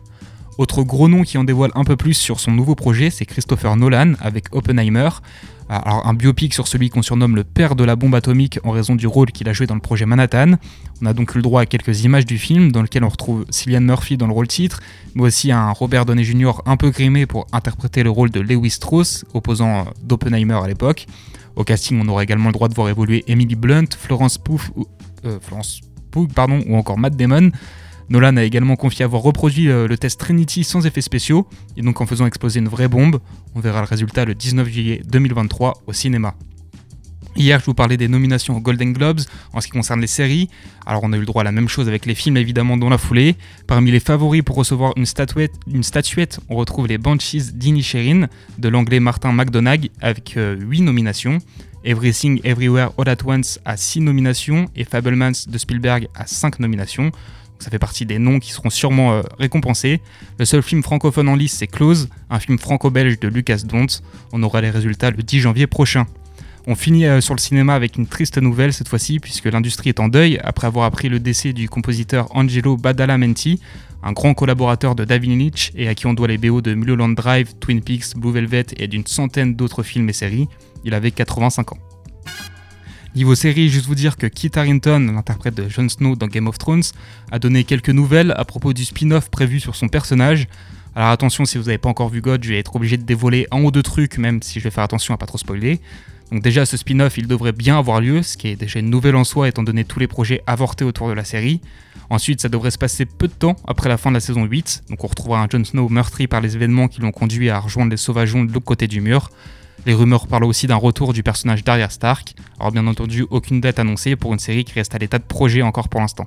Autre 0.58 0.82
gros 0.82 1.08
nom 1.08 1.22
qui 1.22 1.36
en 1.36 1.44
dévoile 1.44 1.70
un 1.74 1.84
peu 1.84 1.96
plus 1.96 2.14
sur 2.14 2.40
son 2.40 2.50
nouveau 2.50 2.74
projet, 2.74 3.10
c'est 3.10 3.26
Christopher 3.26 3.76
Nolan 3.76 4.14
avec 4.20 4.54
Oppenheimer. 4.54 5.10
Alors 5.68 6.06
un 6.06 6.14
biopic 6.14 6.54
sur 6.54 6.68
celui 6.68 6.90
qu'on 6.90 7.02
surnomme 7.02 7.34
le 7.36 7.42
père 7.44 7.74
de 7.74 7.82
la 7.84 7.96
bombe 7.96 8.14
atomique 8.14 8.60
en 8.64 8.70
raison 8.70 8.94
du 8.94 9.06
rôle 9.06 9.32
qu'il 9.32 9.48
a 9.48 9.52
joué 9.52 9.66
dans 9.66 9.74
le 9.74 9.80
projet 9.80 10.06
Manhattan. 10.06 10.52
On 11.02 11.06
a 11.06 11.12
donc 11.12 11.34
eu 11.34 11.38
le 11.38 11.42
droit 11.42 11.62
à 11.62 11.66
quelques 11.66 12.04
images 12.04 12.24
du 12.24 12.38
film 12.38 12.70
dans 12.72 12.82
lequel 12.82 13.04
on 13.04 13.08
retrouve 13.08 13.44
Cillian 13.50 13.80
Murphy 13.80 14.16
dans 14.16 14.28
le 14.28 14.32
rôle 14.32 14.46
titre, 14.48 14.80
mais 15.14 15.22
aussi 15.24 15.50
un 15.52 15.72
Robert 15.72 16.06
Downey 16.06 16.24
Jr. 16.24 16.52
un 16.66 16.76
peu 16.76 16.90
grimé 16.90 17.26
pour 17.26 17.46
interpréter 17.52 18.02
le 18.04 18.10
rôle 18.10 18.30
de 18.30 18.40
Lewis 18.40 18.70
Strauss, 18.70 19.24
opposant 19.34 19.80
euh, 19.80 19.82
d'Oppenheimer 20.04 20.54
à 20.62 20.66
l'époque. 20.68 21.06
Au 21.56 21.64
casting, 21.64 22.00
on 22.00 22.08
aura 22.08 22.22
également 22.22 22.46
le 22.46 22.52
droit 22.52 22.68
de 22.68 22.74
voir 22.74 22.88
évoluer 22.88 23.24
Emily 23.26 23.56
Blunt, 23.56 23.86
Florence 23.98 24.38
ou- 24.48 24.86
euh, 25.24 25.38
Florence 25.42 25.80
ou 26.14 26.76
encore 26.76 26.96
Matt 26.98 27.14
Damon. 27.16 27.50
Nolan 28.08 28.36
a 28.36 28.44
également 28.44 28.76
confié 28.76 29.04
avoir 29.04 29.22
reproduit 29.22 29.68
euh, 29.68 29.88
le 29.88 29.98
test 29.98 30.20
Trinity 30.20 30.64
sans 30.64 30.86
effets 30.86 31.00
spéciaux, 31.00 31.46
et 31.76 31.82
donc 31.82 32.00
en 32.00 32.06
faisant 32.06 32.26
exploser 32.26 32.60
une 32.60 32.68
vraie 32.68 32.88
bombe. 32.88 33.18
On 33.54 33.60
verra 33.60 33.80
le 33.80 33.86
résultat 33.86 34.24
le 34.24 34.34
19 34.34 34.68
juillet 34.68 35.02
2023 35.06 35.82
au 35.86 35.92
cinéma. 35.92 36.34
Hier, 37.36 37.60
je 37.60 37.66
vous 37.66 37.74
parlais 37.74 37.98
des 37.98 38.08
nominations 38.08 38.56
aux 38.56 38.60
Golden 38.60 38.94
Globes 38.94 39.20
en 39.52 39.60
ce 39.60 39.66
qui 39.66 39.72
concerne 39.72 40.00
les 40.00 40.06
séries. 40.06 40.48
Alors, 40.86 41.02
on 41.04 41.12
a 41.12 41.16
eu 41.16 41.20
le 41.20 41.26
droit 41.26 41.42
à 41.42 41.44
la 41.44 41.52
même 41.52 41.68
chose 41.68 41.86
avec 41.86 42.06
les 42.06 42.14
films, 42.14 42.38
évidemment, 42.38 42.78
dans 42.78 42.88
la 42.88 42.96
foulée. 42.96 43.36
Parmi 43.66 43.90
les 43.90 44.00
favoris 44.00 44.42
pour 44.42 44.56
recevoir 44.56 44.94
une 44.96 45.04
statuette, 45.04 46.40
on 46.48 46.56
retrouve 46.56 46.86
les 46.86 46.96
Banshees 46.96 47.52
d'Inisherin 47.52 48.28
de 48.58 48.68
l'anglais 48.68 49.00
Martin 49.00 49.32
McDonagh 49.32 49.90
avec 50.00 50.38
8 50.38 50.80
nominations. 50.80 51.38
Everything 51.84 52.40
Everywhere 52.42 52.88
All 52.98 53.08
at 53.08 53.18
Once 53.24 53.60
a 53.66 53.76
6 53.76 54.00
nominations 54.00 54.66
et 54.74 54.84
Fablemans 54.84 55.46
de 55.46 55.58
Spielberg 55.58 56.08
a 56.14 56.26
5 56.26 56.58
nominations. 56.58 57.12
Ça 57.58 57.70
fait 57.70 57.78
partie 57.78 58.06
des 58.06 58.18
noms 58.18 58.38
qui 58.38 58.52
seront 58.52 58.70
sûrement 58.70 59.12
euh, 59.12 59.22
récompensés. 59.38 60.00
Le 60.38 60.44
seul 60.44 60.62
film 60.62 60.82
francophone 60.82 61.28
en 61.28 61.36
lice, 61.36 61.54
c'est 61.54 61.66
Close, 61.66 62.08
un 62.30 62.38
film 62.38 62.58
franco-belge 62.58 63.18
de 63.18 63.28
Lucas 63.28 63.62
Dont. 63.64 63.86
On 64.32 64.42
aura 64.42 64.60
les 64.60 64.70
résultats 64.70 65.10
le 65.10 65.22
10 65.22 65.40
janvier 65.40 65.66
prochain. 65.66 66.06
On 66.68 66.74
finit 66.74 67.06
euh, 67.06 67.20
sur 67.20 67.34
le 67.34 67.40
cinéma 67.40 67.74
avec 67.74 67.96
une 67.96 68.06
triste 68.06 68.38
nouvelle 68.38 68.72
cette 68.72 68.88
fois-ci, 68.88 69.20
puisque 69.20 69.46
l'industrie 69.46 69.90
est 69.90 70.00
en 70.00 70.08
deuil 70.08 70.38
après 70.42 70.66
avoir 70.66 70.84
appris 70.84 71.08
le 71.08 71.20
décès 71.20 71.52
du 71.52 71.68
compositeur 71.68 72.34
Angelo 72.34 72.76
Badalamenti, 72.76 73.60
un 74.02 74.12
grand 74.12 74.34
collaborateur 74.34 74.96
de 74.96 75.04
David 75.04 75.38
Lynch 75.38 75.70
et 75.76 75.88
à 75.88 75.94
qui 75.94 76.06
on 76.06 76.14
doit 76.14 76.28
les 76.28 76.38
BO 76.38 76.60
de 76.60 76.74
Mulholland 76.74 77.14
Drive, 77.14 77.54
Twin 77.60 77.80
Peaks, 77.82 78.16
Blue 78.16 78.32
Velvet 78.32 78.66
et 78.78 78.88
d'une 78.88 79.06
centaine 79.06 79.54
d'autres 79.54 79.84
films 79.84 80.08
et 80.08 80.12
séries. 80.12 80.48
Il 80.84 80.92
avait 80.92 81.12
85 81.12 81.72
ans. 81.72 81.78
Niveau 83.16 83.34
série, 83.34 83.70
juste 83.70 83.86
vous 83.86 83.94
dire 83.94 84.18
que 84.18 84.26
Kit 84.26 84.50
Harington, 84.54 85.10
l'interprète 85.14 85.54
de 85.54 85.70
Jon 85.70 85.88
Snow 85.88 86.16
dans 86.16 86.26
Game 86.26 86.48
of 86.48 86.58
Thrones, 86.58 86.82
a 87.32 87.38
donné 87.38 87.64
quelques 87.64 87.88
nouvelles 87.88 88.34
à 88.36 88.44
propos 88.44 88.74
du 88.74 88.84
spin-off 88.84 89.30
prévu 89.30 89.58
sur 89.58 89.74
son 89.74 89.88
personnage. 89.88 90.48
Alors 90.94 91.08
attention, 91.08 91.46
si 91.46 91.56
vous 91.56 91.64
n'avez 91.64 91.78
pas 91.78 91.88
encore 91.88 92.10
vu 92.10 92.20
God, 92.20 92.44
je 92.44 92.50
vais 92.50 92.58
être 92.58 92.76
obligé 92.76 92.98
de 92.98 93.04
dévoiler 93.04 93.46
un 93.52 93.62
ou 93.62 93.70
deux 93.70 93.82
trucs, 93.82 94.18
même 94.18 94.42
si 94.42 94.60
je 94.60 94.64
vais 94.64 94.70
faire 94.70 94.84
attention 94.84 95.14
à 95.14 95.16
pas 95.16 95.24
trop 95.24 95.38
spoiler. 95.38 95.80
Donc 96.30 96.42
déjà, 96.42 96.66
ce 96.66 96.76
spin-off, 96.76 97.16
il 97.16 97.26
devrait 97.26 97.52
bien 97.52 97.78
avoir 97.78 98.02
lieu, 98.02 98.22
ce 98.22 98.36
qui 98.36 98.48
est 98.48 98.56
déjà 98.56 98.80
une 98.80 98.90
nouvelle 98.90 99.16
en 99.16 99.24
soi, 99.24 99.48
étant 99.48 99.62
donné 99.62 99.86
tous 99.86 99.98
les 99.98 100.08
projets 100.08 100.42
avortés 100.46 100.84
autour 100.84 101.08
de 101.08 101.14
la 101.14 101.24
série. 101.24 101.62
Ensuite, 102.10 102.40
ça 102.40 102.48
devrait 102.48 102.70
se 102.70 102.78
passer 102.78 103.04
peu 103.04 103.28
de 103.28 103.32
temps 103.32 103.56
après 103.66 103.88
la 103.88 103.96
fin 103.96 104.10
de 104.10 104.14
la 104.14 104.20
saison 104.20 104.44
8, 104.44 104.84
donc 104.90 105.02
on 105.02 105.06
retrouvera 105.06 105.42
un 105.42 105.48
Jon 105.50 105.64
Snow 105.64 105.88
meurtri 105.88 106.26
par 106.26 106.40
les 106.40 106.54
événements 106.54 106.88
qui 106.88 107.00
l'ont 107.00 107.12
conduit 107.12 107.50
à 107.50 107.58
rejoindre 107.58 107.90
les 107.90 107.96
Sauvageons 107.96 108.44
de 108.44 108.52
l'autre 108.52 108.64
côté 108.64 108.86
du 108.86 109.00
mur. 109.00 109.30
Les 109.86 109.94
rumeurs 109.94 110.26
parlent 110.26 110.44
aussi 110.44 110.66
d'un 110.66 110.76
retour 110.76 111.12
du 111.12 111.22
personnage 111.22 111.62
d'Arya 111.62 111.88
Stark. 111.88 112.34
Alors 112.58 112.72
bien 112.72 112.86
entendu, 112.86 113.24
aucune 113.30 113.60
date 113.60 113.78
annoncée 113.78 114.16
pour 114.16 114.32
une 114.32 114.38
série 114.38 114.64
qui 114.64 114.72
reste 114.74 114.94
à 114.94 114.98
l'état 114.98 115.18
de 115.18 115.24
projet 115.24 115.62
encore 115.62 115.88
pour 115.88 116.00
l'instant. 116.00 116.26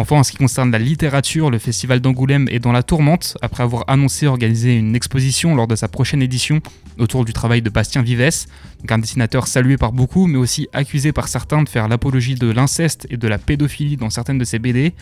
Enfin, 0.00 0.14
en 0.14 0.22
ce 0.22 0.30
qui 0.30 0.36
concerne 0.36 0.70
la 0.70 0.78
littérature, 0.78 1.50
le 1.50 1.58
festival 1.58 1.98
d'Angoulême 1.98 2.46
est 2.52 2.60
dans 2.60 2.70
la 2.70 2.84
tourmente 2.84 3.36
après 3.42 3.64
avoir 3.64 3.82
annoncé 3.88 4.28
organiser 4.28 4.76
une 4.76 4.94
exposition 4.94 5.56
lors 5.56 5.66
de 5.66 5.74
sa 5.74 5.88
prochaine 5.88 6.22
édition 6.22 6.60
autour 7.00 7.24
du 7.24 7.32
travail 7.32 7.62
de 7.62 7.68
Bastien 7.68 8.04
donc 8.04 8.92
un 8.92 8.98
dessinateur 8.98 9.48
salué 9.48 9.76
par 9.76 9.90
beaucoup, 9.90 10.28
mais 10.28 10.38
aussi 10.38 10.68
accusé 10.72 11.10
par 11.10 11.26
certains 11.26 11.64
de 11.64 11.68
faire 11.68 11.88
l'apologie 11.88 12.36
de 12.36 12.48
l'inceste 12.48 13.08
et 13.10 13.16
de 13.16 13.26
la 13.26 13.38
pédophilie 13.38 13.96
dans 13.96 14.08
certaines 14.08 14.38
de 14.38 14.44
ses 14.44 14.60
BD. 14.60 14.94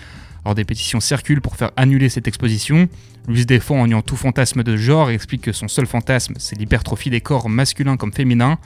Alors 0.46 0.54
des 0.54 0.64
pétitions 0.64 1.00
circulent 1.00 1.42
pour 1.42 1.56
faire 1.56 1.72
annuler 1.76 2.08
cette 2.08 2.26
exposition. 2.26 2.88
Lui 3.28 3.42
se 3.42 3.46
défend 3.46 3.78
en 3.78 3.86
niant 3.88 4.00
tout 4.00 4.16
fantasme 4.16 4.62
de 4.62 4.78
genre 4.78 5.10
et 5.10 5.14
explique 5.14 5.42
que 5.42 5.52
son 5.52 5.68
seul 5.68 5.86
fantasme, 5.86 6.36
c'est 6.38 6.56
l'hypertrophie 6.56 7.10
des 7.10 7.20
corps 7.20 7.50
masculins 7.50 7.98
comme 7.98 8.14
féminins. 8.14 8.58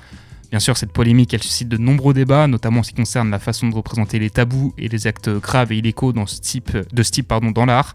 Bien 0.51 0.59
sûr, 0.59 0.77
cette 0.77 0.93
polémique, 0.93 1.33
elle 1.33 1.43
suscite 1.43 1.69
de 1.69 1.77
nombreux 1.77 2.13
débats, 2.13 2.49
notamment 2.49 2.81
en 2.81 2.83
ce 2.83 2.91
qui 2.91 2.97
concerne 2.97 3.31
la 3.31 3.39
façon 3.39 3.69
de 3.69 3.75
représenter 3.75 4.19
les 4.19 4.31
tabous 4.31 4.75
et 4.77 4.89
les 4.89 5.07
actes 5.07 5.31
graves 5.31 5.71
et 5.71 5.79
illégaux 5.79 6.13
de 6.13 6.25
ce 6.27 6.41
type 6.41 7.29
pardon, 7.29 7.53
dans 7.53 7.67
l'art. 7.67 7.95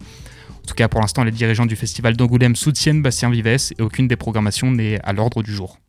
En 0.63 0.67
tout 0.67 0.73
cas, 0.73 0.87
pour 0.87 1.01
l'instant, 1.01 1.23
les 1.23 1.31
dirigeants 1.31 1.65
du 1.65 1.75
festival 1.75 2.15
d'Angoulême 2.15 2.55
soutiennent 2.55 3.01
Bastien 3.01 3.29
Vives 3.29 3.45
et 3.47 3.81
aucune 3.81 4.07
des 4.07 4.15
programmations 4.15 4.71
n'est 4.71 4.99
à 5.03 5.11
l'ordre 5.11 5.43
du 5.43 5.53
jour. 5.53 5.79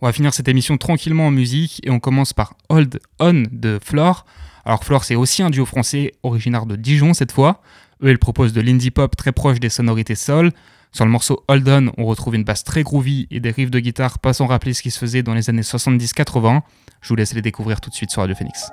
On 0.00 0.06
va 0.06 0.12
finir 0.12 0.32
cette 0.32 0.48
émission 0.48 0.78
tranquillement 0.78 1.26
en 1.26 1.30
musique 1.30 1.80
et 1.84 1.90
on 1.90 2.00
commence 2.00 2.32
par 2.32 2.54
Hold 2.68 3.00
On 3.18 3.42
de 3.50 3.78
Flore. 3.84 4.24
Alors 4.64 4.84
Flore, 4.84 5.04
c'est 5.04 5.16
aussi 5.16 5.42
un 5.42 5.50
duo 5.50 5.66
français 5.66 6.12
originaire 6.22 6.64
de 6.64 6.76
Dijon 6.76 7.12
cette 7.12 7.32
fois. 7.32 7.60
Eux, 8.02 8.10
ils 8.10 8.18
proposent 8.18 8.52
de 8.52 8.60
l'indie 8.62 8.90
pop 8.90 9.14
très 9.14 9.32
proche 9.32 9.60
des 9.60 9.68
sonorités 9.68 10.14
soul. 10.14 10.52
Sur 10.92 11.04
le 11.04 11.10
morceau 11.10 11.44
Hold 11.48 11.68
On, 11.68 11.92
on 11.98 12.04
retrouve 12.04 12.34
une 12.34 12.44
basse 12.44 12.64
très 12.64 12.82
groovy 12.82 13.28
et 13.30 13.40
des 13.40 13.50
riffs 13.50 13.70
de 13.70 13.78
guitare 13.78 14.18
pas 14.18 14.32
sans 14.32 14.46
rappeler 14.46 14.74
ce 14.74 14.82
qui 14.82 14.90
se 14.90 14.98
faisait 14.98 15.22
dans 15.22 15.34
les 15.34 15.48
années 15.48 15.62
70-80. 15.62 16.62
Je 17.00 17.08
vous 17.08 17.16
laisse 17.16 17.32
les 17.32 17.42
découvrir 17.42 17.80
tout 17.80 17.90
de 17.90 17.94
suite 17.94 18.10
sur 18.10 18.22
Radio 18.22 18.34
Phoenix. 18.34 18.70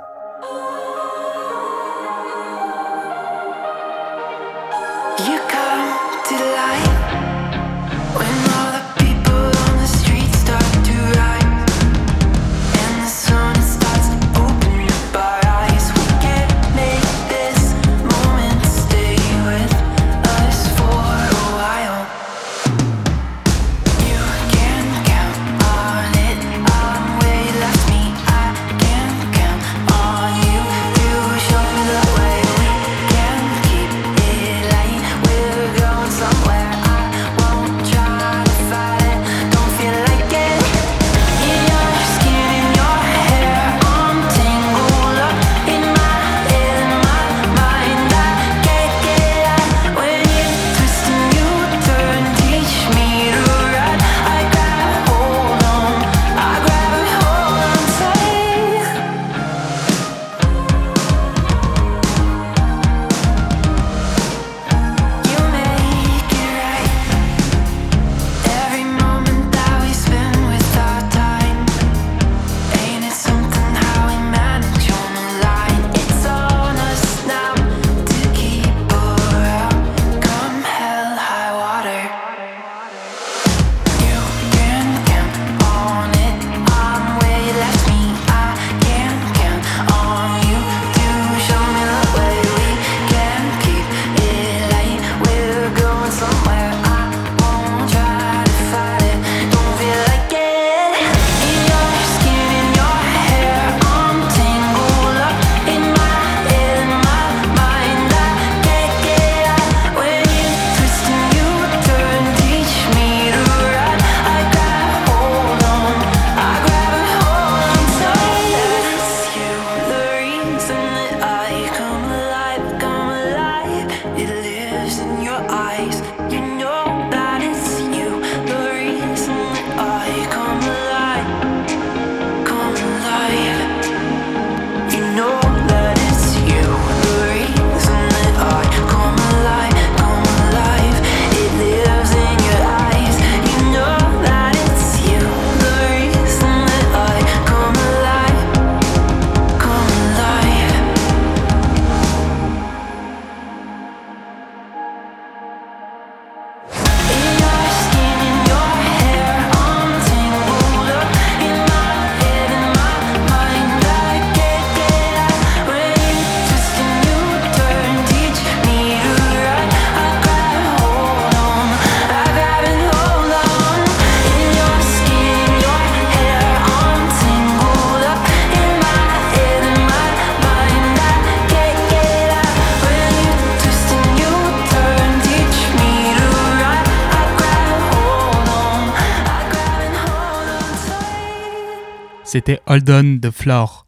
C'était 192.27 192.59
Hold 192.65 192.89
On 192.89 193.19
the 193.21 193.31
Floor. 193.31 193.85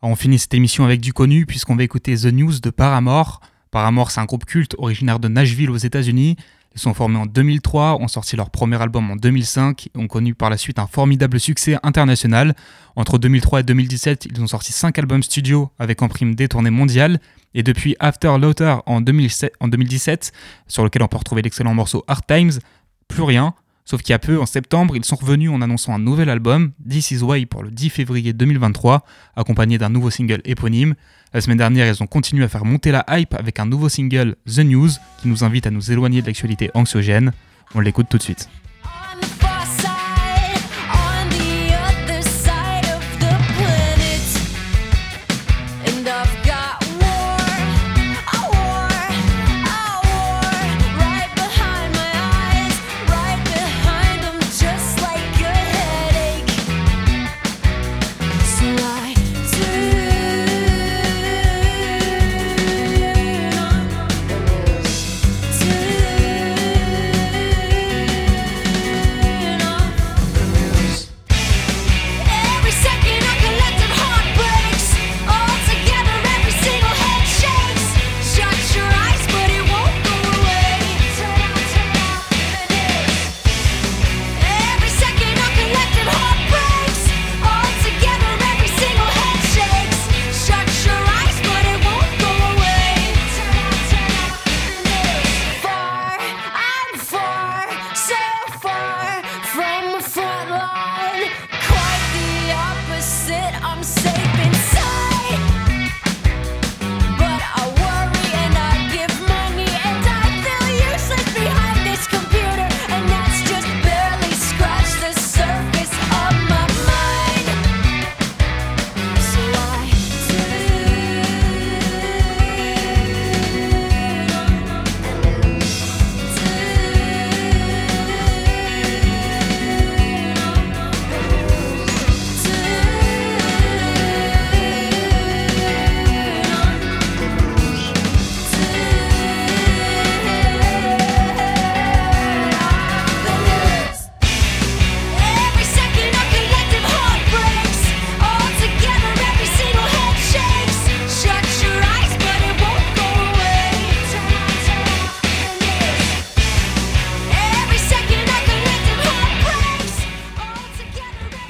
On 0.00 0.16
finit 0.16 0.38
cette 0.38 0.54
émission 0.54 0.86
avec 0.86 1.02
du 1.02 1.12
connu 1.12 1.44
puisqu'on 1.44 1.76
va 1.76 1.82
écouter 1.82 2.16
The 2.16 2.32
News 2.32 2.58
de 2.58 2.70
Paramore. 2.70 3.42
Paramore, 3.70 4.10
c'est 4.10 4.20
un 4.20 4.24
groupe 4.24 4.46
culte 4.46 4.74
originaire 4.78 5.18
de 5.18 5.28
Nashville 5.28 5.70
aux 5.70 5.76
États-Unis. 5.76 6.36
Ils 6.74 6.80
sont 6.80 6.94
formés 6.94 7.18
en 7.18 7.26
2003, 7.26 8.00
ont 8.00 8.08
sorti 8.08 8.34
leur 8.34 8.48
premier 8.48 8.80
album 8.80 9.10
en 9.10 9.16
2005 9.16 9.88
et 9.88 9.98
ont 9.98 10.06
connu 10.06 10.34
par 10.34 10.48
la 10.48 10.56
suite 10.56 10.78
un 10.78 10.86
formidable 10.86 11.38
succès 11.38 11.76
international. 11.82 12.54
Entre 12.96 13.18
2003 13.18 13.60
et 13.60 13.62
2017, 13.62 14.24
ils 14.24 14.40
ont 14.40 14.46
sorti 14.46 14.72
5 14.72 14.98
albums 14.98 15.22
studio 15.22 15.70
avec 15.78 16.00
en 16.00 16.08
prime 16.08 16.34
des 16.34 16.48
tournées 16.48 16.70
mondiales. 16.70 17.20
Et 17.52 17.62
depuis 17.62 17.94
After 18.00 18.38
Laughter 18.40 18.76
en, 18.86 19.02
2007 19.02 19.52
en 19.60 19.68
2017, 19.68 20.32
sur 20.66 20.82
lequel 20.82 21.02
on 21.02 21.08
peut 21.08 21.18
retrouver 21.18 21.42
l'excellent 21.42 21.74
morceau 21.74 22.04
Hard 22.08 22.24
Times, 22.26 22.52
plus 23.06 23.22
rien. 23.22 23.54
Sauf 23.84 24.02
qu'il 24.02 24.12
y 24.12 24.14
a 24.14 24.18
peu, 24.18 24.40
en 24.40 24.46
septembre, 24.46 24.96
ils 24.96 25.04
sont 25.04 25.16
revenus 25.16 25.50
en 25.50 25.60
annonçant 25.60 25.94
un 25.94 25.98
nouvel 25.98 26.28
album, 26.28 26.72
This 26.88 27.10
Is 27.10 27.22
Why, 27.22 27.46
pour 27.46 27.62
le 27.62 27.70
10 27.70 27.90
février 27.90 28.32
2023, 28.32 29.04
accompagné 29.36 29.76
d'un 29.78 29.88
nouveau 29.88 30.10
single 30.10 30.40
éponyme. 30.44 30.94
La 31.34 31.40
semaine 31.40 31.58
dernière, 31.58 31.88
ils 31.88 32.02
ont 32.02 32.06
continué 32.06 32.44
à 32.44 32.48
faire 32.48 32.64
monter 32.64 32.92
la 32.92 33.04
hype 33.08 33.34
avec 33.34 33.58
un 33.58 33.66
nouveau 33.66 33.88
single, 33.88 34.36
The 34.46 34.60
News, 34.60 34.90
qui 35.20 35.28
nous 35.28 35.44
invite 35.44 35.66
à 35.66 35.70
nous 35.70 35.90
éloigner 35.90 36.22
de 36.22 36.26
l'actualité 36.26 36.70
anxiogène. 36.74 37.32
On 37.74 37.80
l'écoute 37.80 38.06
tout 38.08 38.18
de 38.18 38.22
suite. 38.22 38.48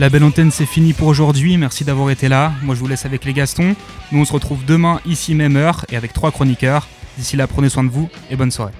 La 0.02 0.10
belle 0.10 0.24
antenne, 0.24 0.50
c'est 0.50 0.66
fini 0.66 0.94
pour 0.94 1.06
aujourd'hui. 1.06 1.56
Merci 1.56 1.84
d'avoir 1.84 2.10
été 2.10 2.28
là. 2.28 2.54
Moi, 2.64 2.74
je 2.74 2.80
vous 2.80 2.88
laisse 2.88 3.06
avec 3.06 3.24
les 3.24 3.32
Gastons. 3.32 3.76
Nous, 4.10 4.20
on 4.20 4.24
se 4.24 4.32
retrouve 4.32 4.64
demain, 4.64 5.00
ici 5.06 5.32
même 5.32 5.54
heure, 5.54 5.86
et 5.92 5.96
avec 5.96 6.12
trois 6.12 6.32
chroniqueurs. 6.32 6.88
D'ici 7.16 7.36
là, 7.36 7.46
prenez 7.46 7.68
soin 7.68 7.84
de 7.84 7.88
vous 7.88 8.08
et 8.28 8.34
bonne 8.34 8.50
soirée. 8.50 8.72